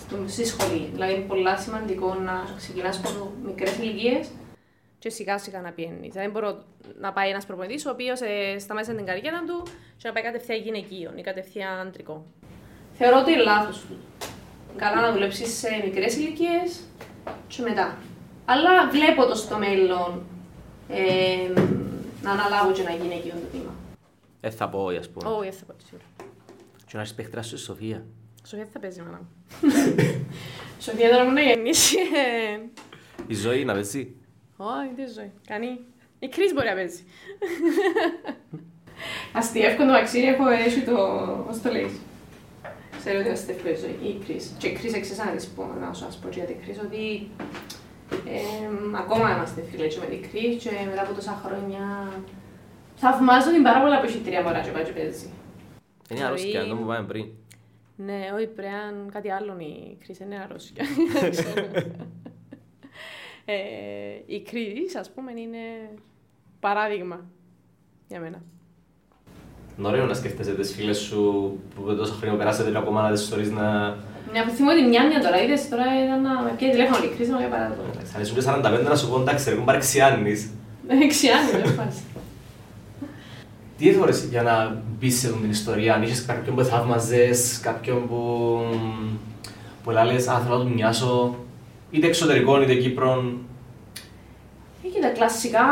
στο, 0.02 0.16
στη 0.28 0.46
σχολή. 0.46 0.90
Δηλαδή 0.94 1.14
είναι 1.14 1.26
πολύ 1.32 1.58
σημαντικό 1.58 2.14
να 2.14 2.34
ξεκινάς 2.58 2.98
από 2.98 3.32
μικρές 3.46 3.78
ηλικίες 3.78 4.28
και 5.00 5.10
σιγά 5.10 5.38
σιγά 5.38 5.62
να 5.62 5.72
πιένεις. 5.72 6.14
Δεν 6.14 6.32
μπορώ 6.32 6.64
να 7.00 7.14
πάει 7.14 7.30
ένας 7.30 7.46
προπονητής 7.46 7.86
ο 7.86 7.90
οποίος 7.90 8.22
ε, 8.22 8.60
στα 8.60 8.74
μέσα 8.74 8.94
την 8.94 9.06
καριέρα 9.06 9.44
του 9.48 9.64
και 9.98 10.08
να 10.08 10.12
πάει 10.14 10.24
κατευθείαν 10.24 10.62
γυναικείο 10.62 11.12
ή 11.16 11.22
κατευθείαν 11.22 11.80
αντρικό. 11.80 12.26
Θεωρώ 12.98 13.20
ότι 13.20 13.32
είναι 13.32 13.42
λάθος. 13.42 13.86
Καλά 14.76 15.02
να 15.02 15.12
δουλέψεις 15.14 15.58
σε 15.58 15.68
μικρές 15.86 16.16
ηλικίες 16.16 16.80
και 17.48 17.62
μετά. 17.62 17.98
Αλλά 18.46 18.90
βλέπω 18.90 19.26
το 19.26 19.36
στο 19.36 19.58
μέλλον 19.58 20.24
ε, 20.90 21.62
να 22.22 22.32
αναλάβω 22.32 22.72
και 22.72 22.84
να 22.84 22.92
γίνει 22.92 23.14
εκείνο 23.14 23.34
το 23.34 23.46
τμήμα. 23.52 23.74
Δεν 24.42 24.52
θα 24.52 24.70
πω, 24.70 24.88
ας 24.88 25.10
πούμε. 25.10 25.30
Όχι, 25.30 25.50
δεν 25.50 25.54
θα 25.60 25.66
πω 25.66 25.74
σίγουρα. 25.86 26.06
Και 26.86 26.98
να 26.98 27.02
είσαι 27.04 27.14
παίχτρας 27.14 27.48
σου, 27.48 27.58
Σοφία. 27.58 28.06
Σοφία 28.44 28.64
δεν 28.64 28.72
θα 28.74 28.80
παίζει 28.80 29.02
μάνα 29.02 29.18
μου. 29.22 29.28
Σοφία 30.86 31.10
τώρα 31.10 31.24
μου 31.26 31.32
να 31.32 31.42
γεννήσει. 31.42 31.98
ε, 31.98 32.60
Η 33.28 33.34
ζωή 33.36 33.66
να 33.66 33.74
παίζει. 33.74 34.16
Όχι, 34.58 34.94
τι 34.96 35.12
ζωή. 35.14 35.32
Κανεί. 35.48 35.80
Η 36.20 36.28
κρίση 36.28 36.54
μπορεί 36.54 36.68
να 36.68 36.74
παίζει. 36.74 37.04
Αστείευκο 39.34 39.86
το 39.86 39.92
αξί 39.94 40.20
έχω 40.20 40.48
έτσι 40.48 40.82
το... 40.82 40.96
Πώς 41.48 41.62
το 41.62 41.72
λέει. 41.72 42.00
Ξέρω 43.06 43.20
ότι 43.20 43.30
αστείευκο 43.30 43.70
η 43.70 43.76
ζωή. 43.76 43.98
Η 44.10 44.24
κρίση. 44.26 44.50
Και 44.58 44.68
η 44.68 44.74
κρίση 44.74 44.98
εξής 44.98 45.18
να 45.18 45.26
της 45.26 45.48
πω, 45.48 45.64
να 45.80 45.94
σου 45.94 46.06
ας 46.06 46.18
πω 46.18 46.30
για 46.30 46.44
την 46.44 46.62
κρίση, 46.62 46.80
ότι 46.80 47.30
ε, 48.12 48.40
ακόμα 48.98 49.32
είμαστε 49.36 49.62
φίλοι 49.62 49.88
και 49.88 50.00
με 50.00 50.06
την 50.06 50.22
κρίση 50.30 50.56
και 50.56 50.70
μετά 50.90 51.02
από 51.02 51.14
τόσα 51.14 51.42
χρόνια 51.46 52.12
θαυμάζω 52.96 53.52
την 53.52 53.64
πάρα 53.64 53.82
πολλά 53.82 54.00
που 54.00 54.06
έχει 54.06 54.18
τρία 54.18 54.42
μωρά 54.42 54.62
και 54.62 54.70
πάει 54.70 54.84
και 54.84 54.92
παίζει. 54.92 55.30
Είναι 56.10 56.24
αρρώστια, 56.24 56.66
το 56.66 56.76
που 56.76 56.86
πάμε 56.86 57.08
πριν. 57.08 57.26
Ναι, 57.96 58.32
όχι, 58.36 58.48
πρέπει 58.48 58.72
να 58.72 59.00
είναι 59.00 59.12
κάτι 59.12 59.32
άλλο 59.32 59.58
η 59.60 59.98
κρίση, 60.04 60.24
είναι 60.24 60.40
αρρώστια. 60.40 60.86
ε, 63.46 63.56
η 64.26 64.42
κρίση, 64.42 64.98
ας 64.98 65.12
πούμε, 65.12 65.32
είναι 65.32 65.90
παράδειγμα 66.60 67.26
για 68.08 68.20
μένα. 68.20 68.44
Είναι 69.78 69.88
ωραίο 69.88 70.06
να 70.06 70.14
σκέφτεσαι 70.14 70.52
τις 70.52 70.74
φίλες 70.76 70.98
σου 70.98 71.22
που 71.76 71.96
τόσα 71.96 72.14
χρόνια 72.20 72.38
περάσατε 72.38 72.78
ακόμα 72.78 73.02
να 73.02 73.12
τις 73.12 73.22
ιστορίες 73.22 73.52
να... 73.52 73.96
Ναι, 74.32 74.40
από 74.40 74.52
θυμώ 74.52 74.70
ότι 74.72 74.82
μια 74.82 75.08
μια 75.08 75.22
τώρα, 75.22 75.44
είδες 75.44 75.70
τώρα 75.70 75.86
ήταν 76.06 76.22
να 76.22 76.42
με 76.42 76.54
πιέζει 76.58 76.74
τηλέφωνο 76.76 77.04
η 77.04 77.08
κρίση, 77.16 77.32
να 77.32 77.40
με 77.40 77.48
παράδειγμα. 77.48 77.84
Θα 78.04 78.20
ήσουν 78.22 78.36
και 78.36 78.44
45 78.84 78.90
να 78.90 78.96
σου 78.96 79.10
πω 79.10 79.20
εντάξει 79.20 79.50
ρε, 79.50 79.56
μου 79.56 79.64
παρεξιάνεις. 79.64 80.50
Εξιάνει, 81.06 81.50
δεν 81.64 81.76
πας. 81.76 81.96
Τι 83.78 83.90
έφερες 83.90 84.24
για 84.24 84.42
να 84.42 84.82
μπεις 85.00 85.20
σε 85.20 85.28
αυτή 85.28 85.40
την 85.40 85.50
ιστορία, 85.50 85.94
αν 85.94 86.04
είχες 86.04 86.26
κάποιον 86.26 86.56
που 86.56 86.64
θαύμαζες, 86.64 87.60
κάποιον 87.62 88.08
που... 88.08 88.60
που 89.84 89.90
λες, 89.90 90.28
α, 90.28 90.40
θέλω 90.40 90.58
να 90.58 90.64
του 90.64 90.74
μοιάσω, 90.74 91.36
είτε 91.92 92.08
εξωτερικών 92.08 92.62
είτε 92.62 92.74
Κύπρον. 92.74 93.38
Ε, 94.84 94.88
κοίτα, 94.88 95.10
κλασικά, 95.10 95.66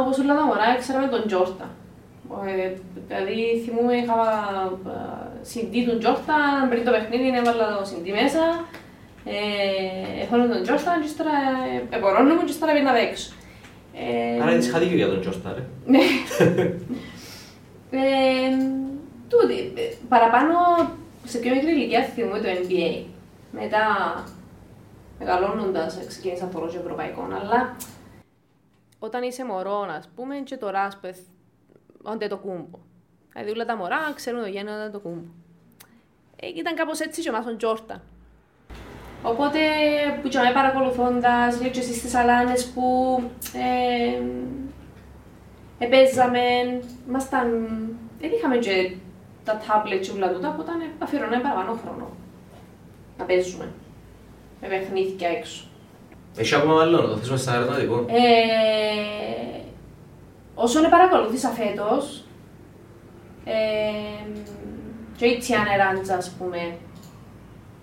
όπως 0.00 0.18
όλα 0.18 0.34
τα 0.34 0.44
μωρά, 0.44 0.76
ξέραμε 0.78 1.06
τον 1.06 1.26
Τζόρτα. 1.26 1.70
Ε, 2.46 2.72
δηλαδή, 3.08 3.62
θυμούμαι, 3.64 3.94
είχα 3.94 4.14
ε, 4.86 5.48
CD 5.50 5.90
του 5.90 5.98
Τζόρτα, 5.98 6.66
πριν 6.70 6.84
το 6.84 6.90
παιχνίδι 6.90 7.36
έβαλα 7.38 7.66
το 7.76 7.90
CD 7.90 8.10
μέσα, 8.22 8.64
ε, 9.24 10.22
έχω 10.22 10.36
τον 10.36 10.62
Τζόρτα 10.62 10.98
και 11.00 11.06
ύστερα 11.06 11.30
ε, 11.90 11.96
επορώνω 11.96 12.34
μου 12.34 12.44
και 12.44 12.52
ύστερα 12.52 12.72
πήγαινα 12.72 12.90
απ' 12.90 12.96
έξω. 12.96 13.32
Ε, 13.94 14.42
Άρα 14.42 14.56
της 14.56 14.66
είχα 14.66 14.78
δίκιο 14.78 14.96
για 14.96 15.08
τον 15.08 15.20
Τζόρτα, 15.20 15.54
ρε. 15.54 15.62
Ναι. 15.86 15.98
ε, 17.90 18.00
τούτη, 19.28 19.58
ε, 19.76 19.94
παραπάνω 20.08 20.54
σε 21.24 21.38
πιο 21.38 21.54
μικρή 21.54 21.70
ηλικία 21.70 22.02
θυμούμαι 22.02 22.38
το 22.38 22.48
NBA. 22.48 23.04
Μετά, 23.50 23.84
μεγαλώνοντας, 25.18 25.98
ξεκίνησα 26.06 26.44
να 26.44 26.50
θωρώ 26.50 26.68
και 26.68 26.76
ευρωπαϊκό, 26.76 27.28
αλλά 27.40 27.76
όταν 28.98 29.22
είσαι 29.22 29.44
μωρό, 29.44 29.86
ας 29.98 30.08
πούμε, 30.14 30.34
και 30.36 30.56
το 30.56 30.70
ράσπεθ, 30.70 31.18
όντε 32.02 32.26
το 32.26 32.36
κούμπο. 32.36 32.78
Δηλαδή 33.32 33.50
όλα 33.50 33.64
τα 33.64 33.76
μωρά 33.76 34.12
ξέρουν 34.14 34.40
το 34.40 34.48
γέννο 34.48 34.90
το 34.92 34.98
κούμπο. 35.00 35.28
Ε, 36.36 36.46
ήταν 36.56 36.74
κάπως 36.74 37.00
έτσι 37.00 37.20
και 37.20 37.28
εμάς 37.28 37.44
τον 37.44 37.56
Τζόρταν. 37.56 38.02
Οπότε, 39.22 39.58
που 40.22 40.28
και 40.28 40.38
με 40.38 40.52
παρακολουθώντας, 40.52 41.60
λέω 41.60 41.70
και 41.70 41.80
εσείς 41.80 41.96
στις 41.96 42.14
αλάνες 42.14 42.66
που 42.66 42.84
ε, 43.54 44.22
επέζαμε, 45.84 46.40
ήμασταν, 47.08 47.48
δεν 48.20 48.30
είχαμε 48.36 48.56
και 48.56 48.94
τα 49.44 49.60
τάμπλετ 49.66 50.02
και 50.02 50.10
όλα 50.10 50.32
τούτα, 50.32 50.48
οπότε 50.48 50.70
αφιερώναμε 50.98 51.42
παραπάνω 51.42 51.78
χρόνο 51.82 52.10
να 53.18 53.24
παίζουμε 53.24 53.68
με 54.60 54.68
παιχνίδια 54.68 55.28
έξω. 55.28 55.64
Έχει 56.36 56.54
ακόμα 56.54 56.74
μάλλον, 56.74 57.08
το 57.08 57.16
θέσουμε 57.16 57.38
σαν 57.38 57.54
ερωτηματικό. 57.54 58.06
Ε, 58.08 59.60
όσον 60.60 60.90
παρακολούθησα 60.90 61.48
φέτος, 61.48 62.24
ε, 63.44 64.30
και 65.16 65.26
η 65.26 65.38
Τσιάνε 65.38 65.76
Ράντζα, 65.76 66.14
ας 66.16 66.30
πούμε, 66.30 66.76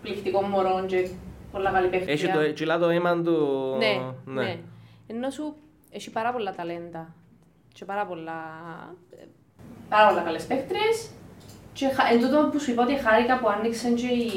πληκτικό 0.02 0.42
μωρό 0.42 0.84
και 0.88 1.10
πολλά 1.52 1.72
καλή 1.72 1.88
παίχτρια. 1.88 2.14
Έχει 2.14 2.28
το 2.28 2.54
τσιλά 2.54 2.78
το 2.78 2.90
αίμα 2.90 3.22
του... 3.22 3.38
Ναι, 3.78 4.02
ναι. 4.42 4.58
Ενώ 5.08 5.30
σου 5.30 5.56
έχει 5.92 6.10
πάρα 6.12 6.32
πολλά 6.32 6.56
ταλέντα 6.56 7.14
και 7.74 7.86
πάρα 7.86 8.06
πολλά, 8.06 8.40
πάρα 9.90 10.08
πολλά 10.10 10.22
καλές 10.22 10.46
παίχτριες 10.46 11.10
και 11.74 11.88
χα- 11.88 12.12
εν 12.12 12.22
τούτο 12.22 12.50
που 12.52 12.60
σου 12.60 12.72
είπα 12.72 12.84
ότι 12.84 12.96
χάρηκα 12.96 13.40
που 13.40 13.50
άνοιξαν 13.50 13.96
και 13.96 14.08
η, 14.08 14.32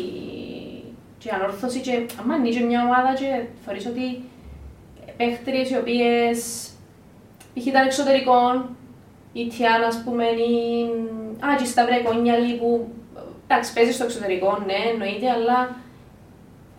και 1.19 1.29
η 1.29 1.31
ανόρθωση 1.35 1.81
και 1.81 2.07
άμα 2.21 2.35
ανοίγει 2.35 2.65
μια 2.65 2.85
ομάδα 2.85 3.15
και 3.15 3.45
θεωρείς 3.65 3.87
ότι 3.87 4.23
παίχτριες 5.17 5.71
οι 5.71 5.77
οποίες 5.77 6.70
π.χ. 7.55 7.67
ήταν 7.67 7.87
εξωτερικών, 7.87 8.77
η 9.33 9.49
Τιάνα 9.49 9.87
ας 9.87 10.03
πούμε, 10.05 10.25
η... 10.25 10.85
Α, 11.47 11.57
και 11.57 11.63
η 11.63 11.67
Σταυρέκονιαλη 11.67 12.55
που 12.57 12.89
εντάξει 13.45 13.73
παίζει 13.73 13.93
στο 13.93 14.05
εξωτερικό, 14.05 14.59
ναι 14.67 14.91
εννοείται, 14.93 15.31
αλλά 15.31 15.77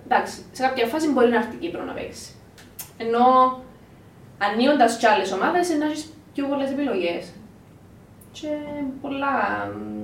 εντάξει, 0.06 0.42
σε 0.52 0.62
κάποια 0.62 0.86
φάση 0.86 1.12
μπορεί 1.12 1.30
να 1.30 1.36
έρθει 1.36 1.56
η 1.56 1.60
Κύπρο 1.60 1.84
να 1.84 1.94
παίξει. 1.94 2.36
Ενώ 2.98 3.26
ανοίγοντας 4.38 4.98
κι 4.98 5.06
άλλες 5.06 5.32
ομάδες 5.32 5.70
να 5.70 5.86
έχεις 5.86 6.14
πιο 6.34 6.48
πολλές 6.48 6.72
επιλογές. 6.72 7.34
Και 8.32 8.48
πολλά... 9.02 9.66
μ, 9.66 10.02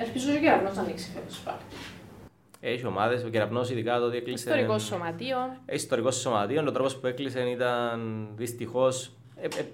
Ελπίζω 0.00 0.30
και 0.30 0.36
ο 0.36 0.40
Κεραυνός 0.40 0.76
να 0.76 0.82
ανοίξει 0.82 1.10
φέτος 1.14 1.38
πάλι. 1.38 1.58
Έχει 2.60 2.86
ομάδες, 2.86 3.24
ο 3.24 3.28
Κεραυνός 3.28 3.70
ειδικά 3.70 3.98
το 3.98 4.04
ότι 4.04 4.16
έκλεισε... 4.16 4.48
Ιστορικός 4.48 4.82
σωματείο. 4.82 5.38
Έχει 5.66 5.76
ιστορικός 5.76 6.16
σωματείο, 6.16 6.64
ο 6.66 6.72
τρόπος 6.72 6.96
που 6.96 7.06
έκλεισε 7.06 7.40
ήταν 7.40 8.28
δυστυχώς... 8.36 9.12
Ε, 9.36 9.46
ε, 9.46 9.64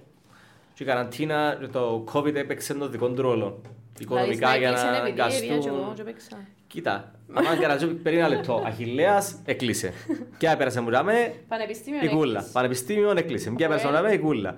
και 0.75 0.83
η 0.83 0.85
καραντίνα, 0.85 1.57
το 1.71 2.03
COVID 2.13 2.35
έπαιξε 2.35 2.73
τον 2.73 2.91
δικό 2.91 3.09
του 3.09 3.21
ρόλο. 3.21 3.61
Οικονομικά 3.99 4.57
για 4.57 4.71
να 4.71 5.07
εγκαστούν. 5.07 5.51
αγκαστούν. 5.51 6.37
Κοίτα, 6.67 7.11
άμα 7.33 7.55
καρατζό 7.55 7.87
περί 7.87 8.17
ένα 8.17 8.27
λεπτό, 8.27 8.63
Αχιλέας 8.65 9.35
έκλεισε. 9.45 9.93
Και 10.37 10.47
έπερασε 10.47 10.81
μου 10.81 10.89
ράμε, 10.89 11.33
Πανεπιστήμιο 11.47 11.99
η 12.03 12.07
κούλα. 12.07 12.31
έκλεισε. 12.37 12.51
Πανεπιστήμιο 12.53 13.11
έκλεισε. 13.11 13.49
Και 13.57 13.63
έπερασε 13.63 13.87
μου 13.87 13.97
Αποέλ. 13.97 14.11
ράμε, 14.11 14.21
η 14.21 14.25
κούλα. 14.27 14.55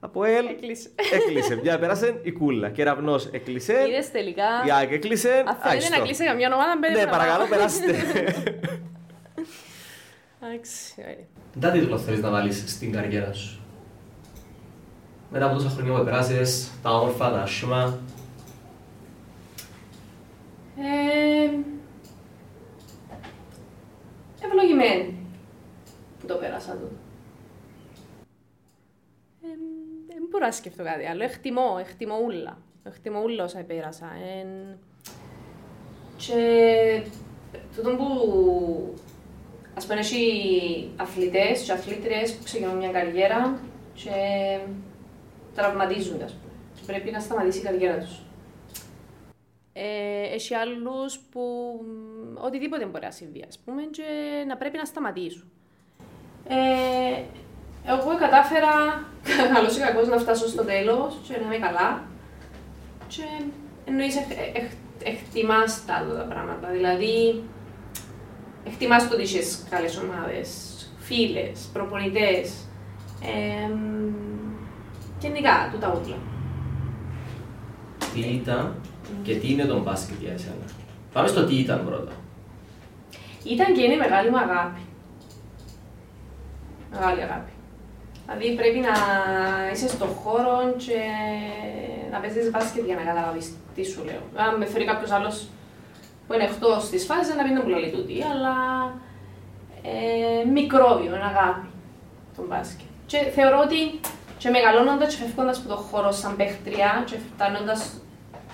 Από 0.00 0.24
ελ 0.24 0.46
Έκλεισε. 0.46 0.88
έκλεισε. 1.12 1.56
Μια 1.62 1.78
πέρασε 1.78 2.20
η 2.22 2.32
κούλα. 2.32 2.70
Κεραυνός 2.70 3.26
έκλεισε. 3.26 3.72
Είδες 3.88 4.10
τελικά. 4.10 4.44
Η 4.66 4.70
ΑΕΚ 4.70 4.90
έκλεισε. 4.92 5.28
Αν 5.46 5.56
θέλετε 5.56 5.68
άιστο. 5.68 5.96
να 5.96 6.02
κλείσει 6.04 6.24
καμιά 6.24 6.54
ομάδα, 6.54 6.72
μπαίνετε 6.80 6.98
Ναι, 6.98 7.04
να 7.04 7.10
παρακαλώ, 7.10 7.38
πάω. 7.38 7.48
περάστε. 7.48 7.92
Εντάξει, 10.42 10.94
ωραία. 10.98 11.72
Τι 11.72 11.78
τίτλο 11.80 11.98
θέλεις 11.98 12.20
να 12.20 12.30
βάλεις 12.30 12.64
στην 12.66 12.92
καριέρα 12.92 13.32
σου; 13.32 13.60
Μετά 15.30 15.46
από 15.46 15.54
τόσα 15.54 15.68
χρόνια 15.68 15.98
που 15.98 16.04
περάσεις, 16.04 16.70
τα 16.82 16.90
όμορφα, 16.90 17.30
τα 17.30 17.42
άσχημα, 17.42 17.98
Ε, 20.80 21.50
ευλογημένη 24.44 25.14
που 26.20 26.26
το 26.26 26.34
πέρασα 26.34 26.72
του. 26.72 26.98
Ε, 29.42 29.46
δεν 30.08 30.26
μπορώ 30.30 30.44
να 30.46 30.52
σκεφτώ 30.52 30.84
κάτι 30.84 31.06
άλλο. 31.06 31.24
Εκτιμώ, 31.24 31.76
εκτιμώ 31.80 32.14
ούλα. 32.24 32.58
Εκτιμώ 32.82 33.20
ούλα 33.22 33.44
όσα 33.44 33.64
πέρασα. 33.66 34.06
Ε, 34.06 34.76
και 36.16 37.02
τούτο 37.76 37.90
που 37.96 38.08
ας 39.74 39.86
πούμε 39.86 39.98
έχει 39.98 40.90
αθλητές 40.96 41.62
και 41.62 41.72
αθλήτριες 41.72 42.34
που 42.34 42.44
ξεκινούν 42.44 42.76
μια 42.76 42.90
καριέρα 42.90 43.58
και 43.94 44.10
τραυματίζονται 45.58 46.24
ας 46.24 46.32
πούμε. 46.32 46.52
Και 46.74 46.82
πρέπει 46.86 47.10
να 47.10 47.20
σταματήσει 47.20 47.58
η 47.58 47.62
καριέρα 47.62 47.98
τους. 47.98 48.16
Ε, 49.72 50.34
έχει 50.34 50.54
άλλους 50.54 51.18
που 51.30 51.40
μ, 51.84 52.44
οτιδήποτε 52.44 52.84
μπορεί 52.86 53.04
να 53.04 53.10
συμβεί, 53.10 53.44
ας 53.48 53.58
πούμε, 53.64 53.82
και 53.82 54.02
να 54.48 54.56
πρέπει 54.56 54.76
να 54.76 54.84
σταματήσουν. 54.84 55.50
Ε, 56.48 57.22
εγώ 57.92 58.16
κατάφερα, 58.18 58.72
καλώς 59.54 59.76
ή 59.76 59.80
κακώς, 59.80 60.08
να 60.08 60.18
φτάσω 60.18 60.48
στο 60.48 60.64
τέλος 60.64 61.18
και 61.28 61.36
να 61.36 61.44
είμαι 61.46 61.66
καλά. 61.66 62.02
Και 63.08 63.22
εννοείς, 63.84 64.16
έχ- 64.16 64.56
έχ- 64.56 64.72
εκτιμάς 65.04 65.84
τα 65.86 65.94
άλλα 65.94 66.14
τα 66.14 66.22
πράγματα. 66.22 66.68
Δηλαδή, 66.68 67.42
εκτιμάς 68.64 69.08
το 69.08 69.14
ότι 69.14 69.22
είσαι 69.22 69.42
καλές 69.70 69.96
ομάδες, 69.98 70.48
φίλες, 70.98 71.68
προπονητές, 71.72 72.52
ε, 73.22 73.70
γενικά, 75.20 75.68
τούτα 75.72 75.88
ούλα. 75.88 76.16
Τι 78.14 78.20
ήταν 78.20 78.74
και 79.22 79.34
τι 79.34 79.52
είναι 79.52 79.64
το 79.64 79.80
μπάσκετ 79.80 80.16
για 80.20 80.32
εσένα; 80.32 80.64
Πάμε 81.12 81.28
στο 81.28 81.44
τι 81.44 81.54
ήταν 81.54 81.84
πρώτα. 81.84 82.12
Ήταν 83.44 83.74
και 83.74 83.82
είναι 83.82 83.94
η 83.94 83.96
μεγάλη 83.96 84.30
μου 84.30 84.38
αγάπη. 84.38 84.80
Μεγάλη 86.92 87.22
αγάπη. 87.22 87.50
Δηλαδή 88.26 88.54
πρέπει 88.56 88.78
να 88.78 88.94
είσαι 89.72 89.88
στον 89.88 90.08
χώρο 90.08 90.74
και 90.76 90.98
να 92.12 92.18
παίζεις 92.18 92.50
μπάσκετ 92.50 92.84
για 92.84 92.94
να 92.94 93.02
καταλάβεις 93.02 93.52
τι 93.74 93.84
σου 93.84 94.04
λέω. 94.04 94.22
Αν 94.36 94.56
με 94.56 94.66
φέρει 94.66 94.84
κάποιος 94.84 95.10
άλλος 95.10 95.48
που 96.26 96.34
είναι 96.34 96.44
εκτός 96.44 96.88
της 96.88 97.04
φάσης, 97.04 97.34
να 97.34 97.42
πει 97.42 97.50
να 97.50 97.62
μου 97.62 97.68
λέει 97.68 97.90
τούτη, 97.90 98.22
αλλά 98.32 98.54
ε, 99.82 100.48
μικρόβιο, 100.48 101.14
είναι 101.14 101.30
αγάπη 101.34 101.66
τον 102.36 102.44
μπάσκετ. 102.48 102.86
Και 103.06 103.18
θεωρώ 103.18 103.58
ότι 103.64 104.00
και 104.38 104.48
μεγαλώνοντας 104.48 105.14
και 105.14 105.20
φεύγοντας 105.22 105.58
από 105.58 105.68
τον 105.68 105.76
χώρο 105.76 106.10
σαν 106.12 106.36
παίχτρια 106.36 106.90
και 107.08 107.16
φτάνοντας, 107.26 107.80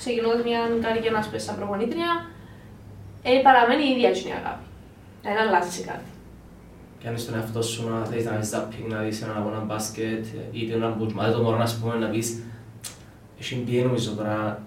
ξεκινώντας 0.00 0.44
μια 0.44 0.60
καριέρα 0.82 1.26
να 1.32 1.38
σαν 1.38 1.56
προπονήτρια, 1.56 2.10
ε, 3.22 3.40
παραμένει 3.46 3.84
η 3.84 3.90
ίδια 3.94 4.10
η 4.10 4.32
αγάπη. 4.40 4.66
Δεν 5.22 5.36
αλλάζει 5.42 5.82
κάτι. 5.82 6.08
Κάνεις 7.04 7.26
τον 7.26 7.34
εαυτό 7.34 7.62
σου 7.62 7.88
να 7.88 8.04
θέλεις 8.04 8.24
να 8.24 8.30
κάνεις 8.30 8.50
zapping, 8.54 8.86
να 8.88 8.98
δεις 9.02 9.22
έναν 9.22 9.36
αγώνα 9.36 9.58
μπάσκετ, 9.58 10.24
είτε 10.52 10.74
έναν 10.74 10.94
μπουτσμάδι 10.98 11.32
το 11.32 11.42
μωρό 11.42 11.56
να 11.56 11.66
σου 11.66 11.80
πούμε 11.80 11.94
να 11.94 12.08
πεις 12.08 12.42
«Έχει 13.40 13.54
μπει 13.54 13.82
νομίζω 13.82 14.10
τώρα 14.10 14.62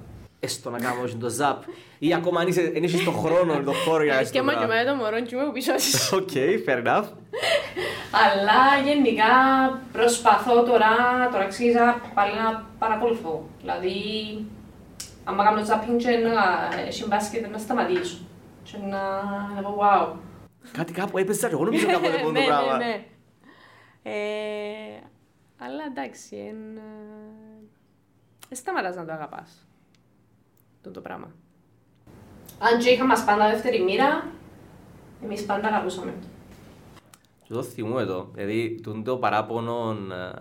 έστω 0.47 0.69
να 0.69 0.79
κάνω 0.79 1.01
το 1.19 1.29
ζαπ» 1.29 1.63
ή 1.99 2.13
ακόμα 2.13 2.39
αν 2.41 2.47
είσαι, 2.47 2.61
είσαι 2.75 2.97
στον 2.97 3.13
χρόνο, 3.13 3.53
τον 3.63 3.73
χώρο 3.73 4.03
για 4.03 4.15
να 4.15 4.23
Και 4.23 4.39
άμα 4.39 4.53
και 4.53 4.65
με 4.65 4.83
το 4.87 4.95
μωρό 4.95 5.21
και 5.21 5.35
είμαι 5.35 5.51
πίσω 5.53 5.77
σας. 5.77 6.11
Οκ, 6.19 6.29
fair 6.65 6.79
enough. 6.85 7.05
Αλλά 8.23 8.61
γενικά 8.85 9.25
προσπαθώ 9.91 10.63
τώρα, 10.63 10.93
τώρα 11.31 11.45
ξύζα 11.45 12.01
πάλι 12.13 12.31
να 12.33 12.65
παρακολουθώ. 12.79 13.49
Δηλαδή, 13.61 13.95
άμα 15.23 15.43
κάνω 15.43 15.61
zapping 15.61 15.97
και 15.97 16.09
να 16.09 16.33
έχει 16.87 17.07
μπάσκετ 17.07 17.47
να 17.51 17.57
σταματήσω. 17.57 18.17
Και 18.63 18.77
να, 18.77 19.23
να 19.55 19.61
πω 19.61 19.77
wow. 19.81 20.15
Κάτι 20.71 20.93
κάπου 20.93 21.17
έπαιζα 21.17 21.47
και 21.47 21.53
εγώ 21.53 21.63
νομίζω 21.63 21.87
κάποτε 21.87 22.07
αυτό 22.15 22.25
το 22.25 22.31
Ναι, 22.31 22.39
ναι, 22.39 22.45
πράγμα. 22.45 22.77
ναι. 22.77 23.05
Ε, 24.03 24.99
αλλά 25.57 25.83
εντάξει, 25.89 26.35
εν, 26.35 26.77
ε, 26.77 26.81
δεν 28.49 28.57
σταματάς 28.57 28.95
να 28.95 29.05
το 29.05 29.11
αγαπάς. 29.11 29.66
Το 30.87 30.93
το 30.93 31.01
πράγμα. 31.01 31.27
Αν 32.59 32.79
και 32.79 32.89
είχαμε 32.89 33.13
πάντα 33.25 33.49
δεύτερη 33.49 33.83
μοίρα, 33.83 34.27
εμείς 35.23 35.45
πάντα 35.45 35.67
αγαπούσαμε. 35.67 36.13
Και 37.43 37.53
το 37.53 37.63
θυμούμαι 37.63 38.05
το, 38.05 38.27
δηλαδή 38.33 38.79
τούτο 38.83 39.01
το 39.11 39.17
παράπονο... 39.17 39.97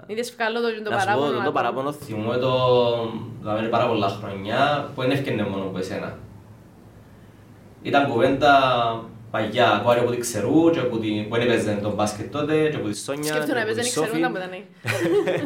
ε, 0.07 0.13
Είδες 0.13 0.35
βγάλω 0.35 0.61
το, 0.61 0.83
το 0.85 0.91
Να 0.91 0.99
σου 0.99 1.07
πω, 1.07 1.13
παράπονο. 1.13 1.31
το 1.33 1.39
ακόμα. 1.39 1.53
παράπονο 1.53 1.93
θυμούμαι 1.93 2.37
το 2.37 2.53
δηλαδή 3.41 3.69
πάρα 3.69 3.87
πολλά 3.89 4.09
χρονιά 4.09 4.91
που 4.95 5.01
δεν 5.01 5.11
έφτιανε 5.11 5.43
μόνο 5.49 5.63
από 5.65 5.79
εσένα. 5.79 6.19
Ήταν 7.83 8.09
κουβέντα 8.11 8.53
παγιά, 9.31 9.81
κόρη 9.85 9.99
από 9.99 10.11
τη 10.11 10.17
Ξερού 10.17 10.71
και 10.71 10.79
από 10.81 10.99
την... 10.99 11.29
που 11.29 11.37
δεν 11.37 11.49
έπαιζε 11.51 11.79
τον 11.83 11.93
μπάσκετ 11.95 12.33
τότε 12.33 12.69
και 12.69 12.77
από 12.77 12.89
τη 12.89 12.97
Σόνια 12.97 13.33
Σκέφτομαι 13.35 13.59
να 13.61 13.65
και 13.65 13.71
από 13.71 13.75
παίζει, 13.75 13.91
τη 13.91 13.97
δεν 13.97 14.07
ξέρουν 14.07 14.09
Σόφη 14.09 14.21
τα 14.21 14.31
που 14.31 14.37
ήταν. 14.37 14.53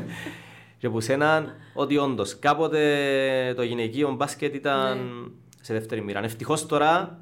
και 0.81 0.87
από 0.87 1.01
σέναν 1.01 1.55
ότι 1.75 1.97
όντως 1.97 2.39
κάποτε 2.39 2.83
το 3.57 3.63
γυναικείο 3.63 4.13
μπάσκετ 4.15 4.55
ήταν 4.55 4.99
Ναι. 4.99 5.29
σε 5.61 5.73
δεύτερη 5.75 6.01
μοίρα. 6.01 6.25
Ευτυχώς 6.25 6.67
τώρα 6.67 7.19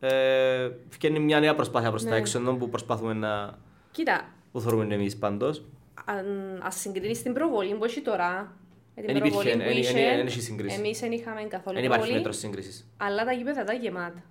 ε, 0.00 0.68
φτιάχνει 0.88 1.18
μια 1.18 1.40
νέα 1.40 1.54
προσπάθεια 1.54 1.90
προς 1.90 2.02
τα 2.04 2.10
Ναι. 2.10 2.16
έξω 2.16 2.38
ενώ 2.38 2.54
που 2.54 2.68
προσπαθούμε 2.68 3.12
να 3.12 3.58
Κοίτα, 3.90 4.28
που 4.52 4.60
θέλουμε 4.60 4.94
εμείς 4.94 5.16
πάντως. 5.16 5.64
αν 6.04 6.26
ας 6.62 6.74
συγκρίνεις 6.80 7.22
την 7.22 7.32
προβολή 7.32 7.74
που 7.74 7.84
έχει 7.84 8.00
τώρα, 8.00 8.52
με 8.94 9.02
την 9.02 9.10
Εν 9.10 9.16
υπήρχε, 9.16 9.30
προβολή 9.38 9.56
που 9.64 9.70
εν- 9.70 9.76
είχε, 9.78 9.98
εν- 10.00 10.18
εν 10.18 10.26
έχει 10.26 10.40
σύγκριση. 10.40 10.76
εμείς 10.78 10.98
δεν 11.00 11.12
είχαμε 11.12 11.40
καθόλου 11.42 11.76
Δεν 11.76 11.84
υπάρχει 11.84 11.88
προβολή, 12.00 12.12
μέτρος 12.12 12.36
σύγκρισης. 12.38 12.86
αλλά 12.96 13.24
τα 13.24 13.32
γήπεδα 13.32 13.62
ήταν 13.62 13.80
γεμάτα. 13.80 14.22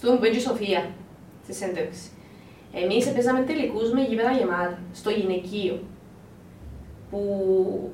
Του 0.00 0.08
μου 0.10 0.14
είπε 0.16 0.28
και 0.28 0.36
η 0.36 0.40
Σοφία 0.40 0.90
στη 1.44 1.54
συνέντευξη. 1.54 2.10
Εμείς 2.72 3.12
παίζαμε 3.12 3.40
τελικούς 3.40 3.92
με 3.92 4.02
γήπεδα 4.02 4.30
γεμάτα, 4.32 4.78
στο 4.92 5.10
γυναικείο. 5.10 5.82
Που 7.10 7.92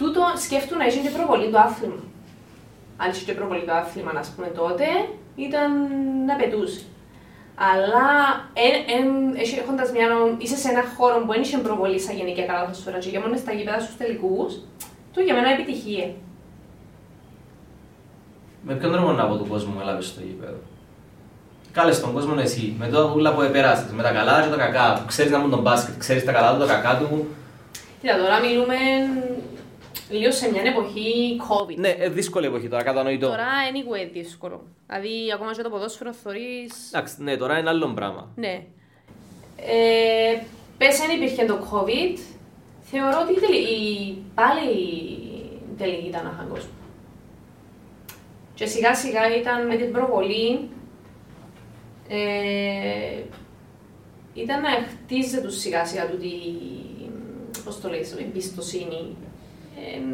τούτο 0.00 0.22
σκέφτου 0.44 0.74
να 0.76 0.84
είχε 0.86 1.00
και 1.04 1.12
προβολή 1.16 1.48
το 1.54 1.58
άθλημα. 1.68 2.02
Αν 3.02 3.10
είχε 3.10 3.24
και 3.24 3.32
προβολή 3.38 3.64
το 3.68 3.72
άθλημα, 3.82 4.12
να 4.12 4.22
πούμε 4.34 4.48
τότε, 4.60 4.86
ήταν 5.46 5.70
να 6.28 6.34
πετούσε. 6.40 6.80
Αλλά 7.70 8.06
εν, 8.66 8.74
εν, 8.96 9.06
έχει- 9.42 9.58
έχοντας 9.64 9.88
μια, 9.94 10.06
είσαι 10.38 10.56
σε 10.62 10.68
ένα 10.72 10.82
χώρο 10.96 11.16
που 11.24 11.32
δεν 11.32 11.40
είχε 11.42 11.58
προβολή 11.58 11.98
σαν 12.00 12.16
γενική 12.16 12.42
καλαθοσφαίρα 12.46 12.98
και 12.98 13.08
γεμόνε 13.08 13.36
στα 13.36 13.52
γήπεδα 13.52 13.80
στους 13.80 13.96
τελικούς, 13.96 14.50
το 15.14 15.20
για 15.20 15.34
μένα 15.34 15.48
είναι 15.50 15.62
επιτυχία. 15.62 16.06
Με 18.66 18.74
ποιον 18.74 18.92
τρόπο 18.92 19.12
να 19.12 19.24
πω 19.26 19.34
του 19.36 19.46
κόσμου 19.48 19.74
έλαβες 19.82 20.06
στο 20.06 20.20
γήπεδο; 20.20 20.58
Κάλεσε 21.72 22.00
τον 22.00 22.12
κόσμο 22.12 22.34
εσύ, 22.38 22.74
με 22.78 22.88
το 22.88 23.12
ούλα 23.14 23.34
που 23.34 23.40
επέρασες, 23.42 23.90
με 23.92 24.02
τα 24.02 24.10
καλά 24.10 24.42
και 24.42 24.48
τα 24.48 24.56
κακά. 24.56 25.04
Ξέρεις 25.06 25.32
να 25.32 25.38
μου 25.38 25.48
τον 25.50 25.60
μπάσκετ, 25.60 25.94
ξέρεις 25.98 26.24
τα 26.24 26.32
καλά 26.32 26.52
του, 26.52 26.58
τα 26.58 26.66
κακά 26.74 26.98
του. 26.98 27.26
Κοίτα, 28.00 28.16
τώρα 28.16 28.40
μιλούμε 28.40 28.76
λίγο 30.10 30.32
σε 30.32 30.50
μια 30.50 30.62
εποχή 30.62 31.36
COVID. 31.48 31.76
Ναι, 31.76 31.88
ε, 31.88 32.08
δύσκολη 32.08 32.46
εποχή 32.46 32.68
τώρα, 32.68 32.82
κατανοητό. 32.82 33.26
Τώρα 33.26 33.46
anyway 33.72 34.10
δύσκολο. 34.12 34.62
Δηλαδή, 34.86 35.32
ακόμα 35.34 35.52
και 35.52 35.62
το 35.62 35.70
ποδόσφαιρο 35.70 36.12
θωρείς... 36.12 36.92
Εντάξει, 36.92 37.22
ναι, 37.22 37.36
τώρα 37.36 37.58
είναι 37.58 37.68
άλλο 37.68 37.92
πράγμα. 37.94 38.32
Ναι. 38.36 38.62
Ε, 39.56 40.40
πες 40.78 41.00
αν 41.00 41.16
υπήρχε 41.16 41.44
το 41.44 41.58
COVID, 41.72 42.18
θεωρώ 42.80 43.18
ότι 43.22 43.32
η, 43.32 43.40
τελη- 43.40 43.68
η, 43.68 44.16
πάλι 44.34 44.70
η 44.70 45.76
τελική 45.78 46.06
ήταν 46.06 46.24
να 46.24 46.30
είχαν 46.34 46.48
κόσμο. 46.48 46.70
Και 48.54 48.66
σιγά 48.66 48.94
σιγά 48.94 49.36
ήταν 49.36 49.66
με 49.66 49.76
την 49.76 49.92
προβολή, 49.92 50.68
ε, 52.08 53.22
ήταν 54.34 54.60
να 54.60 54.68
χτίζεται 54.68 55.46
τους 55.46 55.58
σιγά 55.58 55.84
σιγά 55.84 56.06
του 56.08 56.16
τη, 56.16 56.30
πώς 57.64 57.80
το 57.80 57.88
λες, 57.88 58.10
η 58.10 58.22
εμπιστοσύνη, 58.22 59.16
ε, 59.24 59.29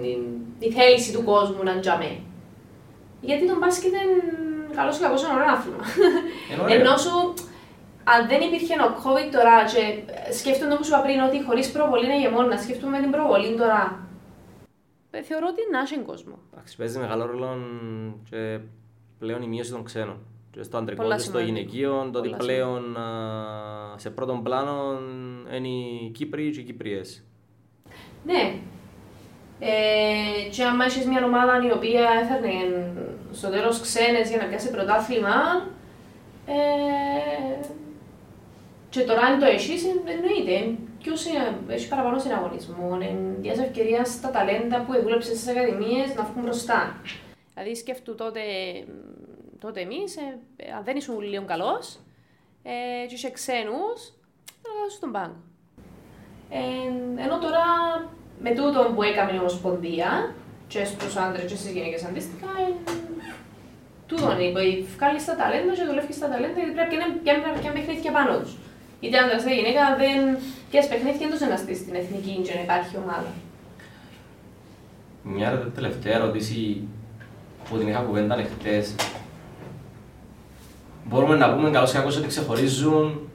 η, 0.03 0.13
η 0.59 0.71
θέληση 0.73 1.13
του 1.13 1.25
κόσμου 1.25 1.63
να 1.63 1.79
τζαμέ. 1.81 2.21
Γιατί 3.21 3.47
το 3.47 3.57
μπάσκετ 3.59 3.93
είναι 3.93 4.05
καλός 4.77 4.99
ή 4.99 5.01
κακός 5.01 5.23
είναι 5.23 5.33
ωραίο 5.35 5.53
άθλημα. 5.53 5.85
Είναι 6.53 6.63
ωραίο. 6.63 6.79
Ενώ 6.81 6.97
σου, 6.97 7.35
αν 8.05 8.29
δεν 8.29 8.41
υπήρχε 8.41 8.75
ο 8.89 8.91
COVID 9.05 9.29
τώρα 9.37 9.65
και 9.73 9.83
σκέφτομαι 10.33 10.75
όπως 10.75 10.89
είπα 10.89 11.01
πριν 11.01 11.21
ότι 11.21 11.45
χωρίς 11.45 11.71
προβολή 11.73 12.05
είναι 12.05 12.21
γεμόνο, 12.21 12.47
να 12.47 12.57
σκέφτομαι 12.57 12.97
με 12.97 13.03
την 13.03 13.11
προβολή 13.11 13.57
τώρα. 13.57 14.09
Ε, 15.11 15.23
Θεωρώ 15.23 15.47
ότι 15.51 15.61
να 15.73 15.79
έχει 15.81 15.99
κόσμο. 15.99 16.39
Εντάξει, 16.53 16.77
παίζει 16.77 16.99
μεγάλο 16.99 17.27
ρόλο 17.27 17.49
και 18.31 18.59
πλέον 19.19 19.43
η 19.43 19.47
μείωση 19.47 19.71
των 19.71 19.85
ξένων. 19.85 20.19
Και 20.51 20.63
στο 20.63 20.77
αντρικό 20.77 21.03
Πολλά 21.03 21.15
και 21.17 21.21
στο 21.23 21.31
σημαντικό. 21.31 21.59
γυναικείο, 21.59 22.09
το 22.13 22.19
ότι 22.19 22.29
Πολλά 22.29 22.37
πλέον 22.37 22.97
α, 22.97 23.05
σε 23.97 24.11
πρώτον 24.11 24.43
πλάνο 24.43 24.99
είναι 25.57 25.69
οι 25.69 26.11
Κύπροι 26.15 26.51
και 26.51 26.61
οι 26.61 26.63
Κυπρίες. 26.63 27.25
Ναι. 28.25 28.55
Ε, 29.61 30.49
και 30.51 30.65
άμα 30.65 30.85
έχεις 30.85 31.07
μια 31.07 31.25
ομάδα 31.25 31.67
η 31.67 31.73
οποία 31.73 32.09
έφερνε 32.23 32.51
στο 33.33 33.49
τέλος 33.49 33.81
ξένες 33.81 34.29
για 34.29 34.39
να 34.39 34.45
πιάσει 34.45 34.71
πρωτάθλημα, 34.71 35.67
ε, 36.47 37.67
και 38.89 39.01
τώρα 39.01 39.21
αν 39.21 39.39
το 39.39 39.47
έχεις, 39.47 39.85
ε, 39.85 39.89
εννοείται. 40.07 40.75
Ποιος 41.03 41.27
είναι, 41.27 41.59
έχει 41.69 41.89
παραπάνω 41.89 42.19
συναγωνισμό, 42.19 42.99
διάζει 43.39 43.63
ευκαιρίας 43.63 44.09
στα 44.09 44.31
ταλέντα 44.31 44.81
που 44.81 45.03
δούλεψες 45.03 45.39
στις 45.39 45.49
ακαδημίες 45.49 46.15
να 46.17 46.23
βγουν 46.23 46.43
μπροστά. 46.43 47.01
Δηλαδή 47.55 47.75
σκέφτου 47.75 48.15
τότε, 48.15 48.41
τότε 49.59 49.81
εμείς, 49.81 50.17
ε, 50.17 50.39
ε, 50.57 50.73
αν 50.73 50.85
δεν 50.85 50.97
ήσουν 50.97 51.21
λίγο 51.21 51.45
καλός, 51.45 51.99
ε, 52.63 53.07
και 53.07 53.15
είχε 53.15 53.31
ξένους, 53.31 54.01
θα 54.63 54.69
να 54.83 54.91
στον 54.91 55.13
πάγκο. 55.13 55.37
Ε, 56.51 57.23
ενώ 57.23 57.39
τώρα 57.39 57.65
με 58.43 58.51
τούτο 58.59 58.81
που 58.95 59.03
έκαμε 59.03 59.33
η 59.35 59.39
Ομοσπονδία, 59.39 60.11
και 60.69 60.85
στους 60.85 61.17
άντρες 61.17 61.51
και 61.51 61.57
στις 61.57 61.71
γυναίκες 61.71 62.05
αντίστοιχα, 62.09 62.49
ε, 62.63 62.73
τούτο 64.07 64.27
είναι, 64.33 64.47
που 64.55 64.61
βγάλεις 64.97 65.25
τα 65.29 65.35
ταλέντα 65.41 65.73
και 65.79 65.85
δουλεύεις 65.89 66.19
τα 66.19 66.29
ταλέντα 66.33 66.59
γιατί 66.61 66.75
πρέπει 66.79 66.97
να 67.01 67.07
πιάνει 67.23 67.59
πια 67.61 67.73
παιχνίδια 67.77 68.13
πάνω 68.19 68.33
τους. 68.41 68.53
Είτε 69.01 69.19
άντρας 69.19 69.43
είτε 69.43 69.55
γυναίκα 69.55 69.83
δεν 70.03 70.19
πιάσεις 70.71 70.91
παιχνίδια 70.91 71.27
τους 71.31 71.41
να 71.41 71.57
στήσεις 71.63 71.83
στην 71.85 71.95
εθνική 72.01 72.35
και 72.45 72.55
να 72.57 72.63
υπάρχει 72.67 72.95
ομάδα. 73.05 73.31
Μια 75.23 75.51
τελευταία 75.75 76.15
ερώτηση 76.15 76.61
που 77.65 77.77
την 77.79 77.89
είχα 77.89 78.01
κουβέντα 78.01 78.35
χτες. 78.53 78.95
Μπορούμε 81.09 81.37
να 81.37 81.55
πούμε 81.55 81.71
καλώς 81.71 81.91
και 81.91 81.97
κακώς 81.99 82.17
ότι 82.17 82.27
ξεχωρίζουν 82.27 83.29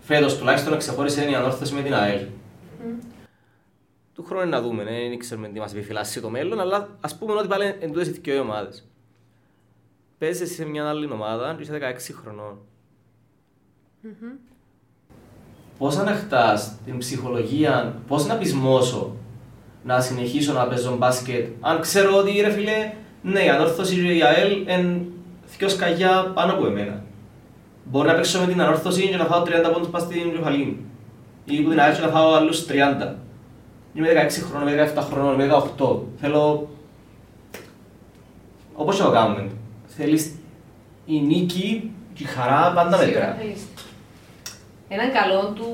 φέτος 0.00 0.38
τουλάχιστον 0.38 0.78
ξεχώρισε 0.78 1.30
η 1.30 1.34
ανόρθωση 1.34 1.74
με 1.74 1.82
την 1.82 1.94
ΑΕΛ. 1.94 2.20
Του 4.18 4.24
χρόνου 4.24 4.50
να 4.50 4.60
δούμε, 4.60 4.82
ναι, 4.82 5.08
δεν 5.08 5.18
ξέρουμε 5.18 5.48
τι 5.48 5.58
μας 5.58 5.72
επιφυλάσσει 5.72 6.20
το 6.20 6.30
μέλλον, 6.30 6.60
αλλά 6.60 6.88
ας 7.00 7.18
πούμε 7.18 7.32
ότι 7.32 7.48
πάλι 7.48 7.74
εν 7.80 7.92
τούτες 7.92 8.08
οι 8.08 8.10
δύο 8.10 8.40
ομάδες. 8.40 8.88
παίζεις 10.18 10.54
σε 10.54 10.64
μια 10.64 10.88
άλλη 10.88 11.12
ομάδα 11.12 11.54
και 11.54 11.62
είσαι 11.62 11.72
16 11.72 12.14
χρονών. 12.22 12.58
Πώς 15.78 15.96
αναχτάς 15.96 16.74
την 16.84 16.98
ψυχολογία, 16.98 18.02
πώς 18.08 18.26
να 18.26 18.34
πεισμώσω 18.34 19.16
να 19.84 20.00
συνεχίσω 20.00 20.52
να 20.52 20.66
παίζω 20.66 20.96
μπάσκετ, 20.96 21.48
αν 21.60 21.80
ξέρω 21.80 22.16
ότι 22.16 22.40
ρε 22.40 22.50
φίλε, 22.50 22.92
ναι, 23.22 23.40
η 23.40 23.48
ανόρθωση 23.48 23.94
και 23.94 24.12
η 24.12 24.22
ΑΕΛ 24.22 24.52
είναι 24.52 25.06
δυο 25.58 25.68
σκαγιά 25.68 26.32
πάνω 26.34 26.52
από 26.52 26.66
εμένα. 26.66 27.04
Μπορεί 27.84 28.08
να 28.08 28.14
παίξω 28.14 28.40
με 28.40 28.46
την 28.46 28.60
ανόρθωση 28.60 29.08
και 29.08 29.16
να 29.16 29.24
φάω 29.24 29.42
30 29.42 29.70
πόντους 29.72 29.88
πας 29.88 30.02
στην 30.02 30.32
Κεφαλίνη. 30.32 30.76
Ή 31.44 31.60
που 31.62 31.70
την 31.70 31.80
ΑΕΛ 31.80 31.94
και 31.94 32.00
να 32.00 32.08
φάω 32.08 32.34
άλλους 32.34 32.66
30. 32.66 33.18
Είμαι 33.98 34.28
16 34.28 34.30
χρόνων, 34.50 34.68
είμαι 34.68 34.92
17 34.96 35.02
χρόνων, 35.10 35.40
είμαι 35.40 35.62
18. 35.78 35.98
Θέλω... 36.20 36.68
Όπως 38.74 38.96
και 38.96 39.02
το 39.02 39.10
κάνουμε. 39.10 39.50
Θέλεις 39.86 40.34
η 41.06 41.20
νίκη 41.20 41.92
και 42.14 42.22
η 42.22 42.26
χαρά 42.26 42.72
πάντα 42.74 42.96
Σίγουρα 42.96 43.20
μέτρα. 43.20 43.36
θέλεις. 43.40 43.66
Έναν 44.88 45.12
καλό 45.12 45.52
του, 45.56 45.68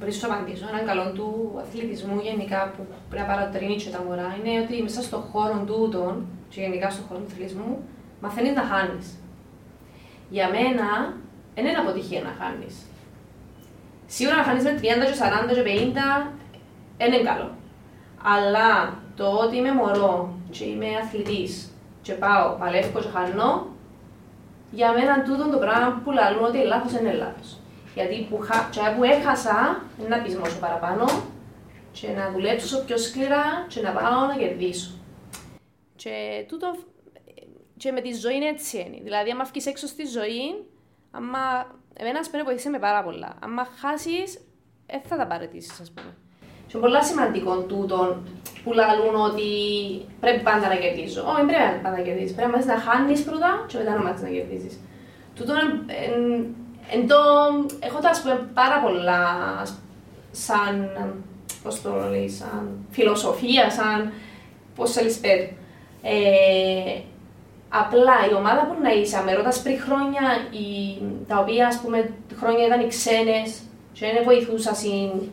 πριν 0.00 0.12
σου 0.12 0.26
απαντήσω, 0.26 0.64
έναν 0.72 0.86
καλό 0.86 1.12
του 1.12 1.28
αθλητισμού 1.62 2.20
γενικά 2.22 2.72
που 2.76 2.86
πρέπει 3.10 3.28
να 3.28 3.34
παρατηρήσει 3.34 3.86
και 3.86 3.92
τα 3.96 4.02
μωρά 4.06 4.28
είναι 4.38 4.60
ότι 4.64 4.82
μέσα 4.82 5.02
στον 5.02 5.22
χώρο 5.30 5.64
τούτον 5.66 6.26
και 6.48 6.60
γενικά 6.60 6.90
στον 6.90 7.04
χώρο 7.08 7.20
του 7.20 7.28
αθλητισμού 7.30 7.72
μαθαίνεις 8.20 8.54
να 8.54 8.64
χάνεις. 8.70 9.06
Για 10.30 10.46
μένα 10.54 10.88
δεν 11.54 11.64
είναι 11.64 11.82
αποτυχία 11.84 12.20
να 12.28 12.32
χάνεις. 12.40 12.74
Σίγουρα 14.06 14.36
να 14.36 14.42
χάνεις 14.42 14.64
με 14.64 14.72
30 14.80 14.82
και 15.08 15.16
40 15.22 15.54
και 15.56 15.64
50 16.26 16.39
δεν 17.00 17.12
είναι 17.12 17.22
καλό. 17.22 17.50
Αλλά 18.22 18.98
το 19.16 19.26
ότι 19.26 19.56
είμαι 19.56 19.72
μωρό 19.72 20.34
και 20.50 20.64
είμαι 20.64 20.86
αθλητής 21.02 21.72
και 22.02 22.12
πάω, 22.12 22.56
παλεύω 22.58 23.00
και 23.00 23.08
χάνω, 23.08 23.68
για 24.70 24.92
μένα 24.92 25.22
τούτο 25.22 25.50
το 25.50 25.58
πράγμα 25.58 26.00
που 26.04 26.10
λαλούν 26.10 26.44
ότι 26.44 26.58
λάθος 26.58 26.92
είναι 26.92 27.12
λάθος. 27.12 27.58
Γιατί 27.94 28.26
που, 28.30 28.38
χα... 28.38 28.68
και 28.70 28.80
που 28.96 29.04
έχασα, 29.04 29.84
είναι 29.98 30.08
να 30.08 30.22
πεισμώσω 30.22 30.58
παραπάνω 30.58 31.04
και 31.92 32.08
να 32.08 32.30
δουλέψω 32.30 32.84
πιο 32.84 32.98
σκληρά 32.98 33.44
και 33.68 33.80
να 33.80 33.90
πάω 33.90 34.26
να 34.26 34.36
κερδίσω. 34.36 34.90
Και 35.96 36.44
τούτο 36.48 36.76
και 37.76 37.92
με 37.92 38.00
τη 38.00 38.12
ζωή 38.14 38.34
είναι 38.34 38.48
έτσι 38.48 38.78
είναι. 38.78 38.98
Δηλαδή, 39.02 39.30
άμα 39.30 39.44
βγεις 39.44 39.66
έξω 39.66 39.86
στη 39.86 40.04
ζωή, 40.04 40.64
άμα... 41.10 41.38
εμένα 41.96 42.18
ας 42.18 42.30
πούμε 42.30 42.42
βοήθησε 42.42 42.68
με 42.68 42.78
πάρα 42.78 43.02
πολλά. 43.02 43.36
Άμα 43.42 43.66
χάσεις, 43.80 44.38
δεν 44.86 45.00
θα 45.08 45.16
τα 45.16 45.26
παρετήσεις, 45.26 45.80
ας 45.80 45.90
πούμε. 45.90 46.16
Και 46.70 46.76
είναι 46.76 46.86
πολλά 46.86 47.02
σημαντικό 47.02 47.56
τούτο 47.56 48.16
που 48.64 48.72
λαλούν 48.72 49.14
ότι 49.28 49.50
πρέπει 50.20 50.42
πάντα 50.42 50.68
να 50.68 50.74
κερδίζω. 50.74 51.22
Όχι, 51.22 51.36
δεν 51.36 51.46
πρέπει 51.46 51.82
πάντα 51.82 51.96
να 51.96 52.02
κερδίζεις. 52.02 52.34
Πρέπει 52.34 52.50
να 52.50 52.56
μάθεις 52.56 52.70
να 52.72 52.78
χάνεις 52.86 53.22
πρώτα 53.22 53.64
και 53.68 53.78
μετά 53.78 53.92
να 53.94 54.02
μάθεις 54.02 54.22
να 54.22 54.28
κερδίζεις. 54.28 54.80
Τούτο 55.34 55.52
εν, 55.52 55.68
εν, 56.04 56.46
εν 56.92 57.08
το, 57.08 57.16
έχω 57.80 57.98
τα 58.00 58.08
ας 58.08 58.20
πούμε 58.22 58.50
πάρα 58.54 58.80
πολλά 58.84 59.22
σαν, 60.30 60.90
πώς 61.62 61.82
το 61.82 61.90
λέει, 62.10 62.28
σαν 62.28 62.86
φιλοσοφία, 62.90 63.70
σαν 63.70 64.12
πώς 64.74 64.92
θέλεις 64.92 65.18
πέρα. 65.18 65.48
Ε, 66.02 67.00
απλά 67.68 68.16
η 68.30 68.34
ομάδα 68.34 68.66
που 68.66 68.76
να 68.82 68.92
είσαι, 68.92 69.22
με 69.24 69.32
ρωτάς 69.34 69.62
πριν 69.62 69.80
χρόνια, 69.80 70.22
οι, 70.50 70.68
τα 71.28 71.38
οποία 71.38 71.66
ας 71.66 71.80
πούμε 71.80 72.12
χρόνια 72.40 72.66
ήταν 72.66 72.80
οι 72.80 72.86
ξένες 72.86 73.62
και 74.00 74.06
δεν 74.14 74.24
βοηθούσαν 74.28 74.74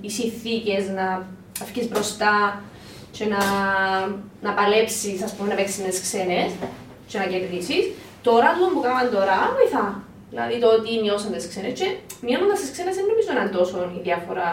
οι 0.02 0.10
συνθήκες 0.18 0.84
να, 0.98 1.08
να 1.60 1.64
βγεις 1.70 1.88
μπροστά 1.90 2.34
και 3.16 3.26
να, 3.34 3.42
να 4.46 4.52
παλέψεις, 4.58 5.18
ας 5.28 5.32
πούμε, 5.34 5.48
να 5.52 5.56
παίξεις 5.60 5.82
με 5.86 5.90
τις 5.94 6.02
ξένες 6.06 6.50
και 7.10 7.18
να 7.22 7.26
κερδίσεις. 7.32 7.84
Τώρα, 8.28 8.48
το 8.60 8.66
που 8.74 8.82
κάνουν 8.86 9.08
τώρα, 9.18 9.36
βοηθά. 9.58 9.86
Δηλαδή 10.32 10.56
το 10.64 10.68
ότι 10.78 10.90
μειώσαν 11.04 11.32
τις 11.36 11.48
ξένες 11.52 11.74
και 11.80 11.88
μειώνοντας 12.26 12.60
τις 12.62 12.72
ξένες 12.76 12.94
δεν 12.98 13.06
νομίζω 13.12 13.30
να 13.36 13.42
είναι 13.42 13.56
τόσο 13.60 13.78
η 13.98 14.00
διάφορα 14.08 14.48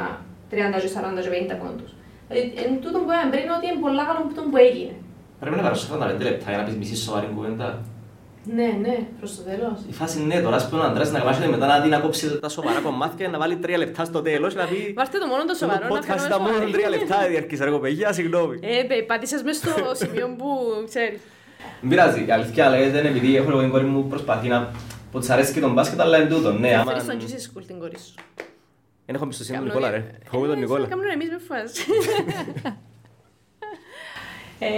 30, 0.51 0.55
40, 0.97 1.29
50 1.37 1.55
πόντους. 1.61 1.91
Δηλαδή, 2.29 2.43
εν 2.65 2.71
τούτο 2.83 2.97
που 3.01 3.09
είπαμε 3.11 3.29
πριν 3.35 3.47
ότι 3.57 3.65
είναι 3.67 3.81
πολλά 3.87 4.03
καλό 4.09 4.21
που 4.25 4.33
που 4.53 4.59
έγινε. 4.67 4.95
Πρέπει 5.41 5.57
να 5.59 5.62
παρασώ 5.67 5.85
45 5.93 6.29
λεπτά 6.29 6.49
για 6.51 6.59
να 6.61 6.65
πεις 6.67 6.77
μισή 6.81 6.97
σοβαρή 7.07 7.29
κουβέντα. 7.35 7.69
Ναι, 8.47 8.76
ναι, 8.80 9.07
προς 9.18 9.36
το 9.36 9.42
τέλος. 9.42 9.78
Η 9.88 9.92
φάση 9.92 10.20
είναι 10.20 10.40
τώρα, 10.40 10.57
ας 10.57 10.68
πούμε, 10.68 10.82
ο 10.82 10.84
Αντρέας 10.84 11.11
να 11.11 11.18
καβάσει 11.18 11.49
μετά 11.49 11.66
να 11.66 11.80
δει 11.80 11.88
να 11.88 11.99
κόψει 11.99 12.38
τα 12.40 12.49
σοβαρά 12.49 12.80
κομμάτια 12.80 13.24
και 13.26 13.32
να 13.32 13.38
βάλει 13.38 13.57
τρία 13.57 13.78
λεπτά 13.78 14.05
στο 14.05 14.22
τέλος 14.22 14.55
και 14.55 14.59
να 14.61 14.66
πει 14.66 14.92
Βάρτε 14.97 15.18
το 15.18 15.26
μόνο 15.26 15.40
το 15.42 15.47
«Το 15.47 15.55
σοβαρό 15.55 15.86
να 15.88 15.95
podcast 15.97 16.05
φέρουμε 16.07 16.26
ήταν 16.26 16.40
μόνο 16.40 16.53
σοβαρή». 16.53 16.72
τρία 16.72 16.88
λεπτά 16.88 17.16
διαρκής 17.28 17.61
αργοπαίγεια, 17.61 18.12
συγγνώμη. 18.12 18.59
Ε, 18.62 18.84
μπε, 18.86 19.03
πάτησες 19.03 19.42
μες 19.42 19.57
στο 19.57 19.70
σημείο 20.01 20.34
που 20.38 20.47
ξέρεις. 20.88 21.20
Μην 21.80 21.90
πειράζει, 21.90 22.24
η 22.26 22.30
αλήθεια 22.30 22.68
λέγεται 22.70 22.99
είναι 22.99 23.09
επειδή 23.09 23.36
έχω 23.36 23.51
εγώ 23.51 23.61
την 23.61 23.70
κόρη 23.70 23.84
μου 23.84 24.07
προσπαθεί 24.09 24.49
να 24.49 24.70
που 25.12 25.18
της 25.18 25.30
αρέσει 25.30 25.53
και 25.53 25.61
τον 25.61 25.72
μπάσκετ, 25.72 26.01
αλλά 26.01 26.18
είναι 26.18 26.28
τούτο. 26.28 26.53
Ναι, 26.53 26.74
άμα... 26.74 26.84
Φέρεις 26.90 27.05
τον 27.07 27.18
Jesus 27.20 27.59
School 27.59 27.62
την 27.66 27.78
κόρη 27.78 27.99
σου. 27.99 28.14
Δεν 29.07 29.14
έχω 29.14 29.24
εμπιστοσύνη 29.24 29.57
στον 29.57 29.68
Κάμνω- 29.70 29.90
Νικόλα, 29.92 30.05
ρε. 30.20 30.28
Φοβούμαι 30.30 30.49
τον 30.49 30.57
Ε, 30.59 30.61
Νικόλα. 30.61 30.82
θα 30.84 30.88
Κάμνουν 30.90 31.11
εμείς 31.11 31.28
με 31.30 31.38
φάση. 31.49 31.82
Ε, 34.59 34.68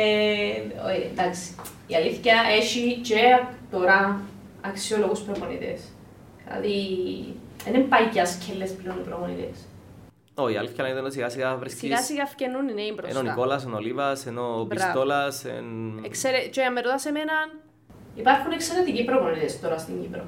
όχι, 0.88 1.10
εντάξει. 1.12 1.54
Η 1.86 1.94
αλήθεια 1.94 2.34
έχει 2.58 3.00
και 3.02 3.40
τώρα 3.70 4.20
αξιόλογους 4.60 5.20
προπονητές. 5.20 5.80
Δηλαδή, 6.46 6.78
δεν 7.64 7.74
είναι 7.74 7.84
παϊκιά 7.84 8.26
σκέλες 8.26 8.70
πλέον 8.70 8.98
οι 8.98 9.02
προπονητές. 9.02 9.56
Όχι, 10.34 10.54
η 10.54 10.56
αλήθεια 10.56 10.84
λέγεται 10.84 11.00
ότι 11.00 11.12
σιγά 11.12 11.28
σιγά 11.28 11.56
βρίσκεις... 11.56 11.80
Σιγά 11.80 12.02
σιγά 12.02 12.26
φκαινούν 12.26 12.68
οι 12.68 12.74
νέοι 12.74 12.86
Ενώ 12.86 12.94
ο 12.94 13.02
μπροστά. 13.02 13.22
Νικόλας, 13.22 13.64
ενώ 13.64 13.76
ο 13.76 13.80
Λίβας, 13.80 14.26
ενώ 14.26 14.42
ο 14.42 14.64
Μπράβο. 14.64 14.66
Πιστόλας, 14.68 15.44
εν... 15.44 15.64
Εξαιρε... 16.04 16.38
Και 16.38 16.62
αν 16.62 16.72
με 16.72 16.80
ρωτάς 16.80 17.06
εμένα, 17.06 17.32
υπάρχουν 18.14 18.52
εξαιρετικοί 18.52 19.04
προπονητές 19.04 19.60
τώρα 19.60 19.78
στην 19.78 20.00
Κύπρο. 20.00 20.24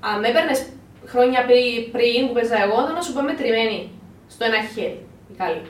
Αν 0.00 0.20
με 0.20 0.28
έπαιρνες 0.28 0.68
χρόνια 1.06 1.44
πριν, 1.44 1.90
πριν 1.92 2.26
που 2.26 2.32
παίζα 2.32 2.62
εγώ, 2.62 2.86
θα 2.86 2.92
να 2.92 3.00
σου 3.00 3.12
πω 3.12 3.22
μετρημένη 3.22 3.90
στο 4.28 4.44
ένα 4.44 4.60
χέρι. 4.74 5.06
η 5.32 5.34
καλή. 5.36 5.62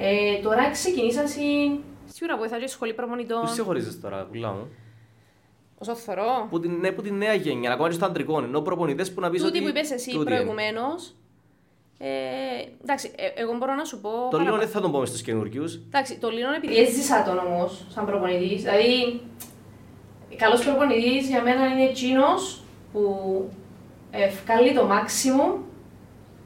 Ε, 0.00 0.40
τώρα 0.42 0.70
ξεκινήσα 0.70 1.26
συν... 1.26 1.78
Σίγουρα 2.04 2.36
βοηθά 2.38 2.58
και 2.58 2.64
η 2.64 2.68
σχολή 2.68 2.94
προπονητών. 2.94 3.40
Πού 3.40 3.46
σε 3.46 3.62
χωρίζεις 3.62 4.00
τώρα, 4.00 4.24
πουλά 4.24 4.52
μου. 4.52 4.68
Όσο 5.78 5.94
θωρώ. 5.94 6.46
Που 6.50 6.60
την, 6.60 6.72
ναι, 6.80 6.92
που 6.92 7.02
την 7.02 7.16
νέα 7.16 7.34
γενιά, 7.34 7.72
ακόμα 7.72 7.88
και 7.88 7.94
στο 7.94 8.04
αντρικό, 8.04 8.38
ενώ 8.38 8.60
προπονητές 8.60 9.12
που 9.12 9.20
να 9.20 9.30
πεις 9.30 9.42
ότι... 9.42 9.50
Τούτη 9.50 9.62
που 9.62 9.68
είπες 9.68 9.90
εσύ 9.90 10.10
τούτοι 10.10 10.30
είναι. 10.30 10.34
προηγουμένως, 10.34 11.14
ε, 11.98 12.08
εντάξει, 12.82 13.12
ε, 13.16 13.40
εγώ 13.40 13.56
μπορώ 13.56 13.74
να 13.74 13.84
σου 13.84 14.00
πω... 14.00 14.08
Το 14.08 14.16
παραπάνω. 14.16 14.44
λίγο 14.44 14.56
δεν 14.56 14.68
θα 14.68 14.80
τον 14.80 14.90
πούμε 14.92 15.06
στους 15.06 15.22
καινούργιους. 15.22 15.74
Εντάξει, 15.74 16.18
το 16.18 16.30
Λίνον 16.30 16.54
επειδή 16.54 16.76
έζησα 16.76 17.22
τον 17.22 17.38
όμως 17.38 17.84
σαν 17.88 18.06
προπονητής. 18.06 18.62
Δηλαδή, 18.62 19.20
καλός 20.36 20.64
προπονητής 20.64 21.28
για 21.28 21.42
μένα 21.42 21.66
είναι 21.66 21.84
εκείνος 21.84 22.62
που 22.92 23.02
ευκάλλει 24.10 24.74
το 24.74 24.88
maximum 24.90 25.58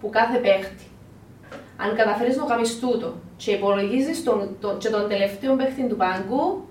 που 0.00 0.10
κάθε 0.10 0.38
παίχτη. 0.38 0.84
Αν 1.76 1.96
καταφέρεις 1.96 2.36
να 2.36 2.44
κάνεις 2.44 2.80
τούτο 2.80 3.14
και 3.44 3.50
υπολογίζεις 3.52 4.24
τον, 4.24 4.56
τον, 4.60 4.78
και 4.78 4.88
τον 4.88 5.08
τελευταίο 5.08 5.56
παίχτη 5.56 5.86
του 5.86 5.96
πάγκου, 5.96 6.68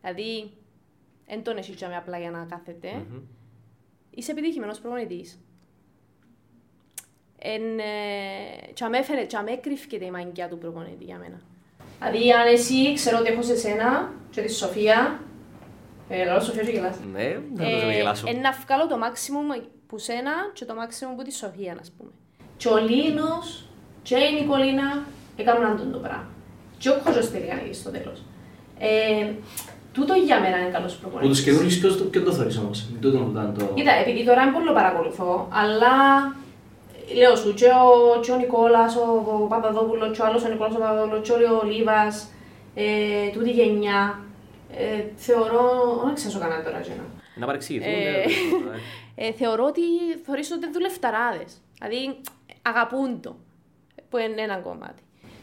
δηλαδή 0.00 0.50
δεν 1.26 1.42
τον 1.42 1.56
έχει 1.56 1.74
με 1.88 1.96
απλά 1.96 2.18
για 2.18 2.30
να 2.30 2.46
κάθεται, 2.50 2.88
Μμμ. 2.92 3.18
είσαι 4.10 4.30
επιτυχημένος 4.32 4.78
προπονητής. 4.80 5.38
Εν, 7.38 7.78
ε, 7.78 8.72
και 8.72 8.84
αμέ 8.84 9.02
φαίνεται, 9.02 9.26
και 9.26 9.36
αμέ 9.36 9.56
κρύφκεται 9.56 10.04
η 10.04 10.10
μαγκιά 10.10 10.48
του 10.48 10.58
προπονητή 10.58 11.04
για 11.04 11.18
μένα. 11.18 11.40
Δηλαδή, 11.98 12.32
αν 12.32 12.46
εσύ 12.46 12.94
ξέρω 12.94 13.18
ότι 13.18 13.28
έχω 13.30 13.42
σε 13.42 13.56
σένα 13.56 14.12
και 14.30 14.40
τη 14.42 14.52
Σοφία, 14.52 15.20
ε, 16.08 16.24
λέω 16.24 16.40
Σοφία 16.40 16.62
και 16.64 16.70
γελάς, 16.70 16.98
Ναι, 17.12 17.38
δεν 17.54 17.78
θα 17.80 17.86
το 17.86 17.90
γελάσω. 17.90 18.28
ε, 18.28 18.32
να 18.32 18.52
βγάλω 18.52 18.86
το 18.86 18.96
maximum 19.02 19.62
που 19.86 19.98
σένα 19.98 20.32
και 20.52 20.64
το 20.64 20.74
maximum 20.74 21.16
που 21.16 21.22
τη 21.22 21.32
Σοφία, 21.34 21.76
ας 21.80 21.90
πούμε. 21.96 22.10
Και 22.56 22.68
ο 22.68 22.76
Λίνος 22.76 23.68
και 24.02 24.16
η 24.16 24.40
Νικολίνα 24.40 25.04
έκαναν 25.36 25.72
αυτό 25.72 25.86
το 25.86 25.98
πράγμα. 25.98 26.26
Και 26.78 26.88
ο 26.88 27.00
Κόζος 27.04 27.30
τελικά 27.30 27.54
είναι 27.62 27.72
στο 27.72 27.90
τέλος. 27.90 28.22
Ε, 28.78 29.32
τούτο 29.92 30.14
για 30.14 30.40
μένα 30.40 30.58
είναι 30.58 30.70
καλός 30.70 30.94
Που 30.94 31.00
προπονητής. 31.00 31.36
τους 31.36 31.44
καινούργιους 31.46 31.78
ποιος 31.78 31.96
το- 31.98 32.04
ποιον 32.04 32.24
το 32.24 32.32
θωρείς 32.32 32.56
όμως; 32.58 32.86
Με 32.92 32.98
τούτο 32.98 33.18
που 33.18 33.30
ήταν 33.30 33.54
το... 33.58 33.64
Κοίτα, 33.74 33.92
επειδή 33.92 34.24
τώρα 34.24 34.44
δεν 34.44 34.52
πολύ 34.52 34.72
παρακολουθώ, 34.72 35.48
αλλά 35.52 35.94
λέω 37.18 37.36
σου, 37.36 37.54
και 37.54 37.64
ο, 37.66 38.20
και 38.20 38.30
ο 38.32 38.36
Νικόλας, 38.36 38.96
ο, 38.96 39.00
ο 39.42 39.46
Παπαδόπουλος, 39.46 40.16
και 40.16 40.22
ο 40.22 40.26
άλλος 40.26 40.44
ο 40.44 40.48
Νικόλας 40.48 40.74
ο 40.74 40.78
Παπαδόπουλος, 40.78 41.28
και 41.28 41.32
ο 41.32 41.62
Λίβας, 41.70 42.28
ε, 42.74 42.84
τούτη 43.32 43.50
γενιά, 43.50 44.18
ε, 44.76 45.02
θεωρώ, 45.16 45.64
δεν 46.04 46.14
ξέρω 46.14 46.38
κανένα 46.38 46.62
τώρα 46.62 46.80
και 46.80 46.90
να. 46.98 47.04
Να 47.40 47.46
παρεξηγηθούν. 47.46 47.92
Ε, 47.92 47.96
ναι, 48.00 48.70
ναι. 48.70 49.26
Ε, 49.26 49.32
θεωρώ 49.32 49.64
ότι 49.64 49.80
θεωρείς 50.24 50.50
ότι 50.50 50.64
είναι 50.64 50.72
δουλευταράδες. 50.72 51.52
Δηλαδή, 51.78 52.20
αγαπούν 52.62 53.20
το, 53.20 53.36
που 54.10 54.16
είναι 54.18 54.42
ένα 54.42 54.56
κομμάτι. 54.56 55.02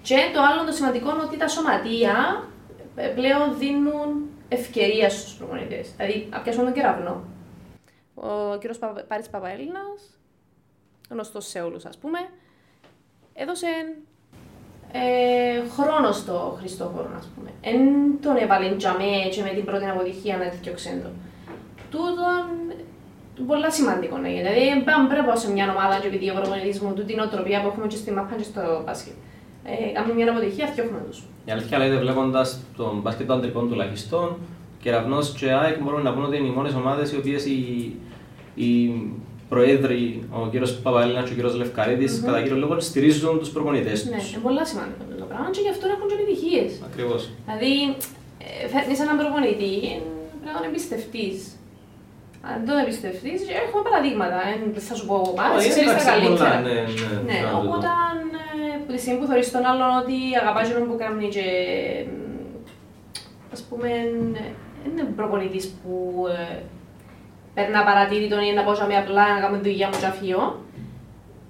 Και 0.09 0.15
το 0.33 0.41
άλλο 0.41 0.63
το 0.65 0.71
σημαντικό 0.71 1.09
είναι 1.13 1.23
ότι 1.23 1.37
τα 1.37 1.47
σωματεία 1.47 2.43
ε, 2.95 3.07
πλέον 3.07 3.57
δίνουν 3.57 4.29
ευκαιρία 4.49 5.09
στους 5.09 5.33
προπονητές. 5.33 5.91
Δηλαδή, 5.97 6.27
να 6.31 6.39
πιάσουμε 6.39 6.63
τον 6.65 6.73
κεραυνό. 6.73 7.23
Ο 8.15 8.57
κύριος 8.59 8.77
Πα- 8.77 9.03
Πάρης 9.07 9.29
Παπαέλληνας, 9.29 9.99
γνωστός 11.09 11.47
σε 11.47 11.61
όλους 11.61 11.85
ας 11.85 11.97
πούμε, 11.97 12.19
έδωσε 13.33 13.67
ε, 14.91 15.67
χρόνο 15.69 16.11
στο 16.11 16.55
Χριστόφορο, 16.59 17.09
ας 17.17 17.27
πούμε. 17.35 17.49
Εν 17.61 17.79
τον 18.21 18.35
έβαλε 18.37 18.75
τζαμέ 18.75 19.29
και 19.31 19.41
με 19.41 19.49
την 19.49 19.65
πρώτη 19.65 19.85
αποτυχία 19.85 20.37
να 20.37 20.49
τέτοιο 20.49 20.73
ξέντο. 20.73 21.09
τούτον 21.91 22.43
είναι 22.65 23.47
πολύ 23.47 23.71
σημαντικό 23.71 24.17
να 24.17 24.27
γίνει. 24.27 24.41
Δηλαδή, 24.41 24.83
πάμε 24.83 25.07
πρέπει 25.07 25.21
να 25.21 25.27
πάω 25.27 25.37
σε 25.37 25.51
μια 25.51 25.69
ομάδα 25.75 25.99
και 25.99 26.07
επειδή 26.07 26.29
ο 26.29 26.33
προπονητής 26.33 26.79
μου 26.79 26.93
τούτη 26.93 27.15
νοοτροπία 27.15 27.61
που 27.61 27.67
έχουμε 27.67 27.87
και 27.87 27.95
στη 27.95 28.11
μάπα 28.11 28.35
και 28.35 28.43
στο 28.43 28.81
μπάσκετ. 28.85 29.13
Ε, 29.71 29.91
κάνουμε 29.93 30.13
μια 30.13 30.31
αποτυχία, 30.31 30.65
φτιάχνουμε 30.65 31.01
τους. 31.09 31.19
Η 31.45 31.51
αλήθεια 31.51 31.77
λέγεται 31.77 31.99
βλέποντας 31.99 32.59
τον 32.77 32.99
μπάσκετ 33.01 33.27
των 33.27 33.37
αντρικών 33.37 33.69
τουλάχιστον, 33.69 34.37
Κεραυνός 34.81 35.33
και 35.39 35.51
ΑΕΚ 35.51 35.81
μπορούμε 35.83 36.01
να 36.01 36.13
πούμε 36.13 36.25
ότι 36.27 36.37
είναι 36.37 36.47
οι 36.47 36.55
μόνες 36.59 36.73
ομάδες 36.73 37.11
οι 37.11 37.17
οποίες 37.17 37.45
οι, 37.45 37.59
οι 38.55 38.71
προέδροι, 39.49 40.27
ο 40.31 40.47
κύριος 40.51 40.71
Παπαέλληνα 40.85 41.21
και 41.23 41.31
ο 41.31 41.35
κύριος 41.37 41.55
Λευκαρίδης, 41.55 42.11
mm-hmm. 42.13 42.25
κατά 42.25 42.41
κύριο 42.41 42.57
λόγο 42.57 42.79
στηρίζουν 42.79 43.39
τους 43.39 43.49
προπονητές 43.49 43.97
τους. 44.01 44.09
Ναι, 44.09 44.21
είναι 44.31 44.43
πολύ 44.47 44.65
σημαντικό 44.71 45.01
αυτό 45.05 45.15
το 45.23 45.27
πράγμα 45.31 45.49
και 45.55 45.61
γι' 45.65 45.73
αυτό 45.75 45.85
έχουν 45.93 46.05
και 46.09 46.15
επιτυχίες. 46.19 46.71
Ακριβώς. 46.89 47.21
Δηλαδή, 47.45 47.73
ε, 48.45 48.67
φέρνεις 48.71 48.99
έναν 49.05 49.15
προπονητή, 49.21 49.73
πρέπει 50.39 50.53
να 50.53 50.57
τον 50.57 50.65
εμπιστευτεί. 50.69 51.27
Αν 52.47 52.53
δεν 52.57 52.65
τον 52.69 52.77
εμπιστευτείς, 52.83 53.39
έχουμε 53.63 53.81
παραδείγματα. 53.87 54.39
Ε, 54.49 54.79
θα 54.87 54.93
σου 54.97 55.05
πω 55.09 55.15
εγώ 55.21 55.31
πάντα, 55.39 55.57
ξέρεις 55.73 55.91
τα 55.99 56.03
καλύτερα. 56.11 56.55
Ναι, 56.65 56.73
ναι, 56.73 57.29
ναι, 57.29 57.39
οπότε 57.59 57.87
ε, 58.55 58.58
από 58.89 58.97
τη 58.97 59.03
στιγμή 59.03 59.19
που 59.19 59.25
θεωρείς 59.25 59.51
τον 59.51 59.65
άλλον 59.65 59.97
ότι 60.01 60.15
αγαπάς 60.41 60.73
τον 60.73 60.87
που 60.87 60.97
κάνει 60.97 61.27
και 61.27 61.45
ας 63.53 63.61
πούμε, 63.61 63.89
είναι 64.85 65.03
προπονητής 65.15 65.67
που 65.67 66.25
ε, 66.27 66.63
παίρνει 67.53 67.73
παρατήρητο 67.73 68.41
ή 68.41 68.53
να 68.53 68.63
πω 68.63 68.71
με 68.87 68.95
απλά 68.97 69.33
να 69.33 69.39
κάνουμε 69.39 69.61
δουλειά 69.61 69.87
μου 69.87 69.99
και 69.99 70.05
αφιώ. 70.05 70.65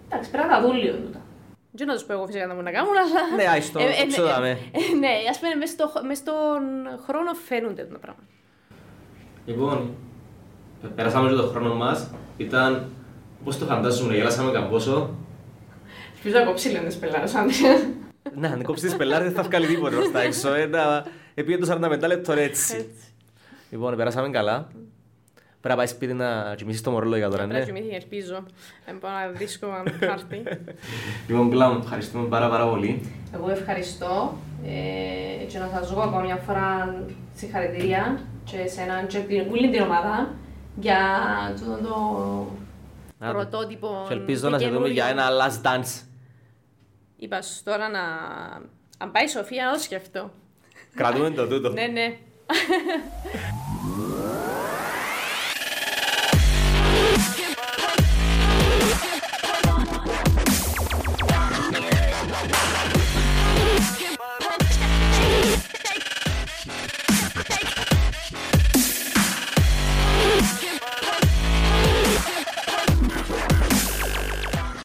Εντάξει, 0.09 0.31
πρέπει 0.31 0.47
να 0.47 0.53
τα 0.53 0.61
δουν 0.61 0.75
λίγο 0.77 0.97
τούτα. 0.97 1.21
Δεν 1.71 1.87
να 1.87 1.93
τους 1.93 2.03
πω 2.03 2.13
εγώ 2.13 2.25
φυσικά 2.25 2.45
να 2.47 2.55
μου 2.55 2.61
να 2.61 2.71
κάνουν, 2.71 2.91
αλλά... 2.91 3.35
Ναι, 3.35 3.49
άιστο, 3.53 3.79
το 4.15 4.27
δάμε. 4.27 4.57
Ναι, 4.99 5.13
ας 5.29 5.39
πούμε, 5.39 5.51
μες 6.07 6.17
στον 6.17 6.61
χρόνο 7.05 7.33
φαίνονται 7.47 7.83
τα 7.83 7.97
πράγματα. 7.97 8.27
Λοιπόν, 9.45 9.95
περάσαμε 10.95 11.29
και 11.29 11.35
τον 11.35 11.49
χρόνο 11.49 11.75
μας. 11.75 12.11
Ήταν, 12.37 12.91
πώς 13.43 13.57
το 13.57 13.65
φαντάζομαι, 13.65 14.15
γελάσαμε 14.15 14.51
καμπόσο. 14.51 15.09
Ελπίζω 16.23 16.39
να 16.39 16.45
κόψει 16.45 16.69
λένε 16.69 16.89
σπελάρες, 16.89 17.33
Ναι, 18.35 18.47
αν 18.47 18.63
κόψει 18.63 18.85
τις 18.85 18.95
πελάρες 18.95 19.27
δεν 19.27 19.35
θα 19.35 19.43
βγάλει 19.43 19.67
τίποτα 19.67 19.95
προς 19.95 20.11
τα 20.11 20.21
έξω. 20.21 20.49
Επήγε 21.33 21.57
το 21.57 21.79
45 21.81 22.07
λεπτό 22.07 22.33
έτσι. 22.33 22.89
Λοιπόν, 23.69 23.95
περάσαμε 23.95 24.29
καλά. 24.29 24.67
Πρέπει 25.33 25.67
να 25.67 25.75
πάει 25.75 25.87
σπίτι 25.87 26.13
να 26.13 26.55
κοιμήσεις 26.55 26.81
το 26.81 26.91
μωρόλο 26.91 27.17
για 27.17 27.29
τώρα, 27.29 27.45
ναι. 27.45 27.53
Πρέπει 27.53 27.71
να 27.71 27.77
κοιμηθεί, 27.79 27.95
ελπίζω. 27.95 28.43
Δεν 28.85 28.99
πάω 28.99 29.11
να 29.11 29.27
δύσκολο 29.37 29.71
χάρτη. 29.99 30.43
Λοιπόν, 31.27 31.49
Κλάου, 31.49 31.79
ευχαριστούμε 31.83 32.27
πάρα 32.27 32.49
πάρα 32.49 32.67
πολύ. 32.67 33.11
Εγώ 33.33 33.49
ευχαριστώ 33.49 34.37
ε, 34.65 35.45
και 35.45 35.57
να 35.57 35.69
σας 35.73 35.93
πω 35.93 36.01
ακόμα 36.01 36.21
μια 36.21 36.35
φορά 36.35 36.95
συγχαρητήρια 37.35 38.19
και 38.43 38.67
σε 38.67 38.81
έναν 38.81 39.07
και 39.07 39.17
την 39.17 39.71
την 39.71 39.81
ομάδα 39.81 40.33
για 40.79 40.97
το, 41.59 41.87
το 41.87 43.31
πρωτότυπο 43.31 44.05
και 44.07 44.13
ελπίζω 44.13 44.49
να 44.49 44.59
σε 44.59 44.69
δούμε 44.69 44.87
για 44.87 45.05
ένα 45.05 45.23
last 45.29 45.67
dance. 45.67 46.08
Είπα 47.19 47.39
τώρα 47.63 47.89
να... 47.89 47.99
Αν 48.97 49.11
πάει 49.11 49.23
η 49.23 49.27
Σοφία, 49.27 49.65
να 49.65 49.73
το 49.73 49.79
σκεφτώ. 49.79 50.31
Κρατούμε 50.95 51.29
το 51.29 51.47
τούτο. 51.47 51.69
ναι, 51.69 51.87
ναι. 51.87 52.17